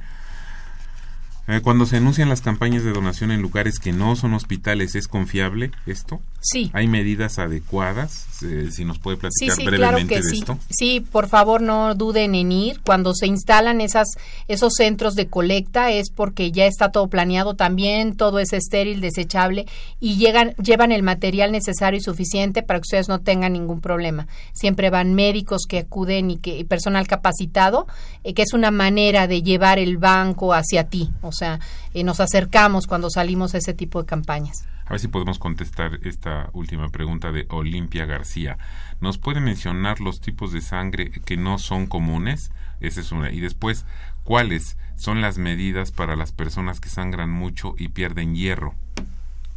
Eh, 1.48 1.62
cuando 1.62 1.86
se 1.86 1.96
anuncian 1.96 2.28
las 2.28 2.42
campañas 2.42 2.84
de 2.84 2.92
donación 2.92 3.32
en 3.32 3.42
lugares 3.42 3.80
que 3.80 3.94
no 3.94 4.18
son 4.18 4.34
hospitales, 4.34 4.96
¿es 4.96 5.08
confiable 5.08 5.72
esto? 5.86 6.20
Sí. 6.42 6.70
¿Hay 6.74 6.88
medidas 6.88 7.40
adecuadas? 7.40 8.44
Eh, 8.44 8.70
si 8.72 8.84
nos 8.84 9.00
puede 9.00 9.16
platicar 9.16 9.56
sí, 9.56 9.62
sí, 9.62 9.66
brevemente 9.66 9.78
claro 9.78 10.08
que 10.08 10.16
de 10.16 10.30
sí. 10.30 10.40
esto. 10.40 10.60
Sí, 10.70 11.00
por 11.00 11.28
favor 11.30 11.62
no 11.62 11.96
duden 11.96 12.36
en 12.36 12.52
ir. 12.52 12.82
Cuando 12.82 13.14
se 13.14 13.28
instalan 13.28 13.80
esas, 13.80 14.10
esos 14.50 14.74
centros 14.76 15.16
de 15.16 15.28
colecta 15.28 15.90
es 15.90 16.10
porque 16.10 16.52
ya 16.52 16.66
está 16.66 16.92
todo 16.92 17.08
planeado 17.08 17.56
también, 17.56 18.18
todo 18.18 18.40
es 18.40 18.52
estéril, 18.52 19.00
desechable 19.00 19.68
y 20.02 20.18
llegan, 20.18 20.54
llevan 20.56 20.92
el 20.92 21.02
material 21.02 21.54
necesario 21.54 21.98
y 21.98 22.04
suficiente 22.04 22.62
para 22.62 22.80
que 22.80 22.88
ustedes 22.88 23.08
no 23.08 23.20
tengan 23.20 23.54
ningún 23.54 23.80
problema. 23.80 24.28
Siempre 24.52 24.90
van 24.90 25.14
médicos 25.14 25.64
que 25.68 25.80
acuden 25.80 26.30
y 26.30 26.38
que 26.38 26.58
y 26.58 26.66
personal 26.66 27.08
capacitado, 27.08 27.88
eh, 28.26 28.34
que 28.34 28.42
es 28.42 28.54
una 28.54 28.70
manera 28.70 29.28
de 29.28 29.44
llevar 29.44 29.80
el 29.80 29.98
banco 29.98 30.54
hacia 30.54 30.90
ti. 30.90 31.10
O 31.22 31.32
o 31.37 31.37
sea, 31.38 31.60
eh, 31.94 32.04
nos 32.04 32.20
acercamos 32.20 32.88
cuando 32.88 33.10
salimos 33.10 33.54
a 33.54 33.60
ese 33.60 33.74
tipo 33.74 34.02
de 34.02 34.08
campañas. 34.08 34.66
A 34.86 34.92
ver 34.92 35.00
si 35.00 35.08
podemos 35.10 35.38
contestar 35.38 36.00
esta 36.04 36.50
última 36.54 36.90
pregunta 36.90 37.32
de 37.32 37.46
Olimpia 37.50 38.06
García. 38.06 38.58
¿Nos 39.02 39.18
puede 39.18 39.42
mencionar 39.42 40.00
los 40.00 40.22
tipos 40.22 40.54
de 40.54 40.62
sangre 40.62 41.12
que 41.12 41.36
no 41.36 41.60
son 41.60 41.88
comunes? 41.88 42.52
Esa 42.80 43.02
es 43.02 43.12
una. 43.12 43.32
Y 43.32 43.42
después, 43.42 43.86
¿cuáles 44.24 44.78
son 44.96 45.22
las 45.22 45.38
medidas 45.38 45.92
para 45.92 46.16
las 46.16 46.32
personas 46.32 46.80
que 46.80 46.90
sangran 46.90 47.30
mucho 47.30 47.76
y 47.78 47.90
pierden 47.90 48.36
hierro? 48.36 48.76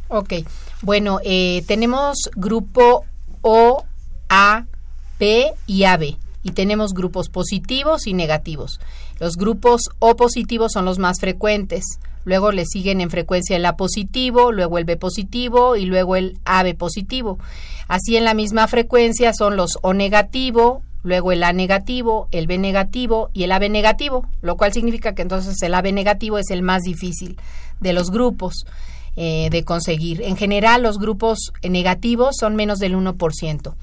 Ok, 0.09 0.33
bueno, 0.81 1.19
eh, 1.23 1.63
tenemos 1.65 2.29
grupo 2.35 3.05
O, 3.41 3.85
A, 4.27 4.65
P 5.17 5.53
y 5.65 5.85
AB 5.85 6.17
y 6.43 6.51
tenemos 6.51 6.93
grupos 6.93 7.29
positivos 7.29 8.07
y 8.07 8.13
negativos. 8.13 8.79
Los 9.19 9.35
grupos 9.35 9.89
O 9.99 10.15
positivos 10.15 10.71
son 10.73 10.85
los 10.85 10.99
más 10.99 11.19
frecuentes, 11.19 11.83
luego 12.25 12.51
le 12.51 12.65
siguen 12.65 13.01
en 13.01 13.09
frecuencia 13.09 13.55
el 13.55 13.65
A 13.65 13.75
positivo, 13.75 14.51
luego 14.51 14.77
el 14.77 14.85
B 14.85 14.97
positivo 14.97 15.75
y 15.75 15.85
luego 15.85 16.15
el 16.15 16.37
AB 16.45 16.75
positivo. 16.75 17.39
Así 17.87 18.17
en 18.17 18.25
la 18.25 18.33
misma 18.33 18.67
frecuencia 18.67 19.33
son 19.33 19.55
los 19.55 19.77
O 19.81 19.93
negativo, 19.93 20.81
luego 21.03 21.31
el 21.31 21.43
A 21.43 21.53
negativo, 21.53 22.27
el 22.31 22.47
B 22.47 22.57
negativo 22.57 23.29
y 23.33 23.43
el 23.43 23.51
AB 23.51 23.69
negativo, 23.69 24.25
lo 24.41 24.57
cual 24.57 24.73
significa 24.73 25.13
que 25.13 25.21
entonces 25.21 25.61
el 25.61 25.73
AB 25.73 25.93
negativo 25.93 26.37
es 26.37 26.49
el 26.51 26.61
más 26.61 26.83
difícil 26.83 27.37
de 27.79 27.93
los 27.93 28.11
grupos 28.11 28.65
eh, 29.15 29.49
de 29.51 29.63
conseguir. 29.63 30.21
En 30.21 30.37
general, 30.37 30.83
los 30.83 30.97
grupos 30.97 31.51
negativos 31.63 32.35
son 32.39 32.55
menos 32.55 32.79
del 32.79 32.95
1% 32.95 33.73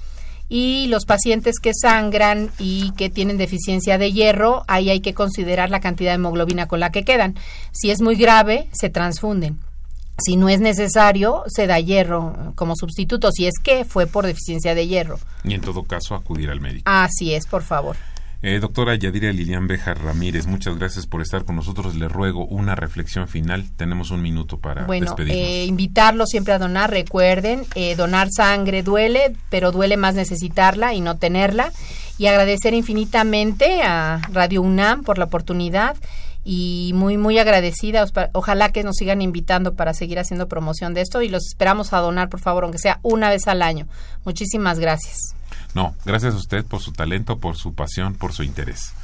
y 0.49 0.86
los 0.88 1.05
pacientes 1.05 1.59
que 1.61 1.72
sangran 1.74 2.51
y 2.59 2.92
que 2.92 3.11
tienen 3.11 3.36
deficiencia 3.36 3.99
de 3.99 4.12
hierro, 4.12 4.64
ahí 4.66 4.90
hay 4.90 5.01
que 5.01 5.14
considerar 5.14 5.70
la 5.70 5.80
cantidad 5.80 6.12
de 6.12 6.16
hemoglobina 6.16 6.66
con 6.66 6.80
la 6.80 6.90
que 6.90 7.05
quedan. 7.05 7.34
Si 7.72 7.90
es 7.90 8.01
muy 8.01 8.16
grave, 8.16 8.68
se 8.72 8.88
transfunden. 8.88 9.59
Si 10.20 10.36
no 10.36 10.49
es 10.49 10.61
necesario, 10.61 11.44
se 11.46 11.66
da 11.66 11.78
hierro 11.78 12.53
como 12.57 12.74
sustituto, 12.74 13.30
si 13.30 13.46
es 13.46 13.55
que 13.62 13.84
fue 13.84 14.07
por 14.07 14.26
deficiencia 14.26 14.74
de 14.74 14.88
hierro. 14.88 15.20
Y 15.44 15.55
en 15.55 15.61
todo 15.61 15.84
caso, 15.84 16.14
acudir 16.14 16.51
al 16.51 16.61
médico. 16.61 16.82
Así 16.86 17.34
es, 17.34 17.46
por 17.46 17.62
favor. 17.62 17.96
Eh, 18.41 18.61
doctora 18.61 18.95
Yadira 18.95 19.32
Lilian 19.32 19.66
Bejar 19.66 20.01
Ramírez, 20.01 20.47
muchas 20.47 20.78
gracias 20.78 21.09
por 21.09 21.22
estar 21.22 21.45
con 21.45 21.57
nosotros. 21.57 21.97
Le 21.97 22.09
ruego 22.09 22.47
una 22.47 22.76
reflexión 22.76 23.26
final. 23.26 23.64
Tenemos 23.76 24.12
un 24.12 24.22
minuto 24.22 24.59
para 24.59 24.84
bueno, 24.84 25.07
despedirnos. 25.07 25.41
Eh, 25.41 25.64
invitarlo 25.64 26.24
siempre 26.24 26.53
a 26.53 26.59
donar. 26.59 26.91
Recuerden, 26.91 27.64
eh, 27.74 27.97
donar 27.97 28.28
sangre 28.30 28.84
duele, 28.84 29.34
pero 29.51 29.72
duele 29.72 29.97
más 29.97 30.14
necesitarla 30.14 30.95
y 30.95 31.01
no 31.01 31.16
tenerla. 31.16 31.72
Y 32.16 32.26
agradecer 32.26 32.74
infinitamente 32.74 33.82
a 33.82 34.20
Radio 34.32 34.62
UNAM 34.62 35.03
por 35.03 35.18
la 35.18 35.24
oportunidad 35.24 35.97
y 36.45 36.93
muy 36.95 37.16
muy 37.16 37.39
agradecida. 37.39 38.07
Ojalá 38.32 38.70
que 38.70 38.84
nos 38.84 38.97
sigan 38.97 39.20
invitando 39.20 39.74
para 39.74 39.95
seguir 39.95 40.20
haciendo 40.20 40.47
promoción 40.47 40.95
de 40.95 41.01
esto 41.01 41.22
y 41.22 41.28
los 41.28 41.45
esperamos 41.47 41.93
a 41.93 41.99
donar, 41.99 42.28
por 42.28 42.41
favor, 42.41 42.62
aunque 42.62 42.78
sea 42.78 43.01
una 43.03 43.30
vez 43.30 43.49
al 43.49 43.62
año. 43.62 43.89
Muchísimas 44.24 44.78
gracias. 44.78 45.34
No, 45.74 45.94
gracias 46.04 46.34
a 46.34 46.38
usted 46.38 46.64
por 46.64 46.80
su 46.80 46.92
talento, 46.92 47.38
por 47.38 47.56
su 47.56 47.74
pasión, 47.74 48.14
por 48.14 48.32
su 48.32 48.42
interés. 48.42 48.94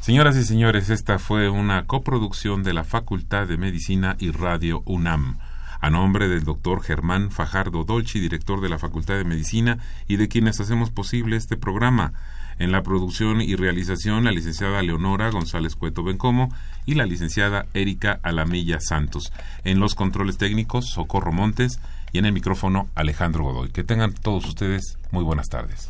Señoras 0.00 0.36
y 0.36 0.44
señores, 0.44 0.88
esta 0.88 1.18
fue 1.18 1.50
una 1.50 1.84
coproducción 1.84 2.62
de 2.62 2.72
la 2.72 2.84
Facultad 2.84 3.46
de 3.46 3.58
Medicina 3.58 4.16
y 4.18 4.30
Radio 4.30 4.82
UNAM. 4.86 5.38
A 5.82 5.90
nombre 5.90 6.28
del 6.28 6.44
doctor 6.44 6.82
Germán 6.82 7.30
Fajardo 7.30 7.84
Dolci, 7.84 8.18
director 8.18 8.60
de 8.60 8.70
la 8.70 8.78
Facultad 8.78 9.16
de 9.16 9.24
Medicina, 9.24 9.78
y 10.08 10.16
de 10.16 10.28
quienes 10.28 10.58
hacemos 10.58 10.90
posible 10.90 11.36
este 11.36 11.56
programa. 11.56 12.12
En 12.58 12.72
la 12.72 12.82
producción 12.82 13.40
y 13.42 13.56
realización, 13.56 14.24
la 14.24 14.32
licenciada 14.32 14.82
Leonora 14.82 15.30
González 15.30 15.76
Cueto 15.76 16.02
Bencomo 16.02 16.50
y 16.86 16.94
la 16.94 17.06
licenciada 17.06 17.66
Erika 17.72 18.20
Alamilla 18.22 18.80
Santos. 18.80 19.32
En 19.64 19.80
los 19.80 19.94
controles 19.94 20.38
técnicos, 20.38 20.86
Socorro 20.90 21.32
Montes 21.32 21.78
y 22.12 22.18
en 22.18 22.24
el 22.24 22.32
micrófono 22.32 22.88
Alejandro 22.94 23.44
Godoy. 23.44 23.70
Que 23.70 23.84
tengan 23.84 24.14
todos 24.14 24.46
ustedes 24.46 24.98
muy 25.10 25.24
buenas 25.24 25.48
tardes. 25.48 25.89